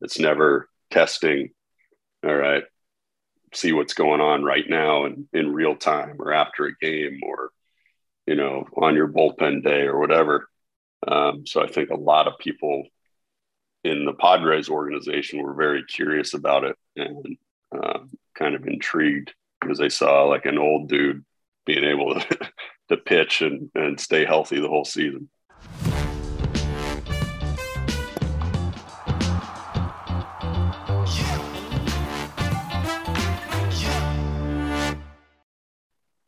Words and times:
It's 0.00 0.18
never 0.18 0.68
testing. 0.90 1.50
All 2.24 2.34
right, 2.34 2.64
see 3.54 3.72
what's 3.72 3.94
going 3.94 4.20
on 4.20 4.42
right 4.42 4.68
now 4.68 5.04
and 5.04 5.26
in 5.32 5.52
real 5.52 5.76
time 5.76 6.16
or 6.18 6.32
after 6.32 6.66
a 6.66 6.76
game 6.76 7.20
or 7.22 7.50
you 8.26 8.34
know 8.34 8.66
on 8.76 8.94
your 8.94 9.08
bullpen 9.08 9.62
day 9.62 9.82
or 9.82 9.98
whatever. 9.98 10.48
Um, 11.06 11.46
so 11.46 11.62
I 11.62 11.68
think 11.68 11.90
a 11.90 11.96
lot 11.96 12.26
of 12.26 12.38
people 12.38 12.84
in 13.84 14.04
the 14.04 14.14
Padres 14.14 14.68
organization 14.68 15.42
were 15.42 15.54
very 15.54 15.84
curious 15.84 16.34
about 16.34 16.64
it 16.64 16.76
and 16.96 17.36
uh, 17.72 18.00
kind 18.34 18.54
of 18.54 18.66
intrigued 18.66 19.32
because 19.60 19.78
they 19.78 19.88
saw 19.88 20.24
like 20.24 20.46
an 20.46 20.58
old 20.58 20.88
dude 20.88 21.24
being 21.64 21.84
able 21.84 22.14
to, 22.20 22.50
to 22.88 22.96
pitch 22.96 23.42
and, 23.42 23.70
and 23.74 24.00
stay 24.00 24.24
healthy 24.24 24.60
the 24.60 24.68
whole 24.68 24.84
season. 24.84 25.28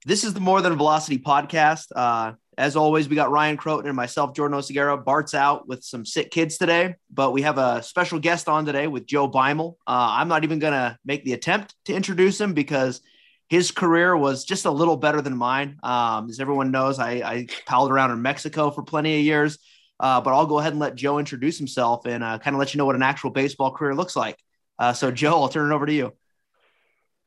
This 0.09 0.25
is 0.25 0.33
the 0.33 0.41
More 0.41 0.63
Than 0.63 0.75
Velocity 0.75 1.19
podcast. 1.19 1.89
Uh, 1.95 2.33
as 2.57 2.77
always, 2.77 3.11
we 3.11 3.15
got 3.15 3.31
Ryan 3.31 3.59
Crotin 3.59 3.89
and 3.89 3.95
myself, 3.95 4.35
Jordan 4.35 4.59
Oseguera. 4.59 5.05
Bart's 5.05 5.35
out 5.35 5.69
with 5.69 5.85
some 5.85 6.07
sick 6.07 6.31
kids 6.31 6.57
today, 6.57 6.95
but 7.13 7.33
we 7.33 7.43
have 7.43 7.59
a 7.59 7.83
special 7.83 8.19
guest 8.19 8.49
on 8.49 8.65
today 8.65 8.87
with 8.87 9.05
Joe 9.05 9.31
Beimel. 9.31 9.75
Uh, 9.87 10.17
I'm 10.17 10.29
not 10.29 10.45
even 10.45 10.61
going 10.61 10.73
to 10.73 10.97
make 11.05 11.27
the 11.27 11.35
attempt 11.35 11.75
to 11.85 11.93
introduce 11.93 12.41
him 12.41 12.55
because 12.55 13.03
his 13.51 13.71
career 13.71 14.17
was 14.17 14.47
just 14.47 14.65
a 14.65 14.71
little 14.71 14.97
better 14.97 15.21
than 15.21 15.37
mine. 15.37 15.79
Um, 15.83 16.31
as 16.31 16.41
everyone 16.41 16.71
knows, 16.71 16.99
I, 16.99 17.11
I 17.17 17.47
palled 17.67 17.93
around 17.93 18.11
in 18.11 18.23
Mexico 18.23 18.71
for 18.71 18.83
plenty 18.83 19.19
of 19.19 19.25
years, 19.27 19.59
uh, 20.01 20.23
but 20.23 20.33
I'll 20.33 20.47
go 20.47 20.59
ahead 20.59 20.73
and 20.73 20.81
let 20.81 20.95
Joe 20.95 21.19
introduce 21.19 21.59
himself 21.59 22.07
and 22.07 22.25
uh, 22.25 22.39
kind 22.39 22.57
of 22.57 22.61
let 22.61 22.73
you 22.73 22.79
know 22.79 22.87
what 22.87 22.97
an 22.97 23.03
actual 23.03 23.29
baseball 23.29 23.73
career 23.73 23.95
looks 23.95 24.17
like. 24.17 24.39
Uh, 24.79 24.95
so, 24.95 25.11
Joe, 25.11 25.43
I'll 25.43 25.51
turn 25.51 25.71
it 25.71 25.75
over 25.75 25.85
to 25.85 25.93
you. 25.93 26.15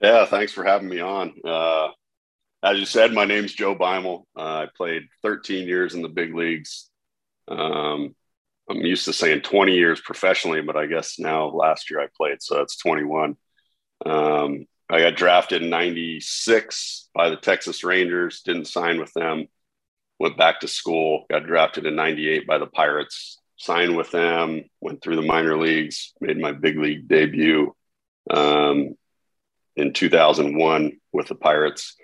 Yeah, 0.01 0.25
thanks 0.25 0.51
for 0.51 0.63
having 0.63 0.89
me 0.89 0.99
on. 0.99 1.35
As 2.63 2.77
you 2.77 2.85
said, 2.85 3.11
my 3.11 3.25
name's 3.25 3.53
Joe 3.53 3.75
Beimel. 3.75 4.25
Uh, 4.37 4.41
I 4.41 4.67
played 4.77 5.07
13 5.23 5.67
years 5.67 5.95
in 5.95 6.03
the 6.03 6.09
big 6.09 6.35
leagues. 6.35 6.91
Um, 7.47 8.15
I'm 8.69 8.77
used 8.77 9.05
to 9.05 9.13
saying 9.13 9.41
20 9.41 9.73
years 9.73 9.99
professionally, 9.99 10.61
but 10.61 10.77
I 10.77 10.85
guess 10.85 11.17
now 11.17 11.47
last 11.47 11.89
year 11.89 11.99
I 11.99 12.07
played, 12.15 12.43
so 12.43 12.55
that's 12.55 12.77
21. 12.77 13.35
Um, 14.05 14.67
I 14.91 15.01
got 15.01 15.15
drafted 15.15 15.63
in 15.63 15.71
96 15.71 17.09
by 17.15 17.31
the 17.31 17.35
Texas 17.35 17.83
Rangers, 17.83 18.43
didn't 18.43 18.65
sign 18.65 18.99
with 18.99 19.11
them, 19.13 19.47
went 20.19 20.37
back 20.37 20.59
to 20.59 20.67
school, 20.67 21.25
got 21.31 21.47
drafted 21.47 21.87
in 21.87 21.95
98 21.95 22.45
by 22.45 22.59
the 22.59 22.67
Pirates, 22.67 23.39
signed 23.57 23.97
with 23.97 24.11
them, 24.11 24.65
went 24.81 25.01
through 25.01 25.15
the 25.15 25.23
minor 25.23 25.57
leagues, 25.57 26.13
made 26.21 26.37
my 26.37 26.51
big 26.51 26.77
league 26.77 27.07
debut 27.07 27.75
um, 28.29 28.95
in 29.75 29.93
2001 29.93 30.99
with 31.11 31.27
the 31.27 31.35
Pirates 31.35 31.95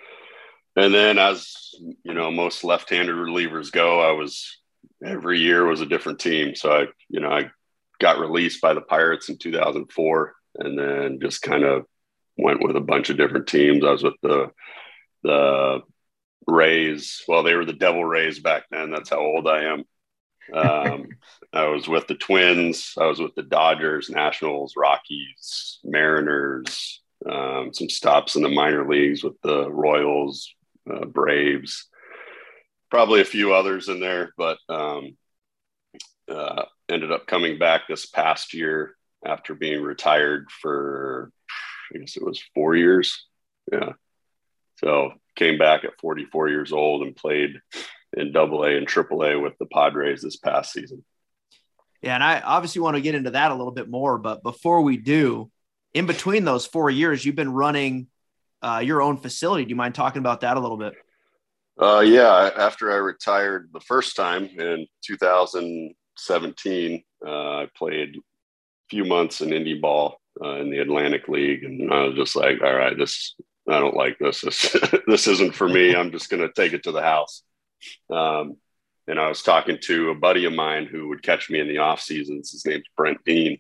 and 0.78 0.94
then 0.94 1.18
as 1.18 1.74
you 2.04 2.14
know 2.14 2.32
most 2.32 2.64
left-handed 2.64 3.16
relievers 3.16 3.72
go 3.72 4.00
i 4.00 4.12
was 4.12 4.58
every 5.04 5.40
year 5.40 5.66
was 5.66 5.82
a 5.82 5.86
different 5.86 6.20
team. 6.20 6.56
So 6.56 6.72
i 6.72 6.86
you 7.10 7.20
know 7.20 7.30
i 7.30 7.50
got 8.00 8.20
released 8.20 8.62
by 8.62 8.74
the 8.74 8.82
pirates 8.82 9.30
in 9.30 9.38
2004 9.38 10.34
and 10.60 10.78
then 10.78 11.20
just 11.20 11.42
kind 11.42 11.64
of 11.64 11.86
went 12.38 12.62
with 12.62 12.76
a 12.76 12.82
bunch 12.82 13.10
of 13.10 13.18
different 13.18 13.48
teams. 13.48 13.84
I 13.84 13.92
was 13.92 14.04
with 14.04 14.16
the 14.22 14.52
the 15.24 15.82
rays. 16.48 17.24
Well 17.28 17.44
they 17.44 17.56
were 17.56 17.66
the 17.66 17.74
devil 17.74 18.04
rays 18.06 18.40
back 18.40 18.66
then. 18.72 18.92
That's 18.92 19.10
how 19.10 19.20
old 19.20 19.48
i 19.48 19.64
am. 19.64 19.84
Um, 20.54 21.10
i 21.54 21.66
was 21.68 21.88
with 21.88 22.08
the 22.08 22.16
twins. 22.16 22.94
I 23.00 23.06
was 23.06 23.20
with 23.20 23.36
the 23.36 23.44
dodgers 23.44 24.10
nationals 24.10 24.74
rockies 24.78 25.80
mariners 25.84 27.02
um, 27.28 27.74
some 27.74 27.90
stops 27.90 28.36
in 28.36 28.44
the 28.44 28.50
minor 28.50 28.88
leagues 28.88 29.24
with 29.24 29.42
the 29.42 29.70
royals 29.70 30.54
uh, 30.92 31.06
Braves, 31.06 31.88
probably 32.90 33.22
a 33.22 33.26
few 33.26 33.54
others 33.54 33.90
in 33.90 34.00
there, 34.00 34.34
but 34.38 34.58
um, 34.70 35.18
uh, 36.30 36.64
ended 36.90 37.12
up 37.12 37.28
coming 37.28 37.58
back 37.58 37.88
this 37.88 38.06
past 38.06 38.54
year 38.54 38.96
after 39.26 39.54
being 39.54 39.82
retired 39.82 40.50
for, 40.52 41.32
I 41.94 42.00
guess 42.00 42.18
it 42.18 42.24
was 42.24 42.42
four 42.54 42.76
years. 42.76 43.26
Yeah. 43.72 43.94
So 44.78 45.14
came 45.36 45.58
back 45.58 45.84
at 45.84 46.00
44 46.00 46.50
years 46.50 46.72
old 46.72 47.04
and 47.04 47.16
played 47.16 47.60
in 48.16 48.32
double 48.32 48.64
A 48.64 48.78
and 48.78 48.88
triple 48.88 49.24
A 49.24 49.40
with 49.40 49.58
the 49.60 49.66
Padres 49.66 50.22
this 50.22 50.38
past 50.38 50.72
season. 50.72 51.04
Yeah. 52.02 52.16
And 52.16 52.24
I 52.24 52.40
obviously 52.42 52.82
want 52.82 52.96
to 52.96 53.02
get 53.02 53.16
into 53.16 53.32
that 53.32 53.52
a 53.52 53.56
little 53.56 53.72
bit 53.72 53.90
more, 53.90 54.18
but 54.18 54.44
before 54.44 54.82
we 54.82 54.98
do, 54.98 55.52
in 55.94 56.06
between 56.06 56.46
those 56.46 56.66
four 56.66 56.90
years, 56.90 57.26
you've 57.26 57.36
been 57.36 57.52
running 57.52 58.08
uh, 58.62 58.82
your 58.84 59.02
own 59.02 59.18
facility. 59.18 59.66
Do 59.66 59.70
you 59.70 59.76
mind 59.76 59.96
talking 59.96 60.20
about 60.20 60.42
that 60.42 60.58
a 60.58 60.60
little 60.60 60.78
bit? 60.78 60.94
Uh, 61.80 62.00
yeah, 62.00 62.50
after 62.58 62.92
I 62.92 62.96
retired 62.96 63.70
the 63.72 63.80
first 63.82 64.16
time 64.16 64.46
in 64.46 64.88
2017, 65.06 67.04
uh, 67.26 67.30
I 67.30 67.70
played 67.76 68.16
a 68.16 68.20
few 68.90 69.06
months 69.06 69.42
in 69.42 69.50
indie 69.50 69.80
ball 69.80 70.20
uh, 70.44 70.56
in 70.56 70.72
the 70.72 70.80
Atlantic 70.80 71.28
League, 71.28 71.64
and 71.64 71.94
I 71.94 72.06
was 72.06 72.16
just 72.16 72.36
like, 72.36 72.62
all 72.64 72.74
right, 72.74 72.98
this 72.98 73.36
I 73.70 73.80
don't 73.80 73.96
like 73.96 74.18
this. 74.18 74.42
This 74.42 74.76
this 75.08 75.28
isn't 75.28 75.56
for 75.56 75.68
me. 75.68 75.96
I'm 75.96 76.12
just 76.12 76.30
going 76.30 76.42
to 76.42 76.52
take 76.54 76.74
it 76.74 76.84
to 76.84 76.92
the 76.92 77.02
house. 77.02 77.44
Um, 78.10 78.58
and 79.08 79.20
I 79.20 79.30
was 79.30 79.44
talking 79.44 79.78
to 79.84 80.10
a 80.10 80.16
buddy 80.16 80.46
of 80.46 80.54
mine 80.54 80.86
who 80.86 81.10
would 81.10 81.24
catch 81.24 81.50
me 81.50 81.60
in 81.60 81.68
the 81.68 81.78
off 81.78 82.02
seasons. 82.02 82.52
His 82.52 82.66
name's 82.66 82.84
Brent 82.96 83.24
Dean, 83.24 83.60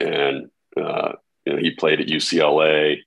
and 0.00 0.50
uh, 0.76 1.12
you 1.44 1.52
know, 1.52 1.58
he 1.58 1.70
played 1.70 2.00
at 2.00 2.08
UCLA 2.08 2.98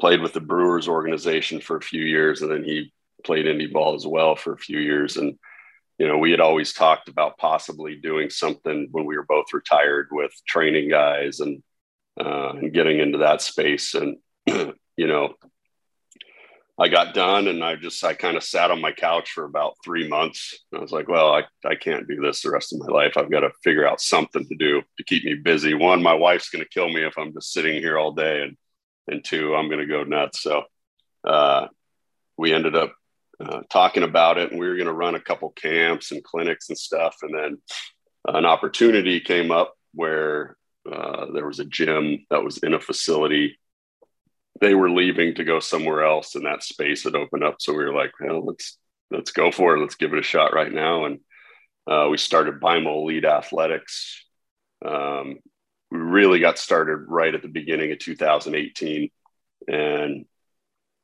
played 0.00 0.22
with 0.22 0.32
the 0.32 0.40
Brewers 0.40 0.88
organization 0.88 1.60
for 1.60 1.76
a 1.76 1.82
few 1.82 2.02
years, 2.02 2.42
and 2.42 2.50
then 2.50 2.64
he 2.64 2.92
played 3.22 3.46
indie 3.46 3.72
ball 3.72 3.94
as 3.94 4.06
well 4.06 4.34
for 4.34 4.54
a 4.54 4.58
few 4.58 4.78
years. 4.78 5.16
And 5.16 5.38
you 5.98 6.08
know, 6.08 6.16
we 6.16 6.30
had 6.30 6.40
always 6.40 6.72
talked 6.72 7.10
about 7.10 7.36
possibly 7.36 7.94
doing 7.96 8.30
something 8.30 8.88
when 8.90 9.04
we 9.04 9.16
were 9.16 9.26
both 9.28 9.52
retired 9.52 10.08
with 10.10 10.32
training 10.48 10.88
guys 10.88 11.40
and 11.40 11.62
uh, 12.18 12.54
and 12.54 12.72
getting 12.72 12.98
into 12.98 13.18
that 13.18 13.42
space. 13.42 13.94
And 13.94 14.16
you 14.46 15.06
know, 15.06 15.34
I 16.78 16.88
got 16.88 17.12
done, 17.12 17.48
and 17.48 17.62
I 17.62 17.76
just 17.76 18.02
I 18.02 18.14
kind 18.14 18.38
of 18.38 18.42
sat 18.42 18.70
on 18.70 18.80
my 18.80 18.92
couch 18.92 19.32
for 19.32 19.44
about 19.44 19.74
three 19.84 20.08
months. 20.08 20.58
I 20.74 20.78
was 20.78 20.92
like, 20.92 21.08
well, 21.08 21.34
I 21.34 21.42
I 21.68 21.74
can't 21.74 22.08
do 22.08 22.16
this 22.16 22.40
the 22.40 22.50
rest 22.50 22.72
of 22.72 22.78
my 22.78 22.86
life. 22.86 23.18
I've 23.18 23.30
got 23.30 23.40
to 23.40 23.50
figure 23.62 23.86
out 23.86 24.00
something 24.00 24.48
to 24.48 24.56
do 24.56 24.80
to 24.96 25.04
keep 25.04 25.24
me 25.24 25.34
busy. 25.34 25.74
One, 25.74 26.02
my 26.02 26.14
wife's 26.14 26.48
going 26.48 26.64
to 26.64 26.70
kill 26.70 26.88
me 26.88 27.04
if 27.04 27.18
I'm 27.18 27.34
just 27.34 27.52
sitting 27.52 27.74
here 27.74 27.98
all 27.98 28.12
day, 28.12 28.40
and 28.40 28.56
and 29.08 29.24
two, 29.24 29.54
I'm 29.54 29.68
going 29.68 29.80
to 29.80 29.86
go 29.86 30.04
nuts. 30.04 30.42
So 30.42 30.64
uh, 31.24 31.66
we 32.36 32.52
ended 32.52 32.76
up 32.76 32.92
uh, 33.44 33.60
talking 33.70 34.02
about 34.02 34.38
it, 34.38 34.50
and 34.50 34.60
we 34.60 34.68
were 34.68 34.76
going 34.76 34.86
to 34.86 34.92
run 34.92 35.14
a 35.14 35.20
couple 35.20 35.50
camps 35.50 36.12
and 36.12 36.22
clinics 36.22 36.68
and 36.68 36.78
stuff. 36.78 37.16
And 37.22 37.34
then 37.34 37.58
an 38.26 38.44
opportunity 38.44 39.20
came 39.20 39.50
up 39.50 39.74
where 39.94 40.56
uh, 40.90 41.26
there 41.32 41.46
was 41.46 41.58
a 41.58 41.64
gym 41.64 42.26
that 42.30 42.44
was 42.44 42.58
in 42.58 42.74
a 42.74 42.80
facility. 42.80 43.58
They 44.60 44.74
were 44.74 44.90
leaving 44.90 45.34
to 45.36 45.44
go 45.44 45.60
somewhere 45.60 46.04
else, 46.04 46.34
and 46.34 46.44
that 46.46 46.62
space 46.62 47.04
had 47.04 47.14
opened 47.14 47.44
up. 47.44 47.56
So 47.60 47.72
we 47.72 47.84
were 47.84 47.94
like, 47.94 48.12
"Well, 48.20 48.44
let's 48.44 48.78
let's 49.10 49.32
go 49.32 49.50
for 49.50 49.76
it. 49.76 49.80
Let's 49.80 49.94
give 49.94 50.12
it 50.12 50.18
a 50.18 50.22
shot 50.22 50.52
right 50.52 50.72
now." 50.72 51.06
And 51.06 51.20
uh, 51.86 52.08
we 52.10 52.18
started 52.18 52.60
Beimel 52.60 53.02
Elite 53.02 53.24
Athletics. 53.24 54.24
Um, 54.84 55.38
we 55.90 55.98
really 55.98 56.40
got 56.40 56.58
started 56.58 57.06
right 57.08 57.34
at 57.34 57.42
the 57.42 57.48
beginning 57.48 57.92
of 57.92 57.98
2018 57.98 59.10
and 59.68 60.24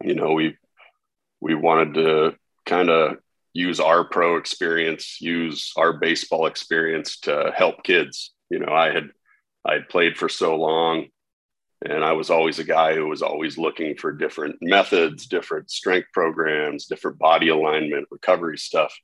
you 0.03 0.15
know 0.15 0.33
we 0.33 0.57
we 1.41 1.55
wanted 1.55 1.95
to 1.95 2.35
kind 2.65 2.91
of 2.91 3.17
use 3.53 3.81
our 3.81 4.05
pro 4.05 4.37
experience 4.37 5.21
use 5.21 5.73
our 5.77 5.95
baseball 5.95 6.47
experience 6.47 7.21
to 7.21 7.53
help 7.57 7.83
kids. 7.83 8.33
You 8.51 8.61
know 8.61 8.73
i 8.73 8.93
had 8.93 9.11
i 9.65 9.75
had 9.75 9.89
played 9.89 10.17
for 10.17 10.29
so 10.29 10.57
long 10.57 11.07
and 11.85 12.05
i 12.05 12.13
was 12.13 12.31
always 12.31 12.59
a 12.59 12.65
guy 12.65 12.95
who 12.95 13.09
was 13.09 13.23
always 13.23 13.59
looking 13.59 13.97
for 13.97 14.13
different 14.13 14.57
methods 14.63 15.27
different 15.27 15.69
strength 15.71 16.09
programs 16.13 16.87
different 16.87 17.19
body 17.19 17.49
alignment 17.49 18.07
recovery 18.11 18.57
stuff 18.57 18.95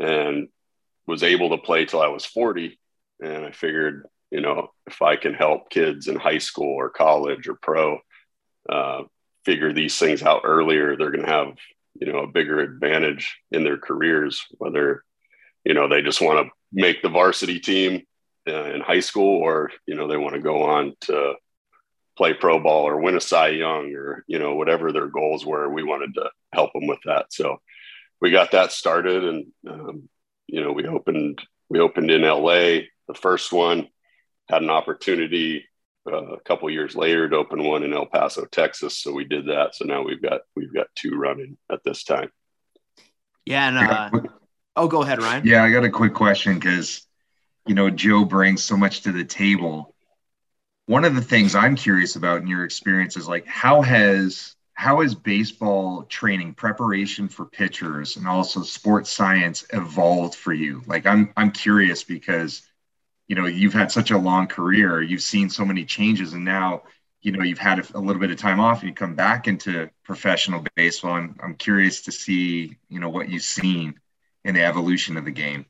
and 0.00 0.48
was 1.08 1.24
able 1.24 1.50
to 1.50 1.58
play 1.58 1.84
till 1.84 2.00
i 2.00 2.06
was 2.06 2.24
40 2.24 2.78
and 3.20 3.44
i 3.44 3.50
figured 3.50 4.06
you 4.30 4.40
know, 4.40 4.70
if 4.86 5.00
I 5.02 5.16
can 5.16 5.34
help 5.34 5.70
kids 5.70 6.08
in 6.08 6.16
high 6.16 6.38
school 6.38 6.74
or 6.74 6.90
college 6.90 7.48
or 7.48 7.54
pro 7.54 7.98
uh, 8.68 9.02
figure 9.44 9.72
these 9.72 9.98
things 9.98 10.22
out 10.22 10.42
earlier, 10.44 10.96
they're 10.96 11.10
going 11.10 11.24
to 11.24 11.32
have, 11.32 11.54
you 11.94 12.12
know, 12.12 12.20
a 12.20 12.26
bigger 12.26 12.60
advantage 12.60 13.38
in 13.50 13.64
their 13.64 13.78
careers, 13.78 14.44
whether, 14.58 15.02
you 15.64 15.74
know, 15.74 15.88
they 15.88 16.02
just 16.02 16.20
want 16.20 16.46
to 16.46 16.52
make 16.72 17.00
the 17.00 17.08
varsity 17.08 17.58
team 17.58 18.02
uh, 18.46 18.64
in 18.64 18.80
high 18.80 19.00
school 19.00 19.40
or, 19.40 19.70
you 19.86 19.94
know, 19.94 20.06
they 20.06 20.16
want 20.16 20.34
to 20.34 20.40
go 20.40 20.64
on 20.64 20.94
to 21.00 21.34
play 22.16 22.34
pro 22.34 22.58
ball 22.60 22.86
or 22.86 23.00
win 23.00 23.16
a 23.16 23.20
Cy 23.20 23.48
Young 23.48 23.94
or, 23.94 24.24
you 24.26 24.38
know, 24.38 24.54
whatever 24.56 24.92
their 24.92 25.06
goals 25.06 25.46
were. 25.46 25.70
We 25.70 25.84
wanted 25.84 26.14
to 26.14 26.30
help 26.52 26.72
them 26.74 26.86
with 26.86 26.98
that. 27.06 27.32
So 27.32 27.60
we 28.20 28.30
got 28.30 28.50
that 28.50 28.72
started 28.72 29.24
and, 29.24 29.46
um, 29.66 30.08
you 30.46 30.62
know, 30.62 30.72
we 30.72 30.86
opened, 30.86 31.40
we 31.70 31.78
opened 31.78 32.10
in 32.10 32.22
LA, 32.22 32.80
the 33.06 33.14
first 33.14 33.52
one 33.52 33.88
had 34.48 34.62
an 34.62 34.70
opportunity 34.70 35.64
uh, 36.10 36.34
a 36.34 36.40
couple 36.40 36.70
years 36.70 36.96
later 36.96 37.28
to 37.28 37.36
open 37.36 37.62
one 37.62 37.82
in 37.82 37.92
El 37.92 38.06
Paso, 38.06 38.44
Texas. 38.46 38.96
So 38.96 39.12
we 39.12 39.24
did 39.24 39.46
that. 39.46 39.74
So 39.74 39.84
now 39.84 40.02
we've 40.02 40.22
got 40.22 40.42
we've 40.56 40.72
got 40.72 40.86
two 40.94 41.16
running 41.16 41.56
at 41.70 41.84
this 41.84 42.04
time. 42.04 42.30
Yeah, 43.44 43.68
and 43.68 43.78
uh, 43.78 44.28
oh, 44.76 44.88
go 44.88 45.02
ahead, 45.02 45.22
Ryan. 45.22 45.46
Yeah, 45.46 45.64
I 45.64 45.70
got 45.70 45.84
a 45.84 45.90
quick 45.90 46.14
question 46.14 46.54
because 46.54 47.06
you 47.66 47.74
know 47.74 47.90
Joe 47.90 48.24
brings 48.24 48.64
so 48.64 48.76
much 48.76 49.02
to 49.02 49.12
the 49.12 49.24
table. 49.24 49.94
One 50.86 51.04
of 51.04 51.14
the 51.14 51.22
things 51.22 51.54
I'm 51.54 51.76
curious 51.76 52.16
about 52.16 52.40
in 52.40 52.46
your 52.46 52.64
experience 52.64 53.16
is 53.16 53.28
like 53.28 53.46
how 53.46 53.82
has 53.82 54.54
how 54.72 55.00
has 55.00 55.14
baseball 55.14 56.04
training 56.04 56.54
preparation 56.54 57.28
for 57.28 57.44
pitchers 57.44 58.16
and 58.16 58.28
also 58.28 58.62
sports 58.62 59.10
science 59.10 59.66
evolved 59.72 60.34
for 60.34 60.52
you? 60.52 60.82
Like 60.86 61.04
I'm 61.04 61.32
I'm 61.36 61.50
curious 61.50 62.04
because 62.04 62.67
you 63.28 63.36
know 63.36 63.46
you've 63.46 63.74
had 63.74 63.92
such 63.92 64.10
a 64.10 64.18
long 64.18 64.46
career, 64.46 65.00
you've 65.00 65.22
seen 65.22 65.48
so 65.50 65.64
many 65.64 65.84
changes, 65.84 66.32
and 66.32 66.44
now 66.44 66.82
you 67.20 67.32
know 67.32 67.44
you've 67.44 67.58
had 67.58 67.78
a, 67.94 67.98
little 67.98 68.20
bit 68.20 68.30
of 68.30 68.36
time 68.38 68.60
off 68.60 68.80
and 68.80 68.88
you 68.88 68.94
come 68.94 69.14
back 69.14 69.46
into 69.46 69.88
professional 70.04 70.64
baseball. 70.74 71.16
And 71.16 71.38
I'm 71.42 71.54
curious 71.54 72.02
to 72.02 72.12
see 72.12 72.76
you 72.88 73.00
know 73.00 73.10
what 73.10 73.28
you've 73.28 73.42
seen 73.42 74.00
in 74.44 74.54
the 74.54 74.64
evolution 74.64 75.16
of 75.16 75.24
the 75.24 75.30
game. 75.30 75.66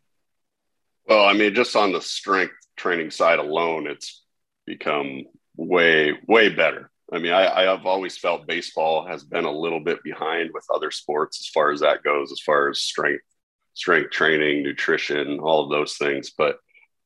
Well, 1.07 1.25
I 1.25 1.33
mean, 1.33 1.55
just 1.55 1.75
on 1.75 1.93
the 1.93 2.03
strength 2.03 2.55
training 2.77 3.11
side 3.11 3.39
alone, 3.39 3.87
it's 3.87 4.23
become 4.67 5.25
way, 5.57 6.13
way 6.27 6.51
better. 6.51 6.91
I 7.11 7.19
mean, 7.19 7.33
I, 7.33 7.63
I, 7.63 7.63
have 7.63 7.87
always 7.87 8.19
felt 8.19 8.47
baseball 8.47 9.07
has 9.07 9.25
been 9.25 9.47
a 9.47 9.51
little 9.51 9.81
bit 9.81 10.03
behind 10.05 10.51
with 10.53 10.67
other 10.73 10.91
sports 10.91 11.41
as 11.41 11.49
far 11.49 11.73
as 11.73 11.81
that 11.81 12.05
goes, 12.05 12.31
as 12.31 12.41
far 12.41 12.69
as 12.69 12.81
strength, 12.81 13.25
strength 13.73 14.11
training, 14.11 14.63
nutrition, 14.63 15.41
all 15.41 15.65
of 15.65 15.71
those 15.71 15.97
things. 15.97 16.33
But 16.37 16.59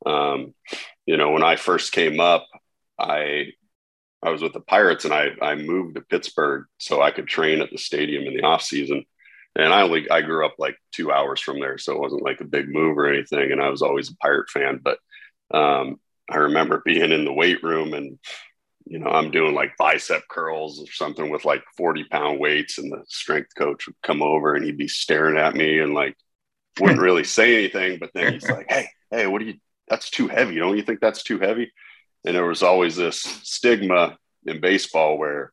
um, 0.06 0.54
you 1.06 1.16
know, 1.16 1.32
when 1.32 1.42
I 1.42 1.56
first 1.56 1.92
came 1.92 2.20
up, 2.20 2.46
I 2.98 3.52
I 4.22 4.30
was 4.30 4.42
with 4.42 4.52
the 4.52 4.60
Pirates 4.60 5.04
and 5.04 5.14
I 5.14 5.30
I 5.40 5.54
moved 5.54 5.96
to 5.96 6.00
Pittsburgh 6.02 6.66
so 6.78 7.02
I 7.02 7.10
could 7.10 7.26
train 7.26 7.60
at 7.60 7.70
the 7.70 7.78
stadium 7.78 8.24
in 8.24 8.34
the 8.34 8.44
off 8.44 8.62
season 8.62 9.04
and 9.54 9.72
I 9.72 9.82
only 9.82 10.08
I 10.10 10.22
grew 10.22 10.46
up 10.46 10.54
like 10.58 10.76
two 10.92 11.12
hours 11.12 11.40
from 11.40 11.60
there, 11.60 11.78
so 11.78 11.92
it 11.92 12.00
wasn't 12.00 12.22
like 12.22 12.40
a 12.40 12.44
big 12.44 12.68
move 12.68 12.96
or 12.96 13.06
anything. 13.06 13.52
And 13.52 13.60
I 13.60 13.68
was 13.68 13.82
always 13.82 14.10
a 14.10 14.16
Pirate 14.16 14.48
fan, 14.48 14.80
but 14.82 14.98
um, 15.52 16.00
I 16.30 16.36
remember 16.38 16.82
being 16.84 17.12
in 17.12 17.24
the 17.24 17.32
weight 17.32 17.62
room 17.62 17.94
and 17.94 18.18
you 18.84 18.98
know 18.98 19.08
I'm 19.08 19.30
doing 19.30 19.54
like 19.54 19.76
bicep 19.78 20.22
curls 20.28 20.80
or 20.80 20.90
something 20.90 21.30
with 21.30 21.44
like 21.44 21.62
40 21.76 22.04
pound 22.04 22.40
weights, 22.40 22.78
and 22.78 22.90
the 22.90 23.04
strength 23.08 23.54
coach 23.56 23.86
would 23.86 23.96
come 24.02 24.22
over 24.22 24.54
and 24.54 24.64
he'd 24.64 24.78
be 24.78 24.88
staring 24.88 25.36
at 25.36 25.54
me 25.54 25.78
and 25.78 25.94
like 25.94 26.16
wouldn't 26.80 27.00
really 27.00 27.24
say 27.24 27.56
anything, 27.56 27.98
but 27.98 28.10
then 28.14 28.32
he's 28.32 28.48
like, 28.48 28.66
"Hey, 28.70 28.88
hey, 29.10 29.26
what 29.26 29.40
do 29.40 29.46
you? 29.46 29.54
That's 29.92 30.08
too 30.08 30.26
heavy. 30.26 30.56
Don't 30.56 30.78
you 30.78 30.82
think 30.82 31.00
that's 31.00 31.22
too 31.22 31.38
heavy?" 31.38 31.70
And 32.24 32.34
there 32.34 32.46
was 32.46 32.62
always 32.62 32.96
this 32.96 33.20
stigma 33.20 34.16
in 34.46 34.60
baseball 34.60 35.18
where 35.18 35.52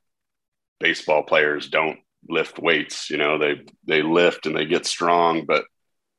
baseball 0.80 1.24
players 1.24 1.68
don't 1.68 2.00
lift 2.28 2.58
weights. 2.58 3.10
You 3.10 3.18
know, 3.18 3.38
they 3.38 3.66
they 3.86 4.02
lift 4.02 4.46
and 4.46 4.56
they 4.56 4.66
get 4.66 4.86
strong, 4.86 5.46
but 5.46 5.66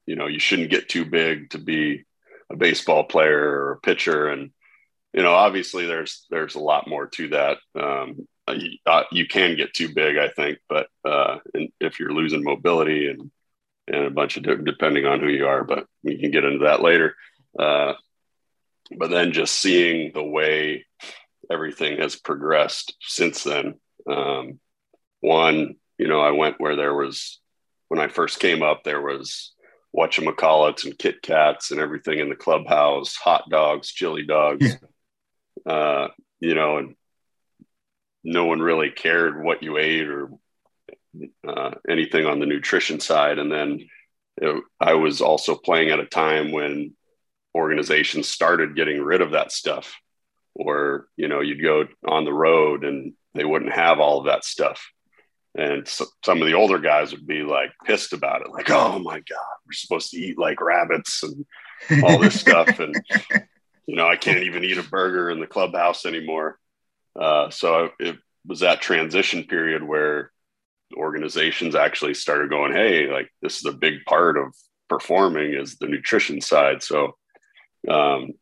you 0.04 0.16
know, 0.16 0.26
you 0.26 0.38
shouldn't 0.38 0.70
get 0.70 0.90
too 0.90 1.06
big 1.06 1.50
to 1.50 1.58
be 1.58 2.04
a 2.50 2.56
baseball 2.56 3.04
player 3.04 3.40
or 3.40 3.72
a 3.72 3.80
pitcher. 3.80 4.28
And 4.28 4.50
you 5.14 5.22
know, 5.22 5.32
obviously, 5.32 5.86
there's 5.86 6.26
there's 6.30 6.56
a 6.56 6.60
lot 6.60 6.88
more 6.88 7.06
to 7.06 7.28
that. 7.28 7.56
Um, 7.74 8.28
you, 8.48 8.78
uh, 8.84 9.04
you 9.12 9.26
can 9.26 9.56
get 9.56 9.72
too 9.72 9.94
big, 9.94 10.18
I 10.18 10.28
think, 10.28 10.58
but 10.68 10.88
uh, 11.04 11.38
if 11.80 11.98
you're 11.98 12.12
losing 12.12 12.44
mobility 12.44 13.08
and 13.08 13.30
and 13.88 14.04
a 14.04 14.10
bunch 14.10 14.36
of 14.36 14.44
depending 14.64 15.06
on 15.06 15.20
who 15.20 15.28
you 15.28 15.46
are, 15.46 15.64
but 15.64 15.86
we 16.04 16.18
can 16.18 16.30
get 16.30 16.44
into 16.44 16.64
that 16.64 16.82
later. 16.82 17.16
Uh, 17.58 17.94
but 18.96 19.10
then 19.10 19.32
just 19.32 19.54
seeing 19.54 20.12
the 20.12 20.22
way 20.22 20.86
everything 21.50 21.98
has 21.98 22.16
progressed 22.16 22.94
since 23.00 23.44
then. 23.44 23.74
Um, 24.08 24.60
one, 25.20 25.76
you 25.98 26.08
know, 26.08 26.20
I 26.20 26.30
went 26.30 26.60
where 26.60 26.76
there 26.76 26.94
was 26.94 27.40
when 27.88 28.00
I 28.00 28.08
first 28.08 28.38
came 28.38 28.62
up, 28.62 28.84
there 28.84 29.02
was 29.02 29.52
whatchamacallits 29.96 30.84
and 30.84 30.96
Kit 30.96 31.22
Kats 31.22 31.72
and 31.72 31.80
everything 31.80 32.20
in 32.20 32.28
the 32.28 32.36
clubhouse, 32.36 33.16
hot 33.16 33.44
dogs, 33.50 33.90
chili 33.90 34.24
dogs. 34.24 34.76
Yeah. 35.66 35.72
Uh, 35.72 36.08
you 36.38 36.54
know, 36.54 36.78
and 36.78 36.94
no 38.24 38.46
one 38.46 38.60
really 38.60 38.90
cared 38.90 39.42
what 39.42 39.62
you 39.62 39.76
ate 39.76 40.08
or 40.08 40.30
uh, 41.46 41.72
anything 41.88 42.26
on 42.26 42.38
the 42.38 42.46
nutrition 42.46 43.00
side. 43.00 43.38
And 43.38 43.50
then 43.50 43.88
it, 44.36 44.62
I 44.80 44.94
was 44.94 45.20
also 45.20 45.54
playing 45.54 45.90
at 45.90 46.00
a 46.00 46.06
time 46.06 46.52
when 46.52 46.94
organizations 47.54 48.28
started 48.28 48.76
getting 48.76 49.02
rid 49.02 49.20
of 49.20 49.32
that 49.32 49.52
stuff, 49.52 49.96
or 50.54 51.06
you 51.16 51.28
know, 51.28 51.40
you'd 51.40 51.62
go 51.62 51.84
on 52.06 52.24
the 52.24 52.32
road 52.32 52.84
and 52.84 53.14
they 53.34 53.44
wouldn't 53.44 53.72
have 53.72 54.00
all 54.00 54.18
of 54.18 54.26
that 54.26 54.44
stuff. 54.44 54.90
And 55.56 55.86
so, 55.86 56.06
some 56.24 56.40
of 56.40 56.46
the 56.46 56.54
older 56.54 56.78
guys 56.78 57.12
would 57.12 57.26
be 57.26 57.42
like 57.42 57.70
pissed 57.84 58.12
about 58.12 58.42
it. 58.42 58.50
Like 58.50 58.70
oh 58.70 58.98
my 58.98 59.18
god 59.18 59.56
we're 59.66 59.72
supposed 59.72 60.10
to 60.10 60.18
eat 60.18 60.38
like 60.38 60.60
rabbits 60.60 61.22
and 61.22 61.44
all 62.04 62.18
this 62.18 62.40
stuff. 62.40 62.78
And 62.78 62.94
you 63.86 63.96
know 63.96 64.06
i 64.06 64.16
can't 64.16 64.44
even 64.44 64.64
eat 64.64 64.78
a 64.78 64.82
burger 64.82 65.30
in 65.30 65.40
the 65.40 65.46
clubhouse 65.46 66.06
anymore. 66.06 66.58
Uh, 67.18 67.50
so 67.50 67.90
it 67.98 68.16
was 68.46 68.60
that 68.60 68.80
transition 68.80 69.44
period 69.44 69.82
where 69.82 70.30
organizations 70.96 71.74
actually 71.74 72.14
started 72.14 72.50
going 72.50 72.72
hey 72.72 73.08
like 73.12 73.28
this 73.42 73.58
is 73.58 73.64
a 73.64 73.72
big 73.72 74.04
part 74.06 74.36
of 74.36 74.54
performing 74.90 75.54
is 75.54 75.76
the 75.76 75.86
nutrition 75.86 76.40
side. 76.40 76.82
So 76.82 77.16
um, 77.88 78.32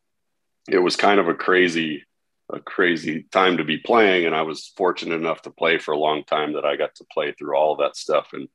it 0.67 0.79
was 0.79 0.95
kind 0.95 1.19
of 1.19 1.27
a 1.27 1.33
crazy 1.33 2.03
a 2.51 2.59
crazy 2.59 3.27
time 3.31 3.57
to 3.57 3.63
be 3.63 3.77
playing. 3.77 4.25
And 4.25 4.35
I 4.35 4.41
was 4.41 4.73
fortunate 4.75 5.15
enough 5.15 5.43
to 5.43 5.51
play 5.51 5.77
for 5.77 5.93
a 5.93 5.97
long 5.97 6.23
time 6.23 6.53
that 6.53 6.65
I 6.65 6.75
got 6.75 6.95
to 6.95 7.05
play 7.11 7.31
through 7.31 7.55
all 7.55 7.75
that 7.77 7.95
stuff. 7.95 8.29
And 8.33 8.47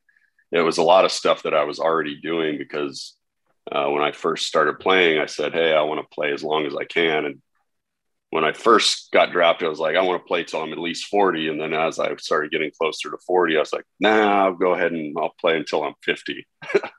it 0.51 0.63
was 0.63 0.79
a 0.79 0.83
lot 0.83 1.05
of 1.05 1.13
stuff 1.13 1.45
that 1.45 1.55
I 1.55 1.65
was 1.65 1.79
already 1.79 2.21
doing 2.21 2.59
because 2.59 3.15
uh, 3.71 3.89
when 3.89 4.03
I 4.03 4.13
first 4.13 4.47
started 4.47 4.81
playing, 4.81 5.19
I 5.21 5.27
said, 5.27 5.53
Hey, 5.53 5.73
I 5.73 5.83
want 5.83 6.01
to 6.01 6.15
play 6.15 6.33
as 6.33 6.43
long 6.43 6.67
as 6.67 6.75
I 6.75 6.85
can. 6.85 7.25
And 7.25 7.43
when 8.31 8.45
I 8.45 8.53
first 8.53 9.11
got 9.13 9.31
drafted, 9.31 9.67
I 9.67 9.71
was 9.71 9.79
like, 9.79 9.97
I 9.97 10.03
want 10.03 10.21
to 10.21 10.27
play 10.27 10.43
till 10.43 10.61
I'm 10.61 10.73
at 10.73 10.79
least 10.79 11.07
40. 11.07 11.49
And 11.49 11.61
then 11.61 11.73
as 11.73 12.01
I 12.01 12.15
started 12.17 12.51
getting 12.51 12.73
closer 12.77 13.11
to 13.11 13.19
40, 13.25 13.57
I 13.57 13.61
was 13.61 13.73
like, 13.73 13.85
nah, 14.01 14.47
I'll 14.47 14.55
go 14.55 14.75
ahead 14.75 14.93
and 14.93 15.17
I'll 15.17 15.35
play 15.41 15.57
until 15.57 15.85
I'm 15.85 15.95
50. 16.03 16.45
nice. 16.73 16.83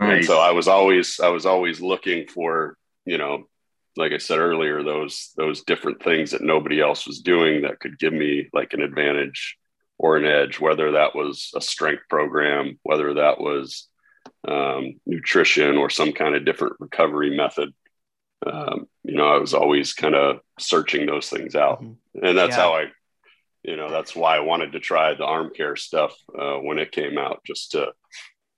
And 0.00 0.24
so 0.24 0.38
I 0.38 0.52
was 0.52 0.68
always, 0.68 1.18
I 1.20 1.28
was 1.28 1.46
always 1.46 1.80
looking 1.80 2.28
for, 2.28 2.76
you 3.04 3.18
know, 3.18 3.48
like 3.96 4.12
I 4.12 4.18
said 4.18 4.38
earlier, 4.38 4.82
those 4.82 5.32
those 5.36 5.62
different 5.62 6.02
things 6.02 6.32
that 6.32 6.42
nobody 6.42 6.80
else 6.80 7.06
was 7.06 7.20
doing 7.20 7.62
that 7.62 7.80
could 7.80 7.98
give 7.98 8.12
me 8.12 8.48
like 8.52 8.72
an 8.72 8.82
advantage 8.82 9.56
or 9.98 10.16
an 10.16 10.24
edge, 10.24 10.58
whether 10.58 10.92
that 10.92 11.14
was 11.14 11.52
a 11.54 11.60
strength 11.60 12.02
program, 12.08 12.78
whether 12.82 13.14
that 13.14 13.40
was 13.40 13.88
um, 14.48 15.00
nutrition 15.06 15.76
or 15.76 15.90
some 15.90 16.12
kind 16.12 16.34
of 16.34 16.44
different 16.44 16.74
recovery 16.80 17.36
method. 17.36 17.72
Um, 18.44 18.88
you 19.04 19.16
know, 19.16 19.26
I 19.26 19.38
was 19.38 19.54
always 19.54 19.94
kind 19.94 20.14
of 20.14 20.40
searching 20.58 21.06
those 21.06 21.30
things 21.30 21.54
out, 21.54 21.82
mm-hmm. 21.82 22.26
and 22.26 22.36
that's 22.36 22.56
yeah. 22.56 22.62
how 22.62 22.74
I, 22.74 22.86
you 23.62 23.76
know, 23.76 23.90
that's 23.90 24.14
why 24.14 24.36
I 24.36 24.40
wanted 24.40 24.72
to 24.72 24.80
try 24.80 25.14
the 25.14 25.24
arm 25.24 25.50
care 25.54 25.76
stuff 25.76 26.14
uh, 26.38 26.56
when 26.56 26.78
it 26.78 26.92
came 26.92 27.16
out, 27.16 27.42
just 27.46 27.72
to 27.72 27.92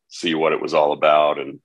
see 0.08 0.34
what 0.34 0.52
it 0.52 0.60
was 0.60 0.72
all 0.72 0.92
about 0.92 1.38
and 1.38 1.60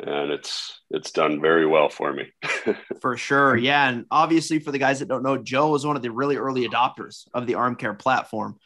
and 0.00 0.30
it's 0.30 0.80
it's 0.90 1.12
done 1.12 1.40
very 1.40 1.66
well 1.66 1.88
for 1.88 2.12
me. 2.12 2.32
for 3.00 3.16
sure, 3.16 3.56
yeah, 3.56 3.88
and 3.88 4.06
obviously 4.10 4.58
for 4.58 4.72
the 4.72 4.78
guys 4.78 5.00
that 5.00 5.08
don't 5.08 5.22
know, 5.22 5.36
Joe 5.36 5.70
was 5.70 5.86
one 5.86 5.96
of 5.96 6.02
the 6.02 6.10
really 6.10 6.36
early 6.36 6.68
adopters 6.68 7.26
of 7.32 7.46
the 7.46 7.54
arm 7.54 7.76
care 7.76 7.94
platform. 7.94 8.56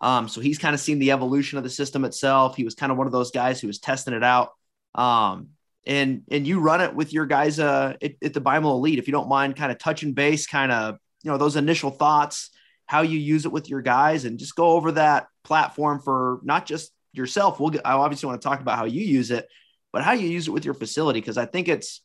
Um, 0.00 0.28
so 0.28 0.40
he's 0.40 0.58
kind 0.58 0.74
of 0.74 0.80
seen 0.80 0.98
the 0.98 1.12
evolution 1.12 1.58
of 1.58 1.64
the 1.64 1.70
system 1.70 2.04
itself. 2.04 2.56
He 2.56 2.64
was 2.64 2.74
kind 2.74 2.90
of 2.90 2.98
one 2.98 3.06
of 3.06 3.12
those 3.12 3.30
guys 3.30 3.60
who 3.60 3.68
was 3.68 3.78
testing 3.78 4.14
it 4.14 4.24
out. 4.24 4.50
Um, 4.96 5.50
and 5.86 6.22
and 6.30 6.46
you 6.46 6.60
run 6.60 6.80
it 6.80 6.94
with 6.94 7.12
your 7.12 7.26
guys 7.26 7.58
uh, 7.58 7.94
at, 8.02 8.12
at 8.22 8.34
the 8.34 8.40
Beimel 8.40 8.72
Elite. 8.72 8.98
If 8.98 9.06
you 9.06 9.12
don't 9.12 9.28
mind, 9.28 9.56
kind 9.56 9.72
of 9.72 9.78
touching 9.78 10.12
base, 10.12 10.46
kind 10.46 10.72
of 10.72 10.96
you 11.22 11.30
know 11.30 11.38
those 11.38 11.56
initial 11.56 11.90
thoughts, 11.90 12.50
how 12.86 13.02
you 13.02 13.18
use 13.18 13.46
it 13.46 13.52
with 13.52 13.68
your 13.68 13.82
guys, 13.82 14.24
and 14.24 14.38
just 14.38 14.56
go 14.56 14.70
over 14.70 14.92
that 14.92 15.26
platform 15.44 16.00
for 16.00 16.40
not 16.42 16.66
just 16.66 16.92
yourself. 17.12 17.60
We'll 17.60 17.70
get, 17.70 17.86
I 17.86 17.92
obviously 17.92 18.28
want 18.28 18.40
to 18.40 18.48
talk 18.48 18.60
about 18.60 18.78
how 18.78 18.84
you 18.84 19.02
use 19.02 19.30
it, 19.30 19.48
but 19.92 20.02
how 20.02 20.12
you 20.12 20.28
use 20.28 20.48
it 20.48 20.52
with 20.52 20.64
your 20.64 20.74
facility. 20.74 21.20
Because 21.20 21.38
I 21.38 21.46
think 21.46 21.68
it's 21.68 22.02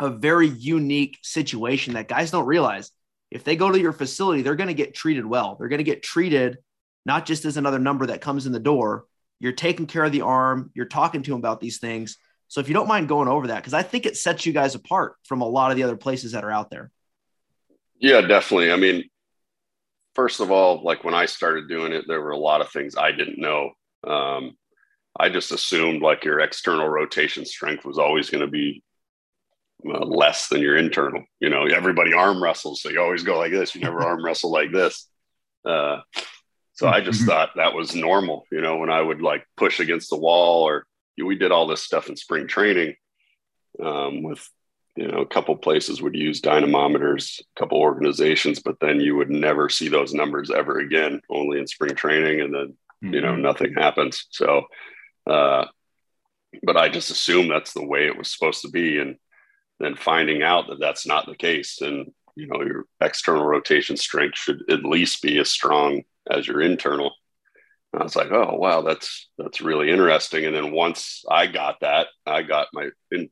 a 0.00 0.10
very 0.10 0.48
unique 0.48 1.18
situation 1.22 1.94
that 1.94 2.08
guys 2.08 2.30
don't 2.30 2.46
realize. 2.46 2.90
If 3.30 3.44
they 3.44 3.56
go 3.56 3.70
to 3.70 3.80
your 3.80 3.92
facility, 3.92 4.42
they're 4.42 4.56
going 4.56 4.68
to 4.68 4.74
get 4.74 4.94
treated 4.94 5.26
well. 5.26 5.56
They're 5.58 5.68
going 5.68 5.78
to 5.78 5.84
get 5.84 6.02
treated 6.02 6.58
not 7.06 7.26
just 7.26 7.44
as 7.44 7.56
another 7.56 7.78
number 7.78 8.06
that 8.06 8.20
comes 8.20 8.46
in 8.46 8.52
the 8.52 8.60
door. 8.60 9.06
You're 9.40 9.52
taking 9.52 9.86
care 9.86 10.04
of 10.04 10.12
the 10.12 10.22
arm, 10.22 10.70
you're 10.74 10.86
talking 10.86 11.22
to 11.22 11.30
them 11.30 11.38
about 11.38 11.60
these 11.60 11.78
things. 11.78 12.16
So 12.48 12.60
if 12.60 12.68
you 12.68 12.74
don't 12.74 12.88
mind 12.88 13.08
going 13.08 13.28
over 13.28 13.48
that, 13.48 13.56
because 13.56 13.74
I 13.74 13.82
think 13.82 14.06
it 14.06 14.16
sets 14.16 14.46
you 14.46 14.52
guys 14.52 14.74
apart 14.74 15.16
from 15.24 15.40
a 15.40 15.48
lot 15.48 15.70
of 15.70 15.76
the 15.76 15.82
other 15.82 15.96
places 15.96 16.32
that 16.32 16.44
are 16.44 16.50
out 16.50 16.70
there. 16.70 16.90
Yeah, 17.98 18.20
definitely. 18.20 18.70
I 18.70 18.76
mean, 18.76 19.04
first 20.14 20.40
of 20.40 20.50
all, 20.50 20.82
like 20.82 21.04
when 21.04 21.14
I 21.14 21.26
started 21.26 21.68
doing 21.68 21.92
it, 21.92 22.04
there 22.06 22.20
were 22.20 22.30
a 22.30 22.38
lot 22.38 22.60
of 22.60 22.70
things 22.70 22.96
I 22.96 23.12
didn't 23.12 23.38
know. 23.38 23.72
Um, 24.06 24.56
I 25.18 25.28
just 25.28 25.52
assumed 25.52 26.02
like 26.02 26.24
your 26.24 26.40
external 26.40 26.88
rotation 26.88 27.44
strength 27.44 27.84
was 27.84 27.98
always 27.98 28.30
going 28.30 28.44
to 28.44 28.50
be 28.50 28.82
uh, 29.86 30.04
less 30.04 30.48
than 30.48 30.60
your 30.60 30.76
internal. 30.76 31.24
You 31.40 31.50
know, 31.50 31.66
everybody 31.66 32.12
arm 32.12 32.42
wrestles, 32.42 32.82
so 32.82 32.90
you 32.90 33.00
always 33.00 33.22
go 33.22 33.38
like 33.38 33.52
this. 33.52 33.74
You 33.74 33.80
never 33.80 34.02
arm 34.02 34.24
wrestle 34.24 34.50
like 34.50 34.72
this. 34.72 35.08
Uh, 35.64 36.00
so 36.72 36.88
I 36.88 37.00
just 37.00 37.20
mm-hmm. 37.20 37.28
thought 37.28 37.50
that 37.56 37.74
was 37.74 37.94
normal. 37.94 38.44
You 38.50 38.60
know, 38.60 38.76
when 38.78 38.90
I 38.90 39.00
would 39.00 39.22
like 39.22 39.46
push 39.56 39.78
against 39.78 40.10
the 40.10 40.18
wall, 40.18 40.68
or 40.68 40.86
we 41.22 41.36
did 41.36 41.52
all 41.52 41.66
this 41.66 41.82
stuff 41.82 42.08
in 42.08 42.16
spring 42.16 42.48
training 42.48 42.96
um, 43.82 44.22
with 44.22 44.48
you 44.96 45.08
know 45.08 45.20
a 45.20 45.26
couple 45.26 45.56
places 45.56 46.00
would 46.00 46.14
use 46.14 46.40
dynamometers 46.40 47.40
a 47.40 47.60
couple 47.60 47.78
organizations 47.78 48.60
but 48.60 48.78
then 48.80 49.00
you 49.00 49.16
would 49.16 49.30
never 49.30 49.68
see 49.68 49.88
those 49.88 50.14
numbers 50.14 50.50
ever 50.52 50.78
again 50.78 51.20
only 51.30 51.58
in 51.58 51.66
spring 51.66 51.94
training 51.96 52.40
and 52.40 52.54
then 52.54 52.76
you 53.00 53.20
know 53.20 53.32
mm-hmm. 53.32 53.42
nothing 53.42 53.74
happens 53.74 54.26
so 54.30 54.64
uh, 55.26 55.64
but 56.62 56.76
i 56.76 56.88
just 56.88 57.10
assumed 57.10 57.50
that's 57.50 57.72
the 57.72 57.84
way 57.84 58.06
it 58.06 58.16
was 58.16 58.30
supposed 58.30 58.62
to 58.62 58.68
be 58.68 58.98
and 58.98 59.16
then 59.80 59.96
finding 59.96 60.42
out 60.42 60.68
that 60.68 60.80
that's 60.80 61.06
not 61.06 61.26
the 61.26 61.36
case 61.36 61.80
and 61.80 62.12
you 62.36 62.46
know 62.46 62.62
your 62.62 62.84
external 63.00 63.44
rotation 63.44 63.96
strength 63.96 64.36
should 64.36 64.62
at 64.70 64.84
least 64.84 65.22
be 65.22 65.38
as 65.38 65.50
strong 65.50 66.02
as 66.30 66.46
your 66.46 66.60
internal 66.60 67.12
and 67.92 68.02
I 68.02 68.06
was 68.06 68.16
like, 68.16 68.32
oh 68.32 68.56
wow, 68.56 68.82
that's 68.82 69.28
that's 69.38 69.60
really 69.60 69.88
interesting. 69.88 70.46
And 70.46 70.56
then 70.56 70.72
once 70.72 71.24
I 71.30 71.46
got 71.46 71.78
that, 71.82 72.08
I 72.26 72.42
got 72.42 72.66
my 72.72 72.88
in, 73.12 73.30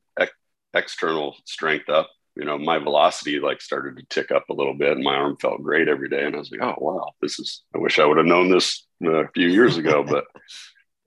external 0.74 1.36
strength 1.44 1.88
up, 1.88 2.10
you 2.36 2.44
know, 2.44 2.58
my 2.58 2.78
velocity 2.78 3.38
like 3.38 3.60
started 3.60 3.96
to 3.96 4.04
tick 4.08 4.30
up 4.30 4.48
a 4.48 4.54
little 4.54 4.74
bit 4.74 4.92
and 4.92 5.04
my 5.04 5.14
arm 5.14 5.36
felt 5.36 5.62
great 5.62 5.88
every 5.88 6.08
day. 6.08 6.24
And 6.24 6.34
I 6.34 6.38
was 6.38 6.50
like, 6.50 6.62
oh, 6.62 6.76
wow, 6.78 7.10
this 7.20 7.38
is, 7.38 7.62
I 7.74 7.78
wish 7.78 7.98
I 7.98 8.06
would 8.06 8.16
have 8.16 8.26
known 8.26 8.50
this 8.50 8.86
a 9.04 9.28
few 9.34 9.48
years 9.48 9.76
ago. 9.76 10.02
but, 10.02 10.24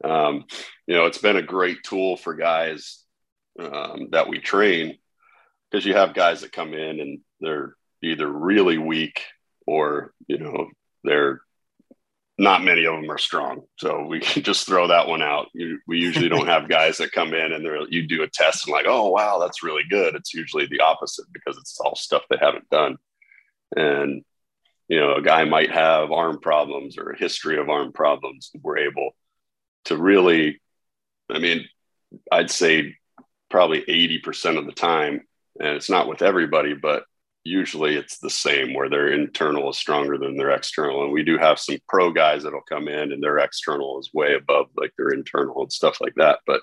um, 0.06 0.46
you 0.88 0.96
know, 0.96 1.06
it's 1.06 1.18
been 1.18 1.38
a 1.38 1.42
great 1.42 1.84
tool 1.84 2.16
for 2.16 2.36
guys 2.36 3.04
um, 3.60 4.10
that 4.12 4.30
we 4.30 4.40
train 4.40 4.98
because 5.70 5.86
you 5.86 5.96
have 5.96 6.14
guys 6.14 6.42
that 6.42 6.52
come 6.52 6.74
in 6.74 7.00
and 7.00 7.20
they're 7.42 7.76
either 8.04 8.32
really 8.32 8.78
weak 8.78 9.22
or, 9.66 10.14
you 10.28 10.38
know, 10.38 10.70
they're 11.04 11.42
not 12.38 12.64
many 12.64 12.86
of 12.86 12.94
them 12.94 13.10
are 13.10 13.18
strong. 13.18 13.64
So 13.78 14.06
we 14.06 14.20
can 14.22 14.44
just 14.44 14.68
throw 14.68 14.88
that 14.88 15.08
one 15.08 15.22
out. 15.22 15.48
we 15.88 15.98
usually 15.98 16.30
don't 16.30 16.48
have 16.48 16.70
guys 16.70 16.98
that 16.98 17.12
come 17.12 17.34
in 17.34 17.52
and 17.52 17.66
they're, 17.66 17.88
you 17.90 18.08
do 18.08 18.24
a 18.24 18.30
test 18.30 18.68
and 18.68 18.74
like, 18.74 18.86
oh, 18.88 19.10
wow, 19.10 19.40
that's 19.40 19.64
really 19.64 19.84
good. 19.90 20.16
It's 20.16 20.34
usually 20.34 20.68
the 20.68 20.82
opposite 20.82 21.26
because 21.34 21.58
it's 21.58 21.80
all 21.80 21.96
stuff 21.96 22.24
they 22.30 22.38
haven't 22.40 22.70
done. 22.70 22.98
And, 23.76 24.24
you 24.88 25.00
know, 25.00 25.16
a 25.16 25.22
guy 25.22 25.46
might 25.46 25.72
have 25.72 26.12
arm 26.12 26.40
problems 26.40 26.98
or 26.98 27.10
a 27.10 27.18
history 27.18 27.58
of 27.58 27.70
arm 27.70 27.92
problems. 27.92 28.52
We're 28.62 28.78
able 28.78 29.16
to 29.86 29.98
really, 29.98 30.62
I 31.30 31.40
mean, 31.40 31.66
I'd 32.32 32.52
say 32.52 32.96
probably 33.50 33.82
80% 33.82 34.58
of 34.58 34.66
the 34.66 34.72
time, 34.72 35.22
and 35.60 35.70
it's 35.70 35.90
not 35.90 36.08
with 36.08 36.22
everybody, 36.22 36.74
but 36.74 37.04
usually 37.46 37.96
it's 37.96 38.18
the 38.18 38.30
same 38.30 38.74
where 38.74 38.90
their 38.90 39.08
internal 39.10 39.70
is 39.70 39.78
stronger 39.78 40.18
than 40.18 40.36
their 40.36 40.50
external. 40.50 41.04
And 41.04 41.14
we 41.14 41.24
do 41.24 41.38
have 41.38 41.60
some 41.60 41.78
pro 41.88 42.12
guys 42.12 42.44
that'll 42.44 42.62
come 42.62 42.88
in 42.88 43.12
and 43.12 43.24
their 43.24 43.38
external 43.38 44.00
is 44.00 44.10
way 44.14 44.34
above 44.34 44.68
like 44.76 44.92
their 44.98 45.10
internal 45.10 45.62
and 45.62 45.72
stuff 45.72 46.02
like 46.02 46.16
that. 46.16 46.40
But 46.48 46.62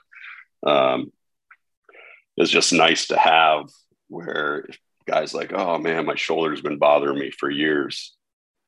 um, 0.67 1.13
it's 2.37 2.51
just 2.51 2.73
nice 2.73 3.07
to 3.07 3.17
have 3.17 3.71
where 4.09 4.67
guys 5.07 5.33
like, 5.33 5.53
oh 5.53 5.79
man, 5.79 6.05
my 6.05 6.17
shoulder's 6.17 6.61
been 6.61 6.79
bothering 6.79 7.19
me 7.19 7.31
for 7.31 7.49
years. 7.49 8.17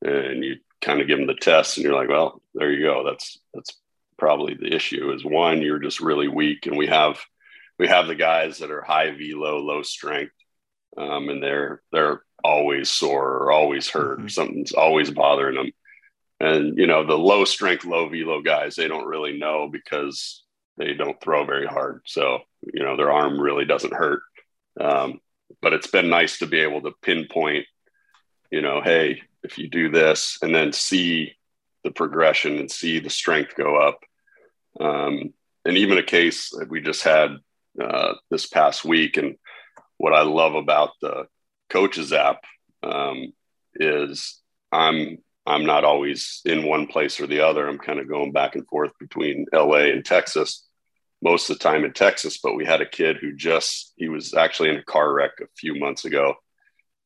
And 0.01 0.43
you 0.43 0.55
kind 0.81 1.01
of 1.01 1.07
give 1.07 1.17
them 1.17 1.27
the 1.27 1.35
test 1.35 1.77
and 1.77 1.83
you're 1.83 1.95
like, 1.95 2.09
well, 2.09 2.41
there 2.53 2.71
you 2.71 2.85
go. 2.85 3.03
That's, 3.05 3.39
that's 3.53 3.77
probably 4.17 4.53
the 4.53 4.73
issue 4.73 5.11
is 5.11 5.25
one, 5.25 5.61
you're 5.61 5.79
just 5.79 5.99
really 5.99 6.27
weak. 6.27 6.65
And 6.65 6.77
we 6.77 6.87
have, 6.87 7.19
we 7.77 7.87
have 7.87 8.07
the 8.07 8.15
guys 8.15 8.59
that 8.59 8.71
are 8.71 8.81
high 8.81 9.11
velo, 9.11 9.59
low 9.59 9.81
strength 9.83 10.33
um, 10.97 11.29
and 11.29 11.41
they're 11.41 11.81
they're 11.91 12.21
always 12.43 12.89
sore 12.89 13.37
or 13.37 13.51
always 13.51 13.89
hurt 13.89 14.17
mm-hmm. 14.17 14.25
or 14.25 14.29
something's 14.29 14.71
always 14.71 15.11
bothering 15.11 15.55
them. 15.55 15.71
And 16.39 16.77
you 16.77 16.87
know 16.87 17.05
the 17.05 17.17
low 17.17 17.45
strength, 17.45 17.85
low 17.85 18.09
velo 18.09 18.41
guys, 18.41 18.75
they 18.75 18.87
don't 18.87 19.07
really 19.07 19.37
know 19.37 19.69
because 19.71 20.43
they 20.77 20.93
don't 20.93 21.19
throw 21.21 21.45
very 21.45 21.67
hard. 21.67 22.01
So 22.05 22.39
you 22.73 22.83
know 22.83 22.97
their 22.97 23.11
arm 23.11 23.39
really 23.39 23.65
doesn't 23.65 23.93
hurt. 23.93 24.21
Um, 24.79 25.19
but 25.61 25.73
it's 25.73 25.87
been 25.87 26.09
nice 26.09 26.39
to 26.39 26.47
be 26.47 26.59
able 26.59 26.81
to 26.81 26.91
pinpoint, 27.01 27.65
you 28.51 28.61
know, 28.61 28.81
hey, 28.81 29.21
if 29.43 29.57
you 29.57 29.69
do 29.69 29.89
this, 29.89 30.37
and 30.41 30.53
then 30.53 30.73
see 30.73 31.33
the 31.85 31.91
progression 31.91 32.57
and 32.57 32.69
see 32.69 32.99
the 32.99 33.09
strength 33.09 33.55
go 33.55 33.77
up. 33.77 33.99
Um, 34.77 35.33
and 35.63 35.77
even 35.77 35.97
a 35.97 36.03
case 36.03 36.49
that 36.49 36.69
we 36.69 36.81
just 36.81 37.03
had 37.03 37.37
uh, 37.81 38.15
this 38.29 38.45
past 38.45 38.83
week, 38.83 39.15
and 39.15 39.37
what 39.97 40.13
I 40.13 40.23
love 40.23 40.55
about 40.55 40.91
the 41.01 41.27
coaches 41.69 42.11
app 42.11 42.41
um, 42.83 43.31
is 43.75 44.41
I'm 44.71 45.19
I'm 45.47 45.65
not 45.65 45.83
always 45.83 46.41
in 46.43 46.65
one 46.65 46.87
place 46.87 47.19
or 47.19 47.27
the 47.27 47.41
other. 47.41 47.67
I'm 47.67 47.77
kind 47.77 47.99
of 47.99 48.09
going 48.09 48.31
back 48.31 48.55
and 48.55 48.67
forth 48.67 48.91
between 48.99 49.45
LA 49.53 49.91
and 49.91 50.03
Texas 50.03 50.67
most 51.21 51.49
of 51.49 51.57
the 51.57 51.63
time 51.63 51.85
in 51.85 51.93
Texas. 51.93 52.39
But 52.43 52.55
we 52.55 52.65
had 52.65 52.81
a 52.81 52.89
kid 52.89 53.17
who 53.17 53.33
just 53.33 53.93
he 53.95 54.09
was 54.09 54.33
actually 54.33 54.69
in 54.69 54.77
a 54.77 54.83
car 54.83 55.11
wreck 55.13 55.31
a 55.41 55.47
few 55.55 55.75
months 55.75 56.05
ago, 56.05 56.35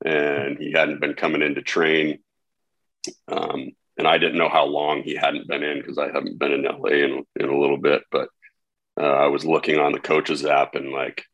and 0.03 0.57
he 0.57 0.71
hadn't 0.71 1.01
been 1.01 1.13
coming 1.15 1.41
in 1.41 1.55
to 1.55 1.61
train. 1.61 2.19
Um, 3.27 3.71
and 3.99 4.07
I 4.07 4.17
didn't 4.17 4.37
know 4.37 4.49
how 4.49 4.65
long 4.65 5.03
he 5.03 5.13
hadn't 5.13 5.49
been 5.49 5.61
in 5.61 5.79
because 5.79 5.97
I 5.97 6.07
haven't 6.07 6.39
been 6.39 6.53
in 6.53 6.63
LA 6.63 6.89
in, 6.89 7.25
in 7.35 7.49
a 7.49 7.59
little 7.59 7.77
bit. 7.77 8.03
But 8.09 8.29
uh, 8.99 9.03
I 9.03 9.27
was 9.27 9.45
looking 9.45 9.77
on 9.77 9.91
the 9.91 9.99
coaches 9.99 10.45
app 10.45 10.73
and 10.75 10.91
like 10.91 11.25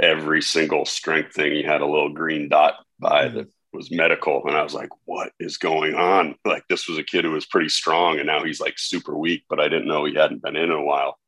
every 0.00 0.40
single 0.40 0.86
strength 0.86 1.34
thing 1.34 1.52
he 1.52 1.62
had 1.62 1.82
a 1.82 1.86
little 1.86 2.12
green 2.12 2.48
dot 2.48 2.74
by 2.98 3.26
mm-hmm. 3.26 3.36
that 3.36 3.48
was 3.72 3.90
medical 3.90 4.46
and 4.46 4.56
i 4.56 4.62
was 4.62 4.72
like 4.72 4.88
what 5.04 5.32
is 5.38 5.58
going 5.58 5.94
on 5.94 6.34
like 6.46 6.62
this 6.68 6.88
was 6.88 6.96
a 6.98 7.02
kid 7.02 7.24
who 7.24 7.32
was 7.32 7.44
pretty 7.44 7.68
strong 7.68 8.18
and 8.18 8.26
now 8.26 8.42
he's 8.42 8.60
like 8.60 8.78
super 8.78 9.16
weak 9.16 9.44
but 9.50 9.60
i 9.60 9.68
didn't 9.68 9.88
know 9.88 10.04
he 10.04 10.14
hadn't 10.14 10.42
been 10.42 10.56
in 10.56 10.70
a 10.70 10.82
while 10.82 11.18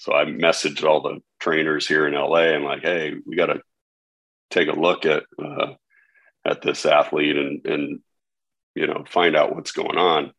so 0.00 0.12
i 0.12 0.24
messaged 0.24 0.84
all 0.84 1.00
the 1.00 1.20
trainers 1.38 1.86
here 1.86 2.08
in 2.08 2.14
la 2.14 2.36
and 2.38 2.64
like 2.64 2.82
hey 2.82 3.14
we 3.24 3.36
got 3.36 3.46
to 3.46 3.60
take 4.50 4.68
a 4.68 4.72
look 4.72 5.06
at 5.06 5.22
uh, 5.40 5.74
at 6.44 6.62
this 6.62 6.86
athlete 6.86 7.36
and 7.36 7.64
and 7.66 8.00
you 8.74 8.86
know 8.86 9.04
find 9.08 9.36
out 9.36 9.54
what's 9.54 9.72
going 9.72 9.98
on 9.98 10.32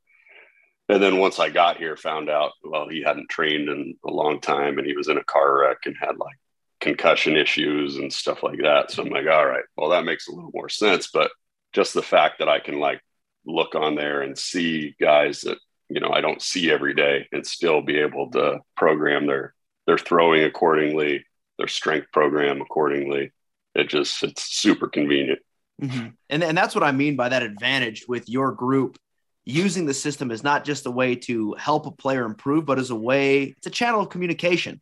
and 0.89 1.01
then 1.01 1.17
once 1.17 1.39
i 1.39 1.49
got 1.49 1.77
here 1.77 1.95
found 1.95 2.29
out 2.29 2.51
well 2.63 2.87
he 2.89 3.01
hadn't 3.01 3.29
trained 3.29 3.69
in 3.69 3.95
a 4.05 4.11
long 4.11 4.39
time 4.41 4.77
and 4.77 4.87
he 4.87 4.95
was 4.95 5.07
in 5.07 5.17
a 5.17 5.23
car 5.23 5.59
wreck 5.59 5.77
and 5.85 5.95
had 5.99 6.17
like 6.17 6.37
concussion 6.83 7.37
issues 7.37 7.95
and 7.95 8.11
stuff 8.11 8.43
like 8.43 8.59
that. 8.59 8.91
So 8.91 9.03
I'm 9.03 9.09
like, 9.09 9.25
all 9.25 9.45
right, 9.45 9.63
well, 9.77 9.89
that 9.91 10.03
makes 10.03 10.27
a 10.27 10.31
little 10.31 10.51
more 10.53 10.67
sense. 10.67 11.09
But 11.11 11.31
just 11.71 11.93
the 11.93 12.01
fact 12.03 12.39
that 12.39 12.49
I 12.49 12.59
can 12.59 12.77
like 12.77 13.01
look 13.45 13.73
on 13.73 13.95
there 13.95 14.21
and 14.21 14.37
see 14.37 14.93
guys 14.99 15.41
that, 15.41 15.57
you 15.87 16.01
know, 16.01 16.09
I 16.09 16.19
don't 16.19 16.41
see 16.41 16.69
every 16.69 16.93
day 16.93 17.27
and 17.31 17.47
still 17.47 17.81
be 17.81 17.97
able 17.99 18.29
to 18.31 18.59
program 18.75 19.25
their 19.25 19.55
their 19.87 19.97
throwing 19.97 20.43
accordingly, 20.43 21.25
their 21.57 21.67
strength 21.67 22.07
program 22.11 22.61
accordingly. 22.61 23.31
It 23.75 23.87
just 23.87 24.21
it's 24.21 24.43
super 24.43 24.89
convenient. 24.89 25.39
Mm-hmm. 25.81 26.07
And 26.29 26.43
and 26.43 26.57
that's 26.57 26.75
what 26.75 26.83
I 26.83 26.91
mean 26.91 27.15
by 27.15 27.29
that 27.29 27.43
advantage 27.43 28.05
with 28.07 28.29
your 28.29 28.51
group 28.51 28.97
using 29.45 29.85
the 29.85 29.93
system 29.93 30.31
is 30.31 30.43
not 30.43 30.63
just 30.63 30.85
a 30.85 30.91
way 30.91 31.15
to 31.15 31.53
help 31.59 31.85
a 31.85 31.91
player 31.91 32.25
improve, 32.25 32.65
but 32.65 32.79
as 32.79 32.91
a 32.91 32.95
way, 32.95 33.55
it's 33.57 33.67
a 33.67 33.71
channel 33.71 34.01
of 34.01 34.09
communication 34.09 34.79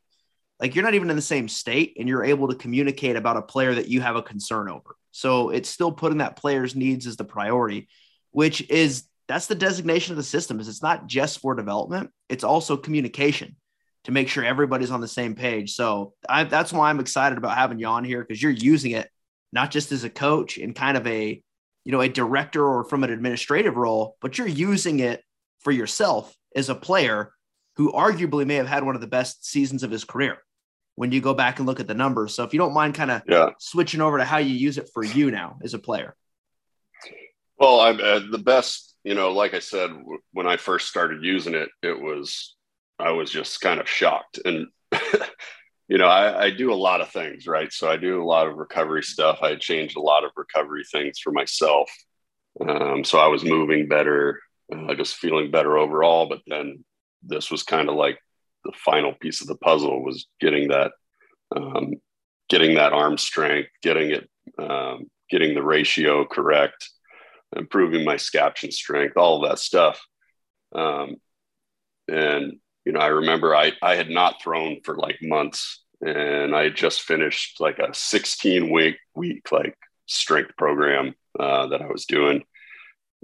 like 0.61 0.75
you're 0.75 0.83
not 0.83 0.93
even 0.93 1.09
in 1.09 1.15
the 1.15 1.21
same 1.21 1.49
state 1.49 1.95
and 1.99 2.07
you're 2.07 2.23
able 2.23 2.47
to 2.47 2.55
communicate 2.55 3.15
about 3.15 3.35
a 3.35 3.41
player 3.41 3.73
that 3.73 3.87
you 3.87 3.99
have 3.99 4.15
a 4.15 4.21
concern 4.21 4.69
over. 4.69 4.95
So 5.09 5.49
it's 5.49 5.67
still 5.67 5.91
putting 5.91 6.19
that 6.19 6.35
player's 6.35 6.75
needs 6.75 7.07
as 7.07 7.17
the 7.17 7.25
priority, 7.25 7.89
which 8.29 8.69
is 8.69 9.03
that's 9.27 9.47
the 9.47 9.55
designation 9.55 10.13
of 10.13 10.17
the 10.17 10.23
system 10.23 10.59
is 10.59 10.67
it's 10.67 10.83
not 10.83 11.07
just 11.07 11.39
for 11.39 11.55
development, 11.55 12.11
it's 12.29 12.43
also 12.43 12.77
communication 12.77 13.55
to 14.03 14.11
make 14.11 14.29
sure 14.29 14.43
everybody's 14.43 14.91
on 14.91 15.01
the 15.01 15.07
same 15.07 15.35
page. 15.35 15.73
So 15.73 16.13
I, 16.29 16.43
that's 16.43 16.71
why 16.71 16.89
I'm 16.89 16.99
excited 16.99 17.37
about 17.37 17.57
having 17.57 17.79
you 17.79 17.87
on 17.87 18.03
here 18.03 18.21
because 18.21 18.41
you're 18.41 18.51
using 18.51 18.91
it 18.91 19.09
not 19.51 19.71
just 19.71 19.91
as 19.91 20.03
a 20.03 20.09
coach 20.09 20.57
and 20.57 20.75
kind 20.75 20.97
of 20.97 21.05
a 21.07 21.41
you 21.83 21.91
know 21.91 22.01
a 22.01 22.09
director 22.09 22.65
or 22.65 22.83
from 22.83 23.03
an 23.03 23.11
administrative 23.11 23.75
role, 23.75 24.17
but 24.21 24.37
you're 24.37 24.47
using 24.47 24.99
it 24.99 25.23
for 25.59 25.71
yourself 25.71 26.35
as 26.55 26.69
a 26.69 26.75
player 26.75 27.33
who 27.77 27.91
arguably 27.91 28.45
may 28.45 28.55
have 28.55 28.67
had 28.67 28.83
one 28.83 28.95
of 28.95 29.01
the 29.01 29.07
best 29.07 29.45
seasons 29.45 29.83
of 29.83 29.91
his 29.91 30.03
career 30.03 30.37
when 30.95 31.11
you 31.11 31.21
go 31.21 31.33
back 31.33 31.57
and 31.57 31.67
look 31.67 31.79
at 31.79 31.87
the 31.87 31.93
numbers. 31.93 32.35
So 32.35 32.43
if 32.43 32.53
you 32.53 32.59
don't 32.59 32.73
mind 32.73 32.93
kind 32.93 33.11
of 33.11 33.21
yeah. 33.27 33.49
switching 33.59 34.01
over 34.01 34.17
to 34.17 34.25
how 34.25 34.37
you 34.37 34.53
use 34.53 34.77
it 34.77 34.89
for 34.93 35.03
you 35.03 35.31
now 35.31 35.57
as 35.63 35.73
a 35.73 35.79
player. 35.79 36.15
Well, 37.57 37.79
I'm 37.79 37.99
uh, 37.99 38.21
the 38.29 38.41
best, 38.43 38.95
you 39.03 39.15
know, 39.15 39.31
like 39.31 39.53
I 39.53 39.59
said, 39.59 39.87
w- 39.87 40.19
when 40.33 40.47
I 40.47 40.57
first 40.57 40.87
started 40.87 41.23
using 41.23 41.53
it, 41.53 41.69
it 41.81 41.99
was, 41.99 42.55
I 42.99 43.11
was 43.11 43.31
just 43.31 43.61
kind 43.61 43.79
of 43.79 43.87
shocked. 43.87 44.39
And, 44.43 44.67
you 45.91 45.97
know, 45.97 46.07
I, 46.07 46.45
I, 46.45 46.49
do 46.51 46.71
a 46.71 46.83
lot 46.87 47.01
of 47.01 47.09
things, 47.09 47.45
right? 47.45 47.69
So 47.73 47.91
I 47.91 47.97
do 47.97 48.23
a 48.23 48.23
lot 48.23 48.47
of 48.47 48.55
recovery 48.55 49.03
stuff. 49.03 49.39
I 49.41 49.55
changed 49.55 49.97
a 49.97 50.01
lot 50.01 50.23
of 50.23 50.31
recovery 50.37 50.85
things 50.89 51.19
for 51.19 51.33
myself. 51.33 51.91
Um, 52.65 53.03
so 53.03 53.19
I 53.19 53.27
was 53.27 53.43
moving 53.43 53.89
better, 53.89 54.39
uh, 54.73 54.95
just 54.95 55.17
feeling 55.17 55.51
better 55.51 55.77
overall. 55.77 56.29
But 56.29 56.43
then 56.47 56.85
this 57.23 57.51
was 57.51 57.63
kind 57.63 57.89
of 57.89 57.95
like 57.95 58.17
the 58.63 58.71
final 58.85 59.11
piece 59.19 59.41
of 59.41 59.47
the 59.47 59.57
puzzle 59.57 60.01
was 60.01 60.27
getting 60.39 60.69
that 60.69 60.93
um, 61.53 61.95
getting 62.47 62.75
that 62.75 62.93
arm 62.93 63.17
strength, 63.17 63.71
getting 63.83 64.11
it, 64.11 64.29
um, 64.57 65.11
getting 65.29 65.55
the 65.55 65.63
ratio 65.63 66.23
correct, 66.25 66.89
improving 67.57 68.05
my 68.05 68.15
scaption 68.15 68.71
strength, 68.71 69.17
all 69.17 69.43
of 69.43 69.49
that 69.49 69.59
stuff. 69.59 69.99
Um, 70.73 71.17
and 72.07 72.53
you 72.85 72.93
know, 72.93 72.99
I 72.99 73.07
remember 73.07 73.55
I 73.55 73.73
I 73.81 73.95
had 73.95 74.09
not 74.09 74.41
thrown 74.41 74.77
for 74.83 74.95
like 74.95 75.17
months, 75.21 75.80
and 76.01 76.55
I 76.55 76.69
just 76.69 77.01
finished 77.01 77.59
like 77.59 77.79
a 77.79 77.93
16 77.93 78.71
week 78.71 78.97
week 79.15 79.51
like 79.51 79.77
strength 80.07 80.55
program 80.57 81.15
uh, 81.39 81.67
that 81.67 81.81
I 81.81 81.87
was 81.87 82.05
doing, 82.05 82.43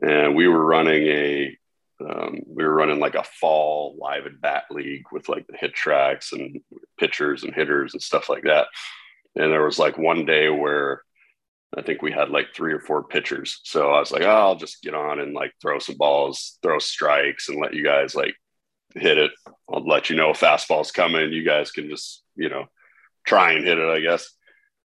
and 0.01 0.35
we 0.35 0.47
were 0.47 0.65
running 0.65 1.07
a 1.07 1.57
um, 1.99 2.41
we 2.45 2.63
were 2.63 2.75
running 2.75 2.99
like 2.99 3.15
a 3.15 3.23
fall 3.23 3.97
live 3.99 4.27
at 4.27 4.39
bat 4.39 4.65
league 4.69 5.05
with 5.11 5.29
like 5.29 5.47
the 5.47 5.57
HitTrax 5.57 6.31
and 6.33 6.61
pitchers 6.99 7.43
and 7.43 7.53
hitters 7.53 7.93
and 7.93 8.01
stuff 8.01 8.29
like 8.29 8.43
that. 8.43 8.67
And 9.35 9.51
there 9.51 9.63
was 9.63 9.79
like 9.79 9.97
one 9.97 10.25
day 10.25 10.49
where 10.49 11.01
I 11.75 11.81
think 11.81 12.01
we 12.01 12.11
had 12.11 12.29
like 12.29 12.47
three 12.55 12.71
or 12.71 12.79
four 12.79 13.03
pitchers. 13.03 13.59
So 13.63 13.91
I 13.91 13.99
was 13.99 14.11
like, 14.11 14.21
oh, 14.21 14.29
I'll 14.29 14.55
just 14.55 14.81
get 14.83 14.93
on 14.93 15.19
and 15.19 15.33
like 15.33 15.53
throw 15.61 15.79
some 15.79 15.97
balls, 15.97 16.59
throw 16.61 16.79
strikes, 16.79 17.49
and 17.49 17.59
let 17.59 17.73
you 17.73 17.83
guys 17.83 18.15
like 18.15 18.35
hit 18.95 19.17
it. 19.17 19.31
I'll 19.71 19.85
let 19.85 20.09
you 20.09 20.15
know 20.15 20.31
if 20.31 20.39
fastball's 20.39 20.91
coming. 20.91 21.31
You 21.31 21.43
guys 21.43 21.71
can 21.71 21.89
just, 21.89 22.23
you 22.35 22.49
know, 22.49 22.65
try 23.25 23.53
and 23.53 23.65
hit 23.65 23.77
it, 23.77 23.89
I 23.89 23.99
guess. 23.99 24.29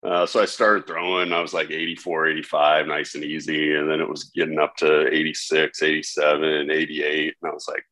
Uh, 0.06 0.26
so 0.26 0.42
I 0.42 0.46
started 0.46 0.86
throwing. 0.86 1.34
I 1.34 1.42
was 1.42 1.54
like 1.54 1.72
84, 1.72 2.28
85, 2.28 2.88
nice 2.88 3.16
and 3.16 3.24
easy. 3.24 3.76
And 3.76 3.90
then 3.90 4.00
it 4.00 4.08
was 4.08 4.26
getting 4.36 4.60
up 4.60 4.76
to 4.78 5.08
86, 5.12 5.82
87, 5.82 6.70
88. 6.70 7.36
And 7.42 7.52
I 7.52 7.54
was 7.54 7.68
like, 7.68 7.84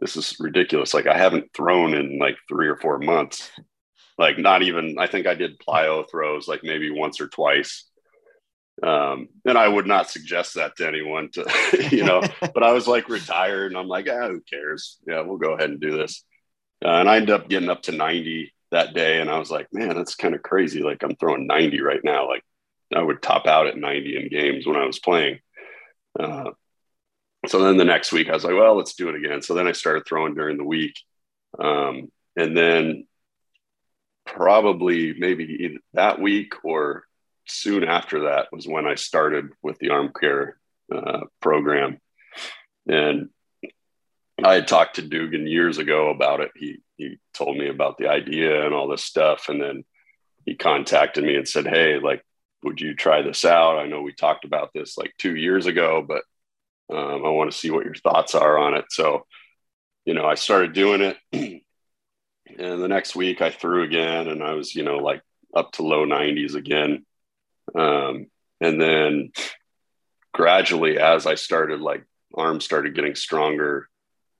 this 0.00 0.16
is 0.16 0.36
ridiculous. 0.40 0.94
Like 0.94 1.06
I 1.06 1.16
haven't 1.16 1.52
thrown 1.54 1.94
in 1.94 2.18
like 2.18 2.36
three 2.48 2.66
or 2.66 2.76
four 2.76 2.98
months. 2.98 3.50
Like 4.18 4.38
not 4.38 4.62
even, 4.62 4.96
I 4.98 5.06
think 5.06 5.26
I 5.26 5.34
did 5.34 5.58
plyo 5.60 6.04
throws 6.10 6.48
like 6.48 6.64
maybe 6.64 6.90
once 6.90 7.20
or 7.20 7.28
twice. 7.28 7.88
Um, 8.82 9.28
and 9.44 9.56
I 9.56 9.68
would 9.68 9.86
not 9.86 10.10
suggest 10.10 10.54
that 10.54 10.76
to 10.76 10.86
anyone 10.86 11.30
to, 11.32 11.88
you 11.90 12.04
know, 12.04 12.22
but 12.40 12.62
I 12.62 12.72
was 12.72 12.86
like 12.86 13.08
retired 13.08 13.72
and 13.72 13.78
I'm 13.78 13.88
like, 13.88 14.08
ah, 14.10 14.28
who 14.28 14.40
cares? 14.40 14.98
Yeah, 15.06 15.20
we'll 15.20 15.38
go 15.38 15.52
ahead 15.52 15.70
and 15.70 15.80
do 15.80 15.96
this. 15.96 16.24
Uh, 16.84 16.88
and 16.88 17.08
I 17.08 17.16
ended 17.16 17.30
up 17.30 17.48
getting 17.48 17.70
up 17.70 17.82
to 17.82 17.92
90 17.92 18.52
that 18.70 18.94
day 18.94 19.20
and 19.20 19.30
I 19.30 19.38
was 19.38 19.50
like, 19.50 19.68
man, 19.72 19.94
that's 19.96 20.16
kind 20.16 20.34
of 20.34 20.42
crazy. 20.42 20.82
Like 20.82 21.02
I'm 21.02 21.16
throwing 21.16 21.46
90 21.46 21.80
right 21.80 22.00
now. 22.02 22.28
Like 22.28 22.42
I 22.94 23.02
would 23.02 23.22
top 23.22 23.46
out 23.46 23.66
at 23.66 23.76
90 23.76 24.16
in 24.16 24.28
games 24.28 24.66
when 24.66 24.76
I 24.76 24.86
was 24.86 24.98
playing. 24.98 25.38
Uh, 26.18 26.50
so 27.46 27.62
then 27.62 27.76
the 27.76 27.84
next 27.84 28.12
week 28.12 28.28
I 28.28 28.34
was 28.34 28.44
like, 28.44 28.54
well, 28.54 28.76
let's 28.76 28.94
do 28.94 29.08
it 29.08 29.14
again. 29.14 29.42
So 29.42 29.54
then 29.54 29.66
I 29.66 29.72
started 29.72 30.04
throwing 30.06 30.34
during 30.34 30.56
the 30.56 30.64
week. 30.64 30.94
Um, 31.58 32.10
and 32.36 32.56
then 32.56 33.06
probably 34.26 35.14
maybe 35.16 35.78
that 35.92 36.20
week 36.20 36.54
or 36.64 37.04
soon 37.46 37.84
after 37.84 38.24
that 38.24 38.48
was 38.52 38.66
when 38.66 38.86
I 38.86 38.94
started 38.94 39.50
with 39.62 39.78
the 39.78 39.90
arm 39.90 40.12
care 40.18 40.58
uh, 40.94 41.20
program. 41.40 41.98
And 42.88 43.30
I 44.42 44.54
had 44.54 44.68
talked 44.68 44.96
to 44.96 45.02
Dugan 45.02 45.46
years 45.46 45.78
ago 45.78 46.10
about 46.10 46.40
it. 46.40 46.50
He 46.56 46.78
he 46.96 47.18
told 47.32 47.56
me 47.56 47.68
about 47.68 47.98
the 47.98 48.08
idea 48.08 48.64
and 48.64 48.74
all 48.74 48.88
this 48.88 49.04
stuff, 49.04 49.48
and 49.48 49.60
then 49.60 49.84
he 50.44 50.54
contacted 50.54 51.24
me 51.24 51.36
and 51.36 51.48
said, 51.48 51.66
"Hey, 51.66 51.98
like, 51.98 52.24
would 52.62 52.80
you 52.80 52.94
try 52.94 53.22
this 53.22 53.44
out? 53.44 53.78
I 53.78 53.86
know 53.86 54.02
we 54.02 54.12
talked 54.12 54.44
about 54.44 54.70
this 54.74 54.98
like 54.98 55.12
two 55.18 55.36
years 55.36 55.66
ago, 55.66 56.04
but 56.06 56.22
um, 56.94 57.24
I 57.24 57.30
want 57.30 57.50
to 57.50 57.56
see 57.56 57.70
what 57.70 57.84
your 57.84 57.94
thoughts 57.94 58.34
are 58.34 58.58
on 58.58 58.74
it." 58.74 58.86
So, 58.90 59.24
you 60.04 60.14
know, 60.14 60.26
I 60.26 60.34
started 60.34 60.72
doing 60.72 61.00
it, 61.00 61.16
and 61.32 61.62
the 62.82 62.88
next 62.88 63.16
week 63.16 63.40
I 63.40 63.50
threw 63.50 63.84
again, 63.84 64.28
and 64.28 64.42
I 64.42 64.54
was, 64.54 64.74
you 64.74 64.82
know, 64.82 64.98
like 64.98 65.22
up 65.54 65.72
to 65.72 65.82
low 65.82 66.04
90s 66.04 66.54
again, 66.54 67.06
um, 67.74 68.26
and 68.60 68.80
then 68.80 69.32
gradually, 70.32 70.98
as 70.98 71.26
I 71.26 71.34
started, 71.34 71.80
like, 71.80 72.04
arms 72.34 72.64
started 72.64 72.94
getting 72.94 73.14
stronger 73.14 73.88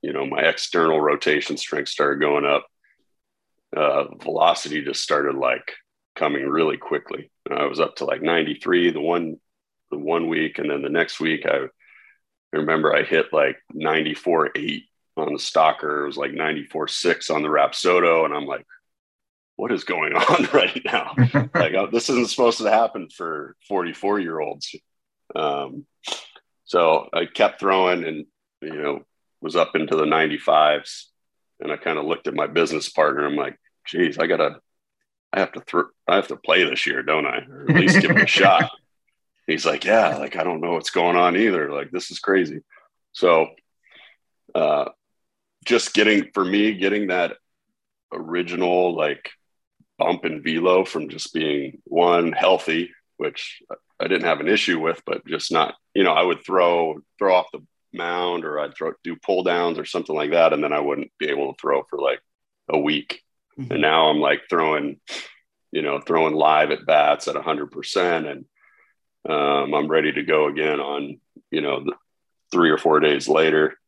you 0.05 0.13
know, 0.13 0.27
my 0.27 0.41
external 0.41 1.01
rotation 1.01 1.57
strength 1.57 1.89
started 1.89 2.21
going 2.21 2.45
up. 2.45 2.67
Uh, 3.75 4.15
velocity 4.17 4.85
just 4.85 5.01
started 5.01 5.35
like 5.35 5.73
coming 6.15 6.47
really 6.47 6.77
quickly. 6.77 7.31
I 7.51 7.65
was 7.65 7.81
up 7.81 7.97
to 7.97 8.05
like 8.05 8.21
93 8.21 8.91
the 8.91 9.01
one 9.01 9.41
the 9.91 9.97
one 9.97 10.29
week, 10.29 10.59
and 10.59 10.71
then 10.71 10.83
the 10.83 10.91
next 10.91 11.21
week 11.21 11.47
I, 11.47 11.69
remember 12.53 12.95
I 12.95 13.03
hit 13.03 13.33
like 13.33 13.57
94 13.73 14.51
8 14.55 14.83
on 15.17 15.33
the 15.33 15.39
stalker. 15.39 16.03
It 16.03 16.09
was 16.09 16.19
like 16.19 16.35
94 16.35 16.89
6 16.89 17.31
on 17.31 17.43
the 17.43 17.49
Rapsodo, 17.49 18.27
and 18.27 18.35
I'm 18.35 18.47
like, 18.47 18.67
what 19.57 19.73
is 19.73 19.85
going 19.85 20.13
on 20.15 20.49
right 20.53 20.81
now? 20.85 21.15
like 21.55 21.75
oh, 21.75 21.89
this 21.91 22.09
isn't 22.11 22.31
supposed 22.31 22.59
to 22.59 22.71
happen 22.71 23.09
for 23.09 23.57
44 23.69 24.21
year 24.21 24.41
olds. 24.41 24.75
Um, 25.35 25.87
so 26.65 27.09
I 27.13 27.27
kept 27.27 27.61
throwing, 27.61 28.05
and 28.05 28.27
you 28.61 28.83
know, 28.83 29.05
was 29.45 29.57
up 29.57 29.77
into 29.77 29.95
the 29.95 30.05
95s. 30.05 31.05
And 31.61 31.71
I 31.71 31.77
kind 31.77 31.99
of 31.99 32.07
looked 32.07 32.27
at 32.27 32.35
my 32.35 32.47
business 32.47 32.89
partner. 32.89 33.25
I'm 33.25 33.37
like, 33.37 33.59
geez, 33.87 34.19
I 34.19 34.27
gotta, 34.27 34.57
I 35.33 35.41
have 35.41 35.53
to, 35.53 35.61
th- 35.61 35.85
I 36.09 36.17
have 36.17 36.29
to 36.29 36.37
play 36.37 36.65
this 36.65 36.87
year, 36.87 37.03
don't 37.03 37.27
I? 37.27 37.45
Or 37.49 37.71
at 37.71 37.77
least 37.77 38.01
give 38.01 38.11
it 38.11 38.23
a 38.23 38.27
shot. 38.27 38.71
He's 39.47 39.67
like, 39.67 39.85
yeah, 39.85 40.17
like, 40.17 40.37
I 40.37 40.43
don't 40.43 40.61
know 40.61 40.73
what's 40.73 40.91
going 40.91 41.17
on 41.17 41.37
either. 41.37 41.71
Like, 41.71 41.91
this 41.91 42.11
is 42.11 42.19
crazy. 42.19 42.63
So, 43.13 43.49
uh, 44.55 44.87
just 45.65 45.95
getting, 45.95 46.31
for 46.33 46.45
me, 46.45 46.75
getting 46.75 47.09
that 47.09 47.37
original, 48.13 48.97
like, 48.97 49.31
bump 49.99 50.25
in 50.25 50.43
velo 50.43 50.85
from 50.85 51.09
just 51.09 51.33
being 51.33 51.81
one 51.85 52.33
healthy, 52.33 52.91
which 53.17 53.63
I 54.01 54.09
didn't 54.09 54.25
have 54.25 54.41
an 54.41 54.49
issue 54.49 54.81
with, 54.81 55.01
but 55.07 55.27
just 55.27 55.53
not, 55.53 55.75
you 55.95 56.03
know, 56.03 56.13
I 56.13 56.23
would 56.23 56.45
throw, 56.45 57.01
throw 57.19 57.35
off 57.35 57.47
the 57.53 57.65
mound 57.95 58.45
or 58.45 58.59
I'd 58.59 58.75
throw 58.75 58.93
do 59.03 59.17
pull 59.17 59.43
downs 59.43 59.79
or 59.79 59.85
something 59.85 60.15
like 60.15 60.33
that, 60.33 60.53
and 60.53 60.63
then 60.63 60.73
I 60.73 60.81
wouldn't 60.81 61.13
be 61.19 61.29
able 61.29 61.53
to 61.53 61.61
throw 61.61 61.85
for 61.85 61.99
like 61.99 62.21
a 62.69 62.79
week. 62.79 63.23
Mm-hmm. 63.59 63.73
And 63.73 63.81
now 63.81 64.09
I'm 64.09 64.19
like 64.19 64.43
throwing, 64.51 65.01
you 65.73 65.83
know, 65.83 66.01
throwing 66.01 66.35
live 66.35 66.71
at 66.71 66.87
bats 66.87 67.29
at 67.29 67.37
hundred 67.37 67.71
percent, 67.71 68.27
and 68.27 68.45
um, 69.29 69.75
I'm 69.75 69.89
ready 69.89 70.13
to 70.13 70.23
go 70.23 70.49
again 70.49 70.81
on 70.81 71.21
you 71.51 71.61
know 71.61 71.85
three 72.53 72.71
or 72.71 72.79
four 72.79 73.01
days 73.01 73.29
later. 73.29 73.79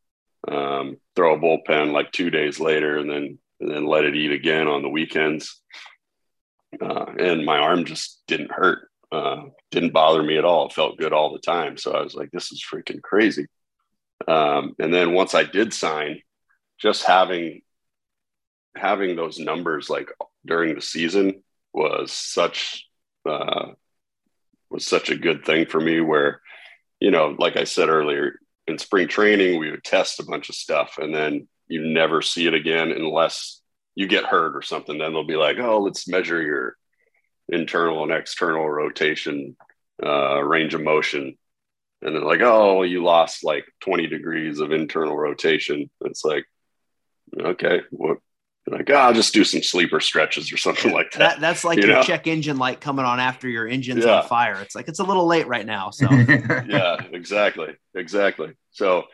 Um, 0.48 0.98
throw 1.16 1.34
a 1.34 1.38
bullpen 1.38 1.92
like 1.92 2.12
two 2.12 2.30
days 2.30 2.60
later, 2.60 2.96
and 2.98 3.10
then 3.10 3.38
and 3.60 3.70
then 3.70 3.86
let 3.86 4.04
it 4.04 4.14
eat 4.14 4.32
again 4.32 4.68
on 4.68 4.82
the 4.82 4.88
weekends. 4.88 5.60
Uh, 6.80 7.06
and 7.18 7.44
my 7.44 7.58
arm 7.58 7.84
just 7.84 8.22
didn't 8.26 8.52
hurt. 8.52 8.88
Uh, 9.10 9.44
didn't 9.70 9.92
bother 9.92 10.22
me 10.22 10.36
at 10.36 10.44
all. 10.44 10.66
It 10.66 10.72
felt 10.72 10.98
good 10.98 11.12
all 11.12 11.32
the 11.32 11.38
time. 11.38 11.76
So 11.76 11.92
I 11.92 12.02
was 12.02 12.14
like, 12.14 12.30
this 12.30 12.52
is 12.52 12.64
freaking 12.64 13.00
crazy. 13.02 13.46
Um, 14.26 14.74
and 14.78 14.92
then 14.92 15.12
once 15.12 15.34
I 15.34 15.44
did 15.44 15.72
sign, 15.72 16.20
just 16.78 17.04
having 17.04 17.62
having 18.76 19.16
those 19.16 19.38
numbers 19.38 19.88
like 19.88 20.10
during 20.44 20.74
the 20.74 20.82
season 20.82 21.42
was 21.72 22.12
such 22.12 22.86
uh, 23.28 23.72
was 24.70 24.86
such 24.86 25.10
a 25.10 25.16
good 25.16 25.44
thing 25.44 25.66
for 25.66 25.80
me. 25.80 26.00
Where 26.00 26.40
you 27.00 27.10
know, 27.10 27.36
like 27.38 27.56
I 27.56 27.64
said 27.64 27.88
earlier, 27.88 28.40
in 28.66 28.78
spring 28.78 29.08
training 29.08 29.58
we 29.58 29.70
would 29.70 29.84
test 29.84 30.20
a 30.20 30.24
bunch 30.24 30.48
of 30.48 30.54
stuff, 30.54 30.98
and 30.98 31.14
then 31.14 31.48
you 31.68 31.86
never 31.86 32.22
see 32.22 32.46
it 32.46 32.54
again 32.54 32.90
unless 32.90 33.60
you 33.96 34.06
get 34.06 34.24
hurt 34.24 34.54
or 34.54 34.62
something. 34.62 34.98
Then 34.98 35.12
they'll 35.12 35.24
be 35.24 35.34
like, 35.36 35.58
"Oh, 35.58 35.80
let's 35.80 36.06
measure 36.06 36.40
your 36.40 36.76
internal 37.48 38.04
and 38.04 38.12
external 38.12 38.68
rotation 38.68 39.56
uh, 40.04 40.40
range 40.40 40.74
of 40.74 40.82
motion." 40.82 41.36
and 42.02 42.14
they're 42.14 42.22
like 42.22 42.40
oh 42.40 42.82
you 42.82 43.02
lost 43.02 43.44
like 43.44 43.64
20 43.80 44.06
degrees 44.06 44.60
of 44.60 44.72
internal 44.72 45.16
rotation 45.16 45.90
it's 46.02 46.24
like 46.24 46.44
okay 47.38 47.80
what 47.90 48.18
like 48.68 48.90
oh, 48.90 48.94
i'll 48.94 49.14
just 49.14 49.32
do 49.32 49.44
some 49.44 49.62
sleeper 49.62 50.00
stretches 50.00 50.52
or 50.52 50.56
something 50.56 50.92
like 50.92 51.10
that, 51.12 51.18
that 51.18 51.40
that's 51.40 51.64
like 51.64 51.78
you 51.78 51.86
your 51.86 51.96
know? 51.96 52.02
check 52.02 52.26
engine 52.26 52.58
light 52.58 52.80
coming 52.80 53.04
on 53.04 53.20
after 53.20 53.48
your 53.48 53.66
engine's 53.66 54.04
yeah. 54.04 54.20
on 54.20 54.26
fire 54.26 54.60
it's 54.60 54.74
like 54.74 54.88
it's 54.88 54.98
a 54.98 55.04
little 55.04 55.26
late 55.26 55.46
right 55.46 55.66
now 55.66 55.90
so 55.90 56.10
yeah 56.66 57.00
exactly 57.12 57.74
exactly 57.94 58.52
so 58.72 59.04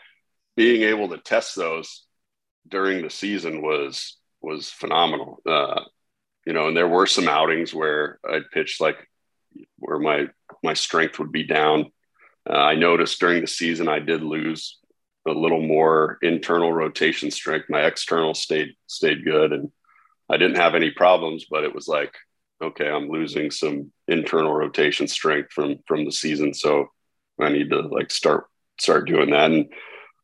being 0.57 0.83
able 0.83 1.09
to 1.09 1.19
test 1.19 1.55
those 1.55 2.05
during 2.69 3.03
the 3.03 3.11
season 3.11 3.61
was 3.63 4.17
was 4.43 4.71
phenomenal 4.71 5.41
uh, 5.47 5.81
you 6.47 6.53
know 6.53 6.69
and 6.69 6.77
there 6.77 6.89
were 6.89 7.07
some 7.07 7.29
outings 7.29 7.73
where 7.73 8.19
i'd 8.31 8.51
pitch 8.53 8.81
like 8.81 9.09
where 9.79 9.99
my 9.99 10.27
my 10.63 10.75
strength 10.75 11.19
would 11.19 11.33
be 11.33 11.45
down 11.45 11.91
uh, 12.49 12.55
I 12.55 12.75
noticed 12.75 13.21
during 13.21 13.41
the 13.41 13.47
season 13.47 13.89
I 13.89 14.01
did 14.01 14.23
lose 14.23 14.79
a 15.27 15.33
little 15.33 15.63
more 15.63 16.19
internal 16.23 16.73
rotation 16.73 17.31
strength. 17.31 17.67
My 17.69 17.83
external 17.83 18.35
stayed 18.35 18.75
stayed 18.87 19.25
good, 19.25 19.53
and 19.53 19.71
I 20.29 20.37
didn't 20.37 20.57
have 20.57 20.75
any 20.75 20.91
problems. 20.91 21.47
But 21.49 21.65
it 21.65 21.75
was 21.75 21.87
like, 21.87 22.15
okay, 22.63 22.89
I'm 22.89 23.09
losing 23.09 23.51
some 23.51 23.93
internal 24.09 24.53
rotation 24.53 25.07
strength 25.07 25.53
from 25.53 25.77
from 25.87 26.05
the 26.05 26.13
season, 26.13 26.53
so 26.55 26.89
I 27.41 27.51
need 27.51 27.71
to 27.71 27.81
like 27.81 28.11
start 28.11 28.47
start 28.81 29.07
doing 29.07 29.31
that. 29.31 29.53
And 29.53 29.73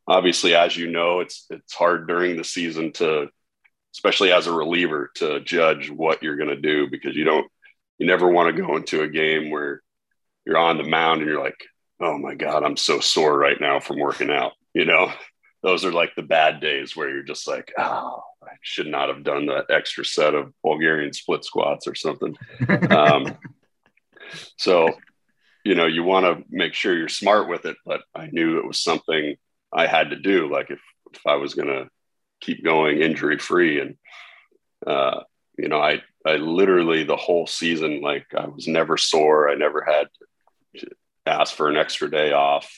obviously, 0.09 0.54
as 0.57 0.76
you 0.76 0.90
know, 0.90 1.20
it's 1.20 1.46
it's 1.50 1.74
hard 1.74 2.09
during 2.09 2.37
the 2.37 2.44
season 2.44 2.92
to, 2.94 3.28
especially 3.94 4.33
as 4.33 4.46
a 4.46 4.53
reliever, 4.53 5.11
to 5.16 5.40
judge 5.40 5.90
what 5.90 6.22
you're 6.22 6.37
going 6.37 6.48
to 6.48 6.61
do 6.61 6.88
because 6.88 7.16
you 7.16 7.24
don't 7.24 7.51
you 7.98 8.07
never 8.07 8.29
want 8.29 8.55
to 8.55 8.62
go 8.62 8.77
into 8.77 9.03
a 9.03 9.09
game 9.09 9.51
where 9.51 9.83
you're 10.46 10.57
on 10.57 10.79
the 10.79 10.85
mound 10.85 11.20
and 11.20 11.29
you're 11.29 11.42
like, 11.42 11.61
oh 12.01 12.16
my 12.16 12.35
God, 12.35 12.62
I'm 12.62 12.77
so 12.77 13.01
sore 13.01 13.37
right 13.37 13.61
now 13.61 13.81
from 13.81 13.98
working 13.98 14.31
out. 14.31 14.53
You 14.72 14.85
know, 14.85 15.12
those 15.62 15.85
are 15.85 15.92
like 15.92 16.14
the 16.14 16.22
bad 16.22 16.61
days 16.61 16.96
where 16.96 17.11
you're 17.11 17.22
just 17.22 17.46
like, 17.48 17.72
oh, 17.77 18.22
I 18.42 18.53
should 18.62 18.87
not 18.87 19.09
have 19.09 19.24
done 19.24 19.46
that 19.46 19.66
extra 19.70 20.05
set 20.05 20.35
of 20.35 20.53
Bulgarian 20.62 21.12
split 21.12 21.44
squats 21.44 21.87
or 21.87 21.94
something. 21.94 22.37
um, 22.90 23.37
so, 24.57 24.88
you 25.64 25.74
know, 25.74 25.87
you 25.87 26.05
want 26.05 26.24
to 26.24 26.44
make 26.48 26.74
sure 26.74 26.96
you're 26.96 27.09
smart 27.09 27.48
with 27.48 27.64
it, 27.64 27.77
but 27.85 28.03
I 28.14 28.29
knew 28.29 28.59
it 28.59 28.66
was 28.66 28.81
something 28.81 29.37
I 29.72 29.87
had 29.87 30.11
to 30.11 30.16
do. 30.16 30.51
Like 30.51 30.70
if, 30.70 30.81
if 31.12 31.27
I 31.27 31.37
was 31.37 31.55
going 31.55 31.68
to 31.68 31.88
keep 32.40 32.64
going 32.64 33.01
injury 33.01 33.38
free 33.38 33.81
and, 33.81 33.96
uh, 34.87 35.20
you 35.59 35.68
know, 35.68 35.81
I, 35.81 36.03
I 36.24 36.37
literally 36.37 37.05
the 37.05 37.16
whole 37.16 37.46
season, 37.46 38.01
like 38.01 38.27
I 38.37 38.46
was 38.46 38.68
never 38.68 38.96
sore. 38.96 39.51
I 39.51 39.55
never 39.55 39.83
had 39.83 40.09
to 40.77 40.88
ask 41.27 41.55
for 41.55 41.68
an 41.68 41.77
extra 41.77 42.11
day 42.11 42.33
off. 42.33 42.70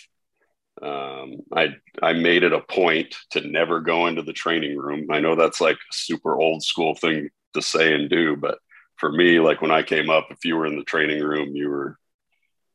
Um, 0.80 1.40
I 1.54 1.76
I 2.02 2.14
made 2.14 2.42
it 2.42 2.54
a 2.54 2.60
point 2.60 3.14
to 3.32 3.46
never 3.46 3.80
go 3.80 4.06
into 4.06 4.22
the 4.22 4.32
training 4.32 4.78
room. 4.78 5.08
I 5.10 5.20
know 5.20 5.36
that's 5.36 5.60
like 5.60 5.76
a 5.76 5.92
super 5.92 6.40
old 6.40 6.62
school 6.62 6.94
thing 6.94 7.28
to 7.54 7.60
say 7.60 7.92
and 7.92 8.08
do, 8.08 8.36
but 8.36 8.58
for 8.96 9.12
me, 9.12 9.40
like 9.40 9.60
when 9.60 9.70
I 9.70 9.82
came 9.82 10.08
up, 10.08 10.28
if 10.30 10.44
you 10.44 10.56
were 10.56 10.66
in 10.66 10.78
the 10.78 10.84
training 10.84 11.22
room, 11.22 11.54
you 11.54 11.68
were 11.68 11.98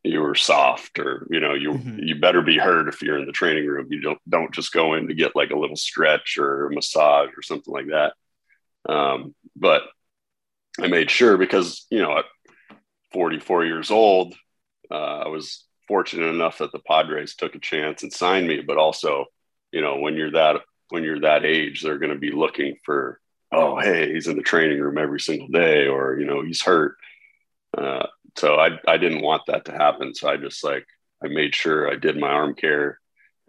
you 0.06 0.22
were 0.22 0.36
soft, 0.36 1.00
or 1.00 1.28
you 1.30 1.39
know, 1.39 1.54
you 1.54 1.72
mm-hmm. 1.72 2.00
you 2.00 2.15
better 2.20 2.41
be 2.41 2.58
hurt 2.58 2.88
if 2.88 3.02
you're 3.02 3.18
in 3.18 3.26
the 3.26 3.32
training 3.32 3.65
room. 3.65 3.88
You 3.89 4.02
don't 4.02 4.20
don't 4.30 4.54
just 4.54 4.72
go 4.72 4.94
in 4.94 5.08
to 5.08 5.13
get 5.13 5.36
like 5.36 5.52
a 5.52 5.58
little 5.58 5.76
stretch 5.76 6.38
or 6.38 6.68
a 6.68 6.74
massage 6.74 7.30
or 7.36 7.41
something 7.41 7.74
like 7.74 7.88
that. 7.88 8.13
Um, 8.88 9.34
but 9.56 9.84
I 10.80 10.88
made 10.88 11.10
sure 11.10 11.38
because 11.38 11.86
you 11.89 12.02
know 12.02 12.18
at 12.18 12.26
44 13.13 13.65
years 13.65 13.91
old, 13.91 14.36
uh, 14.91 14.94
I 15.20 15.28
was 15.28 15.63
fortunate 15.88 16.28
enough 16.28 16.60
that 16.60 16.72
the 16.72 16.80
Padres 16.80 17.36
took 17.36 17.56
a 17.56 17.60
chance 17.60 18.04
and 18.04 18.12
signed 18.12 18.48
me. 18.48 18.62
But 18.62 18.78
also, 18.78 19.26
you 19.72 19.82
know, 19.82 20.00
when 20.00 20.15
you're 20.15 20.32
that 20.32 20.62
when 20.89 21.04
you're 21.04 21.22
that 21.22 21.46
age, 21.46 21.82
they're 21.82 22.00
going 22.00 22.13
to 22.13 22.20
be 22.20 22.32
looking 22.32 22.78
for, 22.84 23.20
oh, 23.52 23.80
hey, 23.80 24.13
he's 24.13 24.28
in 24.28 24.36
the 24.36 24.44
training 24.44 24.80
room 24.80 24.98
every 24.98 25.20
single 25.20 25.48
day, 25.48 25.88
or 25.88 26.20
you 26.20 26.26
know, 26.26 26.44
he's 26.44 26.62
hurt. 26.62 26.96
Uh, 27.76 28.08
so 28.38 28.56
I 28.56 28.80
I 28.88 28.98
didn't 28.98 29.24
want 29.24 29.43
that 29.48 29.65
to 29.65 29.71
happen. 29.71 30.13
So 30.13 30.30
I 30.30 30.38
just 30.38 30.63
like 30.63 30.86
I 31.24 31.28
made 31.28 31.56
sure 31.56 31.91
I 31.91 31.95
did 31.95 32.17
my 32.17 32.28
arm 32.28 32.56
care 32.56 33.00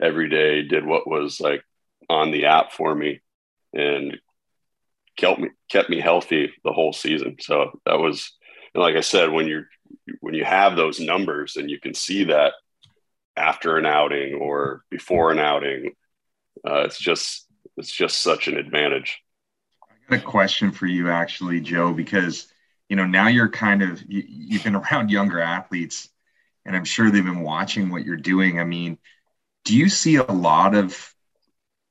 every 0.01 0.29
day, 0.29 0.62
did 0.62 0.87
what 0.87 1.09
was 1.09 1.40
like 1.40 1.62
on 2.09 2.31
the 2.31 2.46
app 2.46 2.72
for 2.72 2.94
me, 2.94 3.20
and 3.72 4.18
kept 5.16 5.40
me 5.40 5.49
kept 5.70 5.90
me 5.90 6.01
healthy 6.01 6.53
the 6.64 6.72
whole 6.72 6.92
season. 6.92 7.37
So 7.40 7.79
that 7.85 7.99
was 7.99 8.33
and 8.75 8.83
like 8.83 8.96
I 8.96 9.01
said, 9.01 9.33
when 9.33 9.49
you're 9.49 9.68
when 10.20 10.35
you 10.35 10.44
have 10.44 10.77
those 10.77 11.01
numbers 11.01 11.57
and 11.57 11.70
you 11.70 11.81
can 11.81 11.94
see 11.94 12.25
that 12.25 12.53
after 13.37 13.77
an 13.77 13.87
outing 13.87 14.35
or 14.35 14.83
before 14.90 15.33
an 15.33 15.38
outing, 15.38 15.92
uh, 16.66 16.83
it's 16.83 16.99
just 16.99 17.46
it's 17.77 17.90
just 17.90 18.20
such 18.20 18.49
an 18.49 18.57
advantage. 18.57 19.18
I 19.83 20.16
got 20.16 20.22
a 20.22 20.27
question 20.27 20.72
for 20.72 20.87
you, 20.87 21.11
actually, 21.11 21.61
Joe, 21.61 21.92
because 21.92 22.49
you 22.88 22.96
know 22.96 23.07
now 23.07 23.29
you're 23.29 23.49
kind 23.49 23.83
of 23.83 24.03
you, 24.09 24.25
you've 24.27 24.64
been 24.64 24.77
around 24.77 25.11
younger 25.11 25.40
athletes, 25.40 26.09
and 26.64 26.77
I'm 26.77 26.85
sure 26.85 27.11
they've 27.11 27.25
been 27.25 27.40
watching 27.42 27.90
what 27.90 28.05
you're 28.05 28.16
doing. 28.16 28.61
I 28.61 28.64
mean, 28.64 28.99
do 29.64 29.77
you 29.77 29.88
see 29.88 30.16
a 30.16 30.25
lot 30.25 30.75
of 30.75 31.14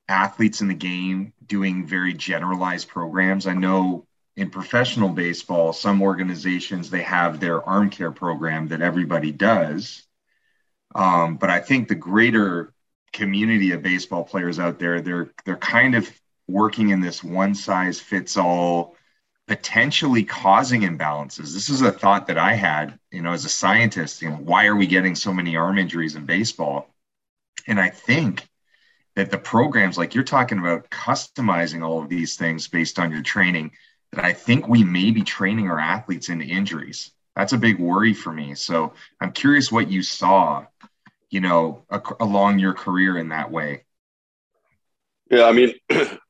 athletes 0.08 0.60
in 0.60 0.68
the 0.68 0.74
game 0.74 1.32
doing 1.44 1.86
very 1.86 2.14
generalized 2.14 2.88
programs? 2.88 3.46
I 3.46 3.54
know 3.54 4.06
in 4.36 4.50
professional 4.50 5.08
baseball, 5.08 5.72
some 5.72 6.02
organizations 6.02 6.90
they 6.90 7.02
have 7.02 7.40
their 7.40 7.62
arm 7.66 7.90
care 7.90 8.12
program 8.12 8.68
that 8.68 8.82
everybody 8.82 9.32
does. 9.32 10.06
Um, 10.94 11.36
but 11.36 11.50
I 11.50 11.60
think 11.60 11.88
the 11.88 11.94
greater 11.94 12.72
community 13.12 13.72
of 13.72 13.82
baseball 13.82 14.24
players 14.24 14.58
out 14.58 14.78
there, 14.78 15.00
they're 15.00 15.30
they're 15.44 15.56
kind 15.56 15.94
of 15.94 16.10
working 16.48 16.90
in 16.90 17.00
this 17.00 17.24
one 17.24 17.54
size 17.54 17.98
fits 17.98 18.36
all, 18.36 18.94
potentially 19.46 20.24
causing 20.24 20.82
imbalances. 20.82 21.54
This 21.54 21.68
is 21.68 21.80
a 21.82 21.92
thought 21.92 22.26
that 22.26 22.38
I 22.38 22.54
had, 22.54 22.98
you 23.12 23.22
know, 23.22 23.32
as 23.32 23.44
a 23.44 23.48
scientist. 23.48 24.20
You 24.22 24.30
know, 24.30 24.36
why 24.36 24.66
are 24.66 24.76
we 24.76 24.86
getting 24.86 25.14
so 25.14 25.32
many 25.32 25.56
arm 25.56 25.78
injuries 25.78 26.16
in 26.16 26.26
baseball? 26.26 26.88
And 27.66 27.80
I 27.80 27.90
think 27.90 28.48
that 29.14 29.30
the 29.30 29.38
programs, 29.38 29.96
like 29.96 30.14
you're 30.14 30.24
talking 30.24 30.58
about, 30.58 30.90
customizing 30.90 31.82
all 31.82 32.02
of 32.02 32.08
these 32.08 32.36
things 32.36 32.68
based 32.68 32.98
on 32.98 33.10
your 33.10 33.22
training 33.22 33.72
that 34.12 34.24
I 34.24 34.32
think 34.32 34.68
we 34.68 34.84
may 34.84 35.10
be 35.10 35.22
training 35.22 35.68
our 35.70 35.78
athletes 35.78 36.28
into 36.28 36.44
injuries. 36.44 37.12
That's 37.34 37.52
a 37.52 37.58
big 37.58 37.78
worry 37.78 38.14
for 38.14 38.32
me. 38.32 38.54
So 38.54 38.94
I'm 39.20 39.32
curious 39.32 39.70
what 39.70 39.90
you 39.90 40.02
saw, 40.02 40.66
you 41.30 41.40
know, 41.40 41.84
ac- 41.92 42.16
along 42.20 42.58
your 42.58 42.72
career 42.72 43.16
in 43.18 43.28
that 43.28 43.50
way. 43.50 43.84
Yeah, 45.30 45.44
I 45.44 45.52
mean, 45.52 45.74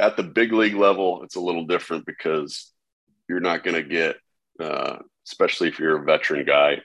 at 0.00 0.16
the 0.16 0.22
big 0.22 0.52
league 0.52 0.74
level, 0.74 1.22
it's 1.22 1.36
a 1.36 1.40
little 1.40 1.66
different 1.66 2.06
because 2.06 2.72
you're 3.28 3.40
not 3.40 3.62
going 3.62 3.76
to 3.76 3.82
get, 3.82 4.16
uh, 4.58 4.96
especially 5.26 5.68
if 5.68 5.78
you're 5.78 6.00
a 6.00 6.04
veteran 6.04 6.44
guy, 6.44 6.80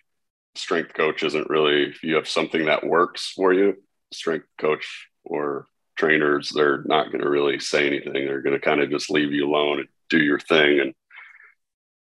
strength 0.56 0.94
coach 0.94 1.24
isn't 1.24 1.50
really, 1.50 1.84
if 1.84 2.04
you 2.04 2.16
have 2.16 2.28
something 2.28 2.66
that 2.66 2.86
works 2.86 3.32
for 3.36 3.54
you, 3.54 3.76
strength 4.12 4.48
coach 4.60 5.10
or 5.24 5.66
trainers, 5.98 6.50
they're 6.50 6.84
not 6.84 7.12
going 7.12 7.24
to 7.24 7.30
really 7.30 7.60
say 7.60 7.88
anything. 7.88 8.14
They're 8.14 8.42
going 8.42 8.60
to 8.60 8.66
kind 8.66 8.82
of 8.82 8.90
just 8.90 9.10
leave 9.10 9.32
you 9.32 9.48
alone 9.48 9.80
and 9.80 9.88
do 10.10 10.20
your 10.20 10.40
thing. 10.40 10.94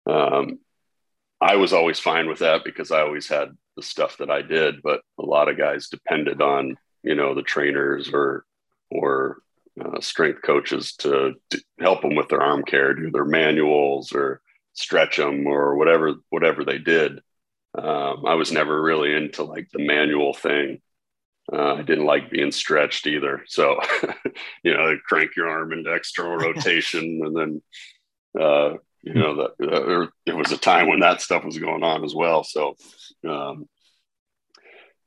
And 0.07 0.13
um, 0.15 0.59
I 1.41 1.57
was 1.57 1.73
always 1.73 1.99
fine 1.99 2.29
with 2.29 2.41
that 2.41 2.65
because 2.65 2.91
I 2.91 3.03
always 3.03 3.29
had 3.29 3.57
the 3.77 3.83
stuff 3.83 4.19
that 4.19 4.31
I 4.31 4.43
did. 4.43 4.83
But 4.83 5.03
a 5.19 5.25
lot 5.25 5.49
of 5.49 5.59
guys 5.59 5.89
depended 5.89 6.41
on 6.41 6.77
you 7.03 7.15
know 7.15 7.35
the 7.35 7.43
trainers 7.43 8.11
or 8.13 8.45
or 8.91 9.39
uh, 9.81 10.01
strength 10.01 10.43
coaches 10.43 10.95
to, 10.97 11.35
to 11.51 11.63
help 11.81 12.03
them 12.03 12.15
with 12.15 12.29
their 12.29 12.43
arm 12.43 12.63
care, 12.63 12.95
do 12.95 13.11
their 13.11 13.25
manuals 13.25 14.13
or 14.13 14.41
stretch 14.75 15.17
them 15.17 15.47
or 15.47 15.77
whatever 15.77 16.15
whatever 16.31 16.65
they 16.65 16.79
did. 16.79 17.21
Um, 17.77 18.25
I 18.27 18.35
was 18.35 18.53
never 18.53 18.81
really 18.81 19.15
into 19.15 19.45
like 19.45 19.69
the 19.73 19.85
manual 19.85 20.35
thing. 20.35 20.81
Uh, 21.53 21.75
I 21.75 21.83
didn't 21.83 22.07
like 22.07 22.31
being 22.31 22.53
stretched 22.53 23.07
either. 23.07 23.45
So, 23.47 23.81
you 24.63 24.75
know, 24.75 24.97
crank 25.07 25.37
your 25.37 25.49
arm 25.49 25.73
into 25.73 25.93
external 25.93 26.37
rotation 26.39 27.21
and 27.25 27.37
then 27.37 27.63
uh, 28.41 28.77
you 29.03 29.15
know 29.15 29.37
that 29.37 29.51
there, 29.59 30.09
there, 30.27 30.37
was 30.37 30.53
a 30.53 30.57
time 30.57 30.89
when 30.89 31.01
that 31.01 31.21
stuff 31.21 31.45
was 31.45 31.59
going 31.59 31.83
on 31.83 32.05
as 32.05 32.15
well. 32.15 32.45
So, 32.45 32.77
um, 33.29 33.69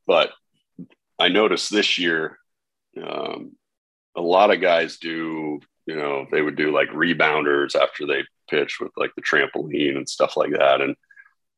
but 0.05 0.31
I 1.17 1.29
noticed 1.29 1.71
this 1.71 1.97
year, 1.97 2.37
um, 3.01 3.53
a 4.15 4.21
lot 4.21 4.51
of 4.51 4.61
guys 4.61 4.97
do, 4.97 5.59
you 5.85 5.95
know, 5.95 6.25
they 6.31 6.41
would 6.41 6.55
do 6.55 6.73
like 6.73 6.89
rebounders 6.89 7.75
after 7.75 8.05
they 8.05 8.23
pitch 8.49 8.79
with 8.79 8.91
like 8.97 9.11
the 9.15 9.21
trampoline 9.21 9.97
and 9.97 10.07
stuff 10.07 10.37
like 10.37 10.51
that. 10.51 10.81
And 10.81 10.95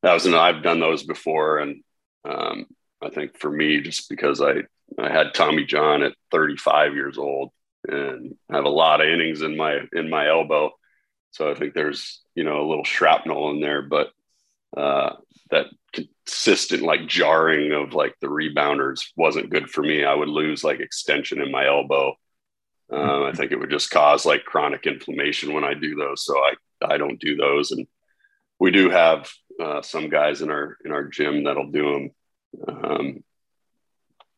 that 0.04 0.14
was, 0.14 0.26
an, 0.26 0.34
I've 0.34 0.64
done 0.64 0.80
those 0.80 1.04
before. 1.04 1.60
And, 1.60 1.84
um, 2.26 2.66
I 3.02 3.10
think 3.10 3.40
for 3.40 3.52
me, 3.52 3.82
just 3.82 4.10
because 4.10 4.42
I, 4.42 4.64
I 5.00 5.10
had 5.10 5.34
Tommy 5.34 5.66
John 5.66 6.02
at 6.04 6.14
35 6.32 6.94
years 6.94 7.18
old 7.18 7.52
and 7.88 8.36
I 8.50 8.56
have 8.56 8.66
a 8.66 8.70
lot 8.70 9.02
of 9.02 9.08
innings 9.08 9.42
in 9.42 9.56
my, 9.56 9.80
in 9.94 10.10
my 10.10 10.28
elbow 10.28 10.72
so 11.38 11.52
I 11.52 11.54
think 11.54 11.74
there's, 11.74 12.22
you 12.34 12.44
know, 12.44 12.62
a 12.62 12.68
little 12.68 12.84
shrapnel 12.84 13.52
in 13.52 13.60
there, 13.60 13.84
but 13.84 14.10
uh, 14.76 15.18
that 15.52 15.68
consistent 15.94 16.82
like 16.82 17.08
jarring 17.08 17.72
of 17.74 17.94
like 17.94 18.16
the 18.20 18.28
rebounders 18.28 19.02
wasn't 19.16 19.52
good 19.52 19.70
for 19.70 19.84
me. 19.84 20.04
I 20.04 20.16
would 20.16 20.30
lose 20.30 20.64
like 20.64 20.80
extension 20.80 21.40
in 21.40 21.52
my 21.52 21.68
elbow. 21.68 22.16
Um, 22.92 23.24
I 23.24 23.34
think 23.34 23.52
it 23.52 23.60
would 23.60 23.70
just 23.70 23.92
cause 23.92 24.26
like 24.26 24.46
chronic 24.46 24.86
inflammation 24.86 25.54
when 25.54 25.64
I 25.64 25.74
do 25.74 25.96
those. 25.96 26.24
So 26.24 26.38
I, 26.38 26.54
I 26.86 26.98
don't 26.98 27.20
do 27.20 27.36
those. 27.36 27.72
And 27.72 27.86
we 28.60 28.72
do 28.72 28.90
have 28.90 29.30
uh, 29.62 29.82
some 29.82 30.10
guys 30.10 30.42
in 30.42 30.50
our, 30.50 30.78
in 30.86 30.92
our 30.92 31.04
gym 31.06 31.44
that'll 31.44 31.72
do 31.72 31.94
them. 31.94 32.12
Um, 32.68 33.24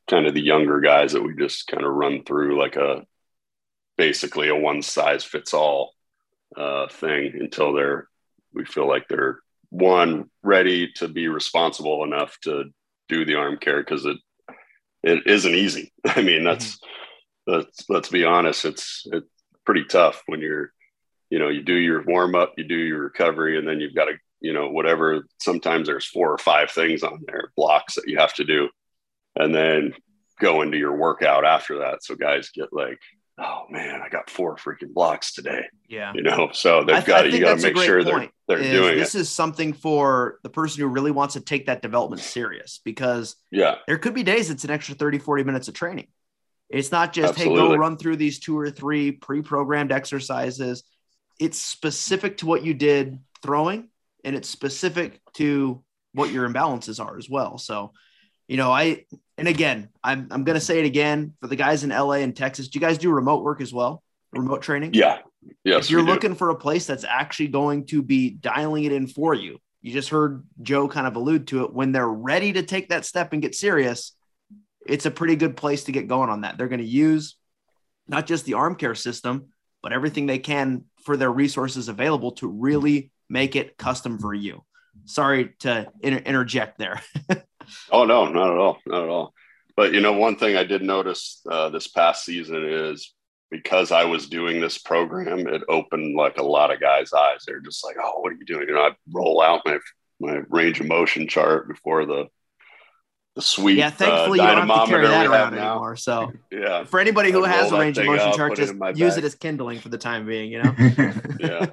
kind 0.09 0.25
of 0.25 0.33
the 0.33 0.41
younger 0.41 0.79
guys 0.79 1.13
that 1.13 1.21
we 1.21 1.35
just 1.35 1.67
kind 1.67 1.85
of 1.85 1.93
run 1.93 2.23
through 2.23 2.59
like 2.59 2.75
a, 2.75 3.05
basically 3.99 4.47
a 4.47 4.55
one 4.55 4.81
size 4.81 5.25
fits 5.25 5.53
all 5.53 5.93
uh, 6.55 6.87
thing 6.87 7.33
until 7.39 7.73
they're 7.73 8.07
we 8.53 8.65
feel 8.65 8.87
like 8.87 9.07
they're 9.07 9.39
one 9.69 10.29
ready 10.41 10.91
to 10.93 11.07
be 11.07 11.27
responsible 11.27 12.03
enough 12.03 12.37
to 12.41 12.63
do 13.09 13.25
the 13.25 13.35
arm 13.35 13.57
care 13.57 13.83
because 13.83 14.05
it 14.05 14.17
it 15.03 15.27
isn't 15.27 15.53
easy. 15.53 15.91
I 16.05 16.21
mean 16.21 16.43
that's 16.43 16.77
mm-hmm. 16.77 16.98
Let's 17.49 17.89
let's 17.89 18.09
be 18.09 18.23
honest 18.23 18.65
it's 18.65 19.05
it's 19.11 19.27
pretty 19.65 19.83
tough 19.85 20.21
when 20.27 20.39
you're 20.39 20.71
you 21.29 21.39
know 21.39 21.49
you 21.49 21.61
do 21.61 21.73
your 21.73 22.03
warm 22.03 22.35
up 22.35 22.53
you 22.57 22.63
do 22.63 22.75
your 22.77 22.99
recovery 22.99 23.57
and 23.57 23.67
then 23.67 23.79
you've 23.79 23.95
got 23.95 24.05
to 24.05 24.13
you 24.41 24.53
know 24.53 24.69
whatever 24.69 25.25
sometimes 25.39 25.87
there's 25.87 26.05
four 26.05 26.31
or 26.31 26.37
five 26.37 26.71
things 26.71 27.03
on 27.03 27.19
there 27.27 27.51
blocks 27.55 27.95
that 27.95 28.07
you 28.07 28.17
have 28.17 28.33
to 28.33 28.43
do 28.43 28.69
and 29.35 29.53
then 29.53 29.93
go 30.39 30.61
into 30.61 30.77
your 30.77 30.95
workout 30.95 31.45
after 31.45 31.79
that 31.79 32.03
so 32.03 32.15
guys 32.15 32.49
get 32.49 32.69
like 32.71 32.99
oh 33.41 33.65
man, 33.69 34.01
I 34.01 34.09
got 34.09 34.29
four 34.29 34.57
freaking 34.57 34.93
blocks 34.93 35.33
today. 35.33 35.63
Yeah. 35.87 36.11
You 36.13 36.23
know, 36.23 36.49
so 36.51 36.83
they've 36.83 37.05
got 37.05 37.21
to, 37.21 37.31
you 37.31 37.39
got 37.39 37.57
to 37.59 37.63
make 37.73 37.77
sure 37.77 38.03
they're, 38.03 38.29
they're 38.47 38.59
is 38.59 38.69
doing 38.71 38.97
this 38.97 39.15
it. 39.15 39.21
is 39.21 39.29
something 39.29 39.73
for 39.73 40.39
the 40.43 40.49
person 40.49 40.81
who 40.81 40.87
really 40.87 41.11
wants 41.11 41.35
to 41.35 41.41
take 41.41 41.67
that 41.67 41.81
development 41.81 42.21
serious 42.21 42.81
because 42.83 43.35
Yeah. 43.49 43.75
there 43.87 43.97
could 43.97 44.13
be 44.13 44.23
days 44.23 44.49
it's 44.49 44.65
an 44.65 44.71
extra 44.71 44.95
30, 44.95 45.19
40 45.19 45.43
minutes 45.43 45.67
of 45.67 45.73
training. 45.73 46.07
It's 46.69 46.91
not 46.91 47.13
just, 47.13 47.35
hey, 47.35 47.45
go 47.45 47.75
run 47.75 47.97
through 47.97 48.17
these 48.17 48.39
two 48.39 48.57
or 48.57 48.69
three 48.69 49.11
pre 49.11 49.41
programmed 49.41 49.91
exercises. 49.91 50.83
It's 51.39 51.57
specific 51.57 52.37
to 52.37 52.45
what 52.45 52.63
you 52.63 52.73
did 52.73 53.19
throwing 53.41 53.89
and 54.23 54.35
it's 54.35 54.49
specific 54.49 55.19
to 55.35 55.83
what 56.13 56.31
your 56.31 56.47
imbalances 56.47 57.03
are 57.03 57.17
as 57.17 57.29
well. 57.29 57.57
So, 57.57 57.93
you 58.47 58.57
know, 58.57 58.71
I, 58.71 59.05
and 59.37 59.47
again, 59.47 59.89
I'm, 60.03 60.27
I'm 60.31 60.43
going 60.43 60.59
to 60.59 60.65
say 60.65 60.79
it 60.79 60.85
again 60.85 61.33
for 61.41 61.47
the 61.47 61.55
guys 61.55 61.83
in 61.83 61.91
LA 61.91 62.13
and 62.13 62.35
Texas. 62.35 62.67
Do 62.67 62.79
you 62.79 62.85
guys 62.85 62.97
do 62.97 63.09
remote 63.11 63.43
work 63.43 63.61
as 63.61 63.73
well? 63.73 64.03
Remote 64.33 64.61
training? 64.61 64.93
Yeah. 64.93 65.19
Yes. 65.63 65.85
if 65.85 65.91
you're 65.91 66.01
we 66.01 66.07
do. 66.07 66.11
looking 66.11 66.35
for 66.35 66.49
a 66.49 66.55
place 66.55 66.85
that's 66.85 67.05
actually 67.05 67.47
going 67.47 67.85
to 67.87 68.01
be 68.01 68.31
dialing 68.31 68.83
it 68.83 68.91
in 68.91 69.07
for 69.07 69.33
you, 69.33 69.59
you 69.81 69.93
just 69.93 70.09
heard 70.09 70.45
Joe 70.61 70.87
kind 70.87 71.07
of 71.07 71.15
allude 71.15 71.47
to 71.47 71.63
it. 71.63 71.73
When 71.73 71.91
they're 71.91 72.07
ready 72.07 72.53
to 72.53 72.63
take 72.63 72.89
that 72.89 73.05
step 73.05 73.31
and 73.33 73.41
get 73.41 73.55
serious, 73.55 74.13
it's 74.89 75.05
a 75.05 75.11
pretty 75.11 75.35
good 75.35 75.55
place 75.55 75.85
to 75.85 75.91
get 75.91 76.07
going 76.07 76.29
on 76.29 76.41
that. 76.41 76.57
They're 76.57 76.67
going 76.67 76.81
to 76.81 76.85
use 76.85 77.35
not 78.07 78.25
just 78.25 78.45
the 78.45 78.55
arm 78.55 78.75
care 78.75 78.95
system, 78.95 79.49
but 79.81 79.93
everything 79.93 80.25
they 80.25 80.39
can 80.39 80.85
for 81.03 81.15
their 81.15 81.31
resources 81.31 81.87
available 81.87 82.33
to 82.33 82.47
really 82.47 83.11
make 83.29 83.55
it 83.55 83.77
custom 83.77 84.17
for 84.19 84.33
you. 84.33 84.63
Sorry 85.05 85.55
to 85.59 85.91
inter- 86.01 86.23
interject 86.25 86.77
there. 86.77 87.01
Oh 87.91 88.05
no, 88.05 88.25
not 88.25 88.51
at 88.51 88.57
all, 88.57 88.79
not 88.85 89.03
at 89.03 89.09
all. 89.09 89.33
But 89.75 89.93
you 89.93 90.01
know, 90.01 90.13
one 90.13 90.35
thing 90.35 90.57
I 90.57 90.63
did 90.63 90.81
notice 90.81 91.41
uh, 91.49 91.69
this 91.69 91.87
past 91.87 92.25
season 92.25 92.65
is 92.65 93.13
because 93.51 93.91
I 93.91 94.05
was 94.05 94.27
doing 94.27 94.59
this 94.59 94.77
program, 94.77 95.47
it 95.47 95.61
opened 95.69 96.15
like 96.15 96.37
a 96.37 96.43
lot 96.43 96.73
of 96.73 96.79
guys' 96.79 97.13
eyes. 97.13 97.43
They're 97.45 97.59
just 97.59 97.83
like, 97.85 97.95
"Oh, 98.01 98.19
what 98.21 98.33
are 98.33 98.35
you 98.35 98.45
doing?" 98.45 98.67
You 98.67 98.73
know, 98.75 98.81
I 98.81 98.91
roll 99.11 99.41
out 99.41 99.61
my 99.65 99.77
my 100.19 100.41
range 100.49 100.79
of 100.79 100.87
motion 100.87 101.27
chart 101.27 101.67
before 101.67 102.05
the 102.05 102.25
the 102.25 102.25
sweet 103.37 103.77
yeah, 103.77 103.89
thankfully 103.89 104.39
uh, 104.39 104.49
you 104.49 104.55
don't 104.55 104.67
have 104.67 104.85
to 104.85 104.91
carry 104.91 105.07
that 105.07 105.27
around 105.27 105.53
anymore. 105.53 105.95
So 105.95 106.31
Yeah, 106.51 106.83
for 106.83 106.99
anybody 106.99 107.31
who 107.31 107.43
has 107.43 107.71
a 107.71 107.77
range 107.77 107.97
of 107.97 108.05
motion 108.05 108.33
chart, 108.33 108.53
it 108.53 108.73
just 108.73 108.97
use 108.97 109.17
it 109.17 109.23
as 109.23 109.35
kindling 109.35 109.79
for 109.79 109.89
the 109.89 109.97
time 109.97 110.25
being, 110.25 110.51
you 110.51 110.63
know? 110.63 110.75
yeah. 111.39 111.67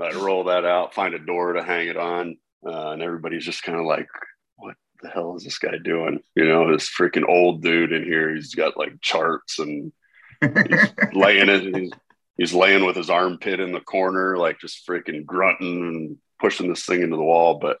I 0.00 0.12
roll 0.12 0.44
that 0.44 0.64
out, 0.64 0.94
find 0.94 1.14
a 1.14 1.18
door 1.18 1.52
to 1.52 1.62
hang 1.62 1.88
it 1.88 1.96
on, 1.96 2.36
uh, 2.66 2.90
and 2.90 3.02
everybody's 3.02 3.44
just 3.44 3.62
kind 3.62 3.78
of 3.78 3.86
like, 3.86 4.08
"What 4.56 4.74
the 5.00 5.08
hell 5.08 5.36
is 5.36 5.44
this 5.44 5.58
guy 5.58 5.78
doing?" 5.82 6.20
You 6.34 6.46
know, 6.46 6.70
this 6.70 6.90
freaking 6.90 7.28
old 7.28 7.62
dude 7.62 7.92
in 7.92 8.02
here. 8.02 8.34
He's 8.34 8.54
got 8.54 8.76
like 8.76 9.00
charts 9.00 9.60
and 9.60 9.92
he's 10.40 10.92
laying 11.14 11.48
it. 11.48 11.76
He's, 11.76 11.90
he's 12.36 12.54
laying 12.54 12.84
with 12.84 12.96
his 12.96 13.08
armpit 13.08 13.60
in 13.60 13.72
the 13.72 13.80
corner, 13.80 14.36
like 14.36 14.58
just 14.60 14.86
freaking 14.86 15.24
grunting 15.24 15.80
and 15.82 16.16
pushing 16.40 16.68
this 16.68 16.84
thing 16.84 17.02
into 17.02 17.16
the 17.16 17.22
wall. 17.22 17.58
But 17.58 17.78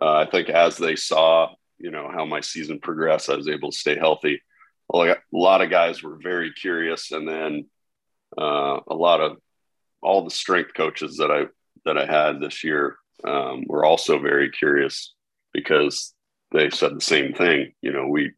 uh, 0.00 0.14
I 0.14 0.26
think 0.26 0.48
as 0.48 0.76
they 0.76 0.96
saw, 0.96 1.50
you 1.78 1.90
know, 1.90 2.10
how 2.12 2.24
my 2.24 2.40
season 2.40 2.80
progressed, 2.80 3.30
I 3.30 3.36
was 3.36 3.48
able 3.48 3.70
to 3.70 3.78
stay 3.78 3.96
healthy. 3.96 4.40
A 4.92 5.16
lot 5.32 5.62
of 5.62 5.70
guys 5.70 6.02
were 6.02 6.18
very 6.22 6.52
curious, 6.52 7.10
and 7.10 7.26
then 7.26 7.66
uh, 8.38 8.80
a 8.86 8.94
lot 8.94 9.20
of 9.20 9.38
all 10.02 10.24
the 10.24 10.30
strength 10.30 10.74
coaches 10.74 11.16
that 11.16 11.30
I 11.30 11.46
that 11.84 11.98
I 11.98 12.06
had 12.06 12.40
this 12.40 12.64
year 12.64 12.96
um, 13.24 13.64
were 13.66 13.84
also 13.84 14.18
very 14.18 14.50
curious 14.50 15.14
because 15.52 16.14
they 16.52 16.70
said 16.70 16.94
the 16.94 17.00
same 17.00 17.32
thing. 17.32 17.72
You 17.80 17.92
know, 17.92 18.06
we 18.06 18.32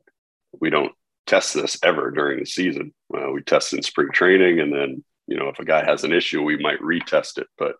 we 0.61 0.70
don't 0.70 0.92
test 1.27 1.55
this 1.55 1.79
ever 1.83 2.11
during 2.11 2.40
the 2.40 2.46
season. 2.46 2.94
Uh, 3.12 3.31
we 3.33 3.42
test 3.42 3.72
in 3.72 3.83
spring 3.83 4.09
training, 4.12 4.61
and 4.61 4.72
then 4.72 5.05
you 5.27 5.37
know 5.37 5.49
if 5.49 5.59
a 5.59 5.64
guy 5.64 5.85
has 5.85 6.05
an 6.05 6.12
issue, 6.12 6.42
we 6.42 6.57
might 6.57 6.81
retest 6.81 7.38
it, 7.38 7.49
but 7.59 7.75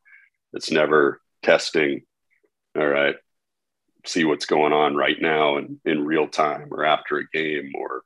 it's 0.53 0.71
never 0.71 1.21
testing. 1.43 2.03
All 2.77 2.87
right, 2.87 3.17
see 4.07 4.25
what's 4.25 4.47
going 4.47 4.73
on 4.73 4.95
right 4.95 5.21
now 5.21 5.57
and 5.57 5.79
in 5.85 6.05
real 6.05 6.29
time, 6.29 6.69
or 6.71 6.85
after 6.85 7.19
a 7.19 7.29
game, 7.29 7.73
or 7.75 8.03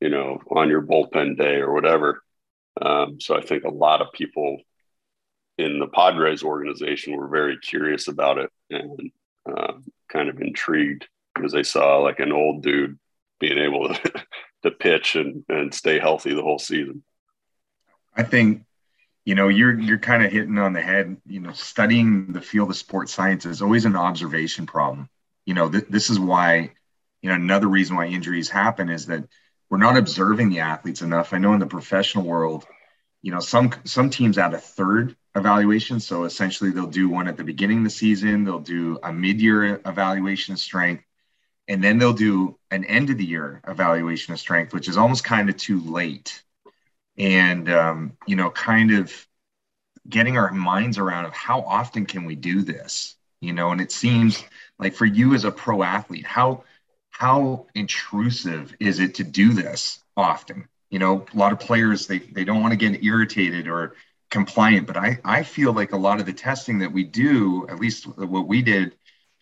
you 0.00 0.10
know 0.10 0.40
on 0.50 0.68
your 0.68 0.82
bullpen 0.82 1.36
day 1.38 1.56
or 1.56 1.72
whatever. 1.72 2.22
Um, 2.80 3.20
so 3.20 3.36
I 3.36 3.40
think 3.40 3.64
a 3.64 3.70
lot 3.70 4.02
of 4.02 4.12
people 4.12 4.58
in 5.58 5.80
the 5.80 5.88
Padres 5.88 6.42
organization 6.42 7.16
were 7.16 7.28
very 7.28 7.58
curious 7.58 8.08
about 8.08 8.38
it 8.38 8.50
and 8.70 9.10
uh, 9.46 9.72
kind 10.08 10.28
of 10.28 10.40
intrigued 10.40 11.08
because 11.34 11.52
they 11.52 11.64
saw 11.64 11.98
like 11.98 12.20
an 12.20 12.32
old 12.32 12.62
dude 12.62 12.98
being 13.40 13.58
able 13.58 13.92
to, 13.92 14.12
to 14.62 14.70
pitch 14.70 15.16
and, 15.16 15.44
and 15.48 15.74
stay 15.74 15.98
healthy 15.98 16.34
the 16.34 16.42
whole 16.42 16.58
season. 16.58 17.02
I 18.16 18.22
think, 18.22 18.64
you 19.24 19.34
know, 19.34 19.48
you're 19.48 19.78
you're 19.78 19.98
kind 19.98 20.24
of 20.24 20.32
hitting 20.32 20.58
on 20.58 20.72
the 20.72 20.80
head. 20.80 21.16
You 21.26 21.40
know, 21.40 21.52
studying 21.52 22.32
the 22.32 22.40
field 22.40 22.70
of 22.70 22.76
sports 22.76 23.12
science 23.12 23.46
is 23.46 23.62
always 23.62 23.84
an 23.84 23.94
observation 23.94 24.66
problem. 24.66 25.08
You 25.48 25.54
know, 25.54 25.70
th- 25.70 25.86
this 25.88 26.10
is 26.10 26.20
why, 26.20 26.72
you 27.22 27.30
know, 27.30 27.34
another 27.34 27.68
reason 27.68 27.96
why 27.96 28.04
injuries 28.04 28.50
happen 28.50 28.90
is 28.90 29.06
that 29.06 29.24
we're 29.70 29.78
not 29.78 29.96
observing 29.96 30.50
the 30.50 30.60
athletes 30.60 31.00
enough. 31.00 31.32
I 31.32 31.38
know 31.38 31.54
in 31.54 31.58
the 31.58 31.66
professional 31.66 32.24
world, 32.24 32.66
you 33.22 33.32
know, 33.32 33.40
some 33.40 33.72
some 33.84 34.10
teams 34.10 34.36
add 34.36 34.52
a 34.52 34.58
third 34.58 35.16
evaluation. 35.34 36.00
So 36.00 36.24
essentially, 36.24 36.70
they'll 36.70 36.86
do 36.86 37.08
one 37.08 37.28
at 37.28 37.38
the 37.38 37.44
beginning 37.44 37.78
of 37.78 37.84
the 37.84 37.90
season. 38.04 38.44
They'll 38.44 38.58
do 38.58 38.98
a 39.02 39.10
mid-year 39.10 39.80
evaluation 39.86 40.52
of 40.52 40.60
strength, 40.60 41.04
and 41.66 41.82
then 41.82 41.96
they'll 41.96 42.12
do 42.12 42.58
an 42.70 42.84
end 42.84 43.08
of 43.08 43.16
the 43.16 43.24
year 43.24 43.62
evaluation 43.66 44.34
of 44.34 44.40
strength, 44.40 44.74
which 44.74 44.86
is 44.86 44.98
almost 44.98 45.24
kind 45.24 45.48
of 45.48 45.56
too 45.56 45.80
late 45.80 46.42
and 47.16 47.70
um, 47.70 48.18
you 48.26 48.36
know 48.36 48.50
kind 48.50 48.92
of 48.92 49.26
getting 50.06 50.36
our 50.36 50.52
minds 50.52 50.98
around 50.98 51.24
of 51.24 51.32
how 51.32 51.62
often 51.62 52.04
can 52.04 52.26
we 52.26 52.34
do 52.36 52.60
this 52.60 53.17
you 53.40 53.52
know 53.52 53.70
and 53.70 53.80
it 53.80 53.92
seems 53.92 54.42
like 54.78 54.94
for 54.94 55.06
you 55.06 55.34
as 55.34 55.44
a 55.44 55.50
pro 55.50 55.82
athlete 55.82 56.26
how 56.26 56.64
how 57.10 57.66
intrusive 57.74 58.74
is 58.80 59.00
it 59.00 59.16
to 59.16 59.24
do 59.24 59.52
this 59.52 60.02
often 60.16 60.68
you 60.90 60.98
know 60.98 61.24
a 61.32 61.36
lot 61.36 61.52
of 61.52 61.60
players 61.60 62.06
they, 62.06 62.18
they 62.18 62.44
don't 62.44 62.62
want 62.62 62.72
to 62.72 62.76
get 62.76 63.02
irritated 63.04 63.68
or 63.68 63.94
compliant 64.30 64.86
but 64.86 64.96
I, 64.96 65.18
I 65.24 65.42
feel 65.42 65.72
like 65.72 65.92
a 65.92 65.96
lot 65.96 66.20
of 66.20 66.26
the 66.26 66.32
testing 66.32 66.80
that 66.80 66.92
we 66.92 67.04
do 67.04 67.66
at 67.68 67.80
least 67.80 68.06
what 68.06 68.46
we 68.46 68.62
did 68.62 68.94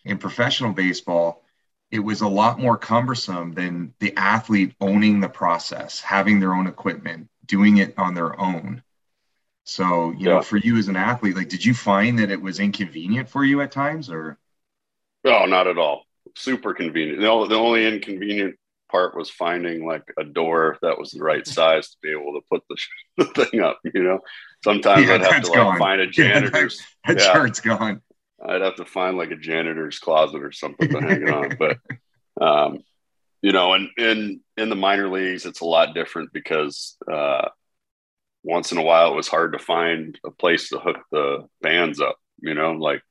in 0.05 0.17
professional 0.17 0.73
baseball 0.73 1.43
it 1.89 1.99
was 1.99 2.21
a 2.21 2.27
lot 2.27 2.59
more 2.59 2.77
cumbersome 2.77 3.53
than 3.53 3.93
the 3.99 4.15
athlete 4.17 4.75
owning 4.79 5.19
the 5.19 5.29
process 5.29 5.99
having 5.99 6.39
their 6.39 6.53
own 6.53 6.67
equipment 6.67 7.29
doing 7.47 7.77
it 7.77 7.95
on 7.97 8.13
their 8.13 8.39
own. 8.39 8.83
So, 9.67 10.11
you 10.17 10.27
Yeah. 10.27 10.33
know, 10.33 10.41
for 10.41 10.57
you 10.57 10.77
as 10.77 10.87
an 10.87 10.95
athlete, 10.95 11.35
like, 11.35 11.49
did 11.49 11.63
you 11.63 11.75
find 11.75 12.17
that 12.19 12.31
it 12.31 12.41
was 12.41 12.59
inconvenient 12.59 13.29
for 13.29 13.43
you 13.45 13.61
at 13.61 13.71
times 13.71 14.09
or? 14.09 14.39
No, 15.23 15.45
not 15.45 15.67
at 15.67 15.77
all. 15.77 16.03
Super 16.35 16.73
convenient. 16.73 17.19
The 17.21 17.27
only, 17.27 17.49
the 17.49 17.55
only 17.55 17.85
inconvenient 17.87 18.55
part 18.91 19.15
was 19.15 19.29
finding 19.29 19.85
like 19.85 20.03
a 20.17 20.23
door 20.23 20.77
that 20.81 20.97
was 20.97 21.11
the 21.11 21.21
right 21.23 21.45
size 21.45 21.89
to 21.89 21.97
be 22.01 22.11
able 22.11 22.33
to 22.33 22.45
put 22.49 22.63
the, 22.69 22.77
the 23.35 23.45
thing 23.45 23.61
up. 23.61 23.79
You 23.83 24.03
know, 24.03 24.19
sometimes 24.63 25.09
Yeah, 25.09 25.11
I'd 25.11 25.21
have 25.21 25.39
to 25.41 25.47
like 25.47 25.67
gone. 25.67 25.77
find 25.77 26.01
a 26.01 26.07
Yeah, 26.17 26.41
janitor's. 26.47 26.81
That 27.07 27.19
Yeah. 27.19 27.19
chart's 27.19 27.59
gone. 27.61 28.01
I'd 28.45 28.61
have 28.61 28.75
to 28.75 28.85
find 28.85 29.17
like 29.17 29.31
a 29.31 29.35
janitor's 29.35 29.99
closet 29.99 30.43
or 30.43 30.51
something 30.51 30.91
to 30.93 31.01
hang 31.01 31.21
it 31.23 31.29
on. 31.29 31.57
But 31.57 31.77
um, 32.41 32.79
you 33.41 33.51
know, 33.53 33.73
and 33.73 33.89
in 33.97 34.41
in 34.57 34.69
the 34.69 34.75
minor 34.75 35.09
leagues, 35.09 35.45
it's 35.45 35.61
a 35.61 35.65
lot 35.65 35.95
different 35.95 36.33
because 36.33 36.97
uh, 37.11 37.49
once 38.43 38.71
in 38.71 38.77
a 38.77 38.83
while 38.83 39.11
it 39.11 39.15
was 39.15 39.27
hard 39.27 39.53
to 39.53 39.59
find 39.59 40.19
a 40.25 40.31
place 40.31 40.69
to 40.69 40.79
hook 40.79 40.97
the 41.11 41.47
bands 41.61 41.99
up. 41.99 42.17
You 42.39 42.53
know, 42.53 42.71
like 42.73 43.01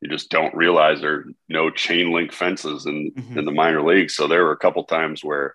you 0.00 0.08
just 0.08 0.30
don't 0.30 0.54
realize 0.54 1.00
there 1.00 1.14
are 1.14 1.24
no 1.48 1.70
chain 1.70 2.12
link 2.12 2.32
fences 2.32 2.86
in 2.86 3.10
Mhm. 3.12 3.38
in 3.38 3.44
the 3.44 3.52
minor 3.52 3.82
leagues. 3.82 4.14
So 4.14 4.26
there 4.28 4.44
were 4.44 4.52
a 4.52 4.56
couple 4.58 4.84
times 4.84 5.24
where 5.24 5.54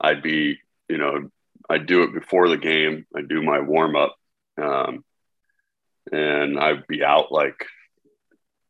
I'd 0.00 0.22
be, 0.22 0.58
you 0.88 0.96
know, 0.98 1.30
I'd 1.68 1.86
do 1.86 2.02
it 2.04 2.14
before 2.14 2.48
the 2.48 2.56
game. 2.56 3.06
I'd 3.14 3.28
do 3.28 3.42
my 3.42 3.60
warm 3.60 3.94
up, 3.96 4.16
um, 4.56 5.04
and 6.10 6.58
I'd 6.58 6.86
be 6.86 7.04
out 7.04 7.30
like 7.30 7.66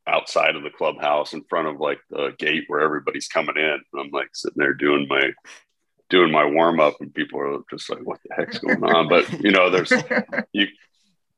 outside 0.06 0.56
of 0.56 0.62
the 0.64 0.70
clubhouse 0.70 1.32
in 1.34 1.44
front 1.44 1.68
of 1.68 1.78
like 1.78 2.00
the 2.10 2.34
gate 2.38 2.64
where 2.66 2.80
everybody's 2.80 3.28
coming 3.28 3.56
in. 3.56 3.64
And 3.92 4.00
I'm 4.00 4.10
like 4.10 4.30
sitting 4.32 4.56
there 4.58 4.74
doing 4.74 5.06
my 5.08 5.32
doing 6.10 6.30
my 6.32 6.44
warm 6.44 6.80
up, 6.80 6.96
and 7.00 7.14
people 7.14 7.40
are 7.40 7.58
just 7.70 7.88
like, 7.88 8.00
"What 8.04 8.18
the 8.28 8.34
heck's 8.34 8.58
going 8.58 8.82
on?" 8.84 9.08
But 9.08 9.30
you 9.40 9.50
know, 9.52 9.70
there's 9.70 9.92
you 10.52 10.66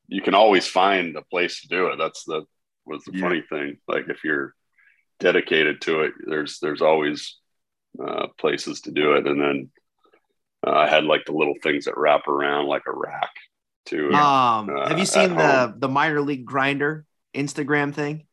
you 0.09 0.21
can 0.23 0.35
always 0.35 0.67
find 0.67 1.17
a 1.17 1.23
place 1.23 1.61
to 1.63 1.69
do 1.69 1.87
it. 1.89 1.97
That's 1.99 2.25
the 2.25 2.45
was 2.85 3.05
the 3.05 3.13
Yeah. 3.15 3.21
funny 3.23 3.43
thing. 3.49 3.79
Like 3.87 4.09
if 4.09 4.25
you're 4.25 4.55
dedicated 5.21 5.81
to 5.83 6.01
it, 6.01 6.13
there's 6.27 6.59
there's 6.61 6.83
always 6.83 7.37
uh, 8.03 8.29
places 8.39 8.81
to 8.83 8.91
do 8.91 9.13
it. 9.13 9.27
And 9.27 9.41
then 9.41 9.71
uh, 10.67 10.73
I 10.73 10.89
had 10.89 11.05
like 11.05 11.25
the 11.27 11.33
little 11.33 11.55
things 11.63 11.85
that 11.85 11.97
wrap 11.97 12.27
around 12.27 12.67
like 12.67 12.83
a 12.87 12.93
rack 12.93 13.31
too. 13.87 14.13
Um, 14.13 14.71
Uh, 14.71 14.89
have 14.89 14.99
you 14.99 15.07
seen 15.07 15.31
the 15.37 15.69
home. 15.69 15.75
the 15.79 15.89
minor 15.89 16.21
league 16.21 16.45
grinder 16.45 17.05
Instagram 17.35 17.95
thing? 17.95 18.27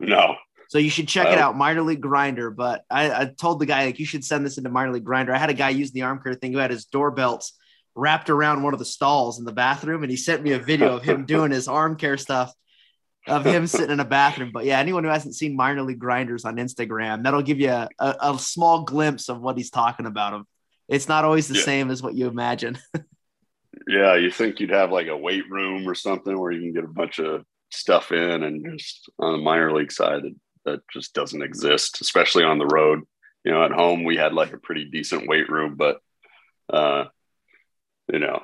No, 0.00 0.36
So 0.68 0.78
you 0.78 0.90
should 0.90 1.08
check 1.08 1.28
it 1.28 1.38
Oh. 1.38 1.42
out, 1.42 1.56
minor 1.56 1.82
league 1.82 2.00
grinder. 2.00 2.50
But 2.50 2.84
I, 2.90 3.10
I 3.10 3.24
told 3.26 3.60
the 3.60 3.66
guy 3.66 3.86
like 3.86 3.98
you 3.98 4.06
should 4.06 4.24
send 4.24 4.44
this 4.44 4.58
into 4.58 4.70
minor 4.70 4.92
league 4.92 5.04
grinder. 5.04 5.34
I 5.34 5.38
had 5.38 5.50
a 5.50 5.54
guy 5.54 5.70
using 5.70 5.94
the 5.94 6.02
arm 6.02 6.20
care 6.22 6.34
thing 6.34 6.52
who 6.52 6.58
had 6.58 6.70
his 6.70 6.86
door 6.86 7.10
belts 7.10 7.56
wrapped 7.94 8.28
around 8.30 8.62
one 8.62 8.72
of 8.72 8.78
the 8.78 8.84
stalls 8.84 9.38
in 9.38 9.44
the 9.44 9.52
bathroom, 9.52 10.02
and 10.02 10.10
he 10.10 10.16
sent 10.16 10.42
me 10.42 10.52
a 10.52 10.58
video 10.58 10.96
of 10.96 11.02
him 11.02 11.24
doing 11.26 11.50
his 11.50 11.68
arm 11.68 11.96
care 11.96 12.16
stuff 12.16 12.52
of 13.26 13.44
him 13.44 13.66
sitting 13.66 13.90
in 13.90 14.00
a 14.00 14.04
bathroom. 14.04 14.50
But 14.52 14.64
yeah, 14.64 14.78
anyone 14.78 15.04
who 15.04 15.10
hasn't 15.10 15.34
seen 15.34 15.56
minor 15.56 15.82
league 15.82 15.98
grinders 15.98 16.44
on 16.44 16.56
Instagram, 16.56 17.22
that'll 17.22 17.42
give 17.42 17.60
you 17.60 17.70
a, 17.70 17.88
a, 17.98 18.16
a 18.20 18.38
small 18.38 18.82
glimpse 18.82 19.28
of 19.28 19.40
what 19.40 19.56
he's 19.56 19.70
talking 19.70 20.06
about. 20.06 20.46
It's 20.88 21.08
not 21.08 21.24
always 21.24 21.48
the 21.48 21.54
yeah. 21.54 21.64
same 21.64 21.90
as 21.90 22.02
what 22.02 22.14
you 22.14 22.26
imagine. 22.26 22.78
yeah, 23.88 24.16
you 24.16 24.30
think 24.30 24.60
you'd 24.60 24.70
have 24.70 24.92
like 24.92 25.06
a 25.06 25.16
weight 25.16 25.48
room 25.48 25.88
or 25.88 25.94
something 25.94 26.38
where 26.38 26.52
you 26.52 26.60
can 26.60 26.74
get 26.74 26.84
a 26.84 26.92
bunch 26.92 27.18
of 27.18 27.44
stuff 27.70 28.12
in, 28.12 28.42
and 28.42 28.64
just 28.70 29.10
on 29.18 29.32
the 29.32 29.38
minor 29.38 29.72
league 29.72 29.92
side, 29.92 30.22
that 30.64 30.80
just 30.92 31.14
doesn't 31.14 31.42
exist, 31.42 32.00
especially 32.00 32.44
on 32.44 32.58
the 32.58 32.66
road. 32.66 33.00
You 33.44 33.52
know, 33.52 33.62
at 33.64 33.72
home 33.72 34.04
we 34.04 34.16
had 34.16 34.32
like 34.32 34.52
a 34.52 34.58
pretty 34.58 34.86
decent 34.86 35.28
weight 35.28 35.48
room, 35.48 35.76
but 35.76 35.98
uh, 36.72 37.04
you 38.12 38.18
know, 38.18 38.42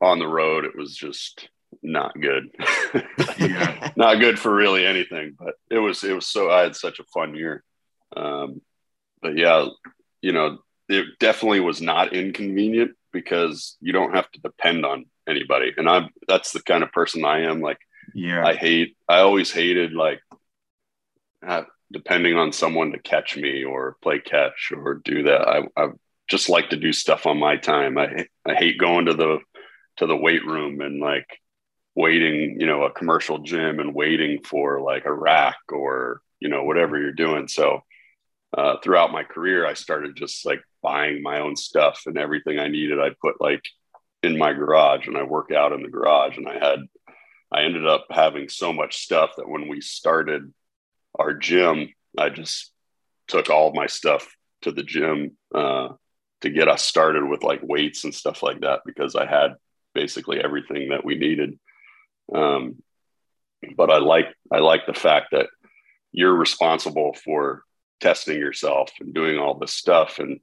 on 0.00 0.18
the 0.18 0.26
road 0.26 0.64
it 0.64 0.76
was 0.76 0.94
just 0.94 1.48
not 1.82 2.18
good. 2.20 2.50
yeah. 3.38 3.90
Not 3.96 4.20
good 4.20 4.38
for 4.38 4.54
really 4.54 4.86
anything, 4.86 5.36
but 5.38 5.54
it 5.70 5.78
was 5.78 6.02
it 6.04 6.12
was 6.12 6.26
so 6.26 6.50
I 6.50 6.62
had 6.62 6.76
such 6.76 6.98
a 6.98 7.04
fun 7.04 7.34
year. 7.34 7.62
Um, 8.16 8.60
but 9.22 9.36
yeah, 9.36 9.66
you 10.20 10.32
know, 10.32 10.58
it 10.88 11.06
definitely 11.18 11.60
was 11.60 11.80
not 11.80 12.12
inconvenient 12.12 12.92
because 13.12 13.76
you 13.80 13.92
don't 13.92 14.14
have 14.14 14.30
to 14.32 14.40
depend 14.40 14.84
on 14.84 15.06
anybody. 15.28 15.72
And 15.76 15.88
I'm 15.88 16.10
that's 16.28 16.52
the 16.52 16.62
kind 16.62 16.82
of 16.82 16.92
person 16.92 17.24
I 17.24 17.42
am. 17.42 17.60
Like, 17.60 17.78
yeah, 18.14 18.46
I 18.46 18.54
hate. 18.54 18.96
I 19.08 19.20
always 19.20 19.50
hated 19.50 19.92
like 19.92 20.20
depending 21.92 22.36
on 22.36 22.52
someone 22.52 22.92
to 22.92 22.98
catch 22.98 23.36
me 23.36 23.64
or 23.64 23.96
play 24.02 24.18
catch 24.18 24.72
or 24.74 24.94
do 25.04 25.24
that. 25.24 25.48
I, 25.48 25.62
I 25.76 25.88
just 26.28 26.48
like 26.48 26.70
to 26.70 26.76
do 26.76 26.92
stuff 26.92 27.26
on 27.26 27.38
my 27.38 27.56
time. 27.56 27.98
I 27.98 28.26
I 28.46 28.54
hate 28.54 28.78
going 28.78 29.06
to 29.06 29.14
the 29.14 29.38
to 29.98 30.06
the 30.06 30.16
weight 30.16 30.44
room 30.44 30.80
and 30.80 31.00
like 31.00 31.26
waiting, 31.94 32.60
you 32.60 32.66
know, 32.66 32.82
a 32.82 32.92
commercial 32.92 33.38
gym 33.38 33.78
and 33.78 33.94
waiting 33.94 34.42
for 34.42 34.80
like 34.80 35.04
a 35.04 35.12
rack 35.12 35.58
or 35.70 36.20
you 36.40 36.48
know 36.48 36.64
whatever 36.64 36.98
you're 37.00 37.12
doing. 37.12 37.48
So 37.48 37.82
uh, 38.56 38.76
throughout 38.82 39.12
my 39.12 39.24
career, 39.24 39.66
I 39.66 39.74
started 39.74 40.16
just 40.16 40.46
like 40.46 40.62
buying 40.82 41.22
my 41.22 41.40
own 41.40 41.56
stuff 41.56 42.02
and 42.06 42.18
everything 42.18 42.58
I 42.58 42.68
needed. 42.68 43.00
I 43.00 43.10
put 43.20 43.40
like 43.40 43.62
in 44.22 44.38
my 44.38 44.52
garage 44.52 45.06
and 45.06 45.16
I 45.16 45.24
work 45.24 45.50
out 45.52 45.72
in 45.72 45.82
the 45.82 45.88
garage. 45.88 46.36
And 46.36 46.48
I 46.48 46.54
had, 46.54 46.80
I 47.52 47.62
ended 47.62 47.86
up 47.86 48.06
having 48.10 48.48
so 48.48 48.72
much 48.72 49.02
stuff 49.02 49.30
that 49.36 49.48
when 49.48 49.68
we 49.68 49.80
started 49.80 50.52
our 51.18 51.34
gym, 51.34 51.92
I 52.18 52.30
just 52.30 52.72
took 53.28 53.50
all 53.50 53.72
my 53.72 53.86
stuff 53.86 54.26
to 54.62 54.72
the 54.72 54.82
gym 54.82 55.36
uh, 55.54 55.88
to 56.40 56.50
get 56.50 56.68
us 56.68 56.84
started 56.84 57.28
with 57.28 57.42
like 57.42 57.60
weights 57.62 58.04
and 58.04 58.14
stuff 58.14 58.42
like 58.42 58.60
that 58.60 58.80
because 58.84 59.14
I 59.14 59.26
had 59.26 59.54
basically 59.94 60.40
everything 60.40 60.90
that 60.90 61.04
we 61.04 61.16
needed. 61.16 61.58
Um, 62.34 62.82
but 63.76 63.90
I 63.90 63.98
like 63.98 64.26
I 64.52 64.58
like 64.58 64.86
the 64.86 64.94
fact 64.94 65.28
that 65.32 65.48
you're 66.12 66.34
responsible 66.34 67.14
for 67.24 67.62
testing 68.00 68.38
yourself 68.38 68.90
and 69.00 69.14
doing 69.14 69.38
all 69.38 69.54
this 69.54 69.72
stuff. 69.72 70.18
And 70.18 70.40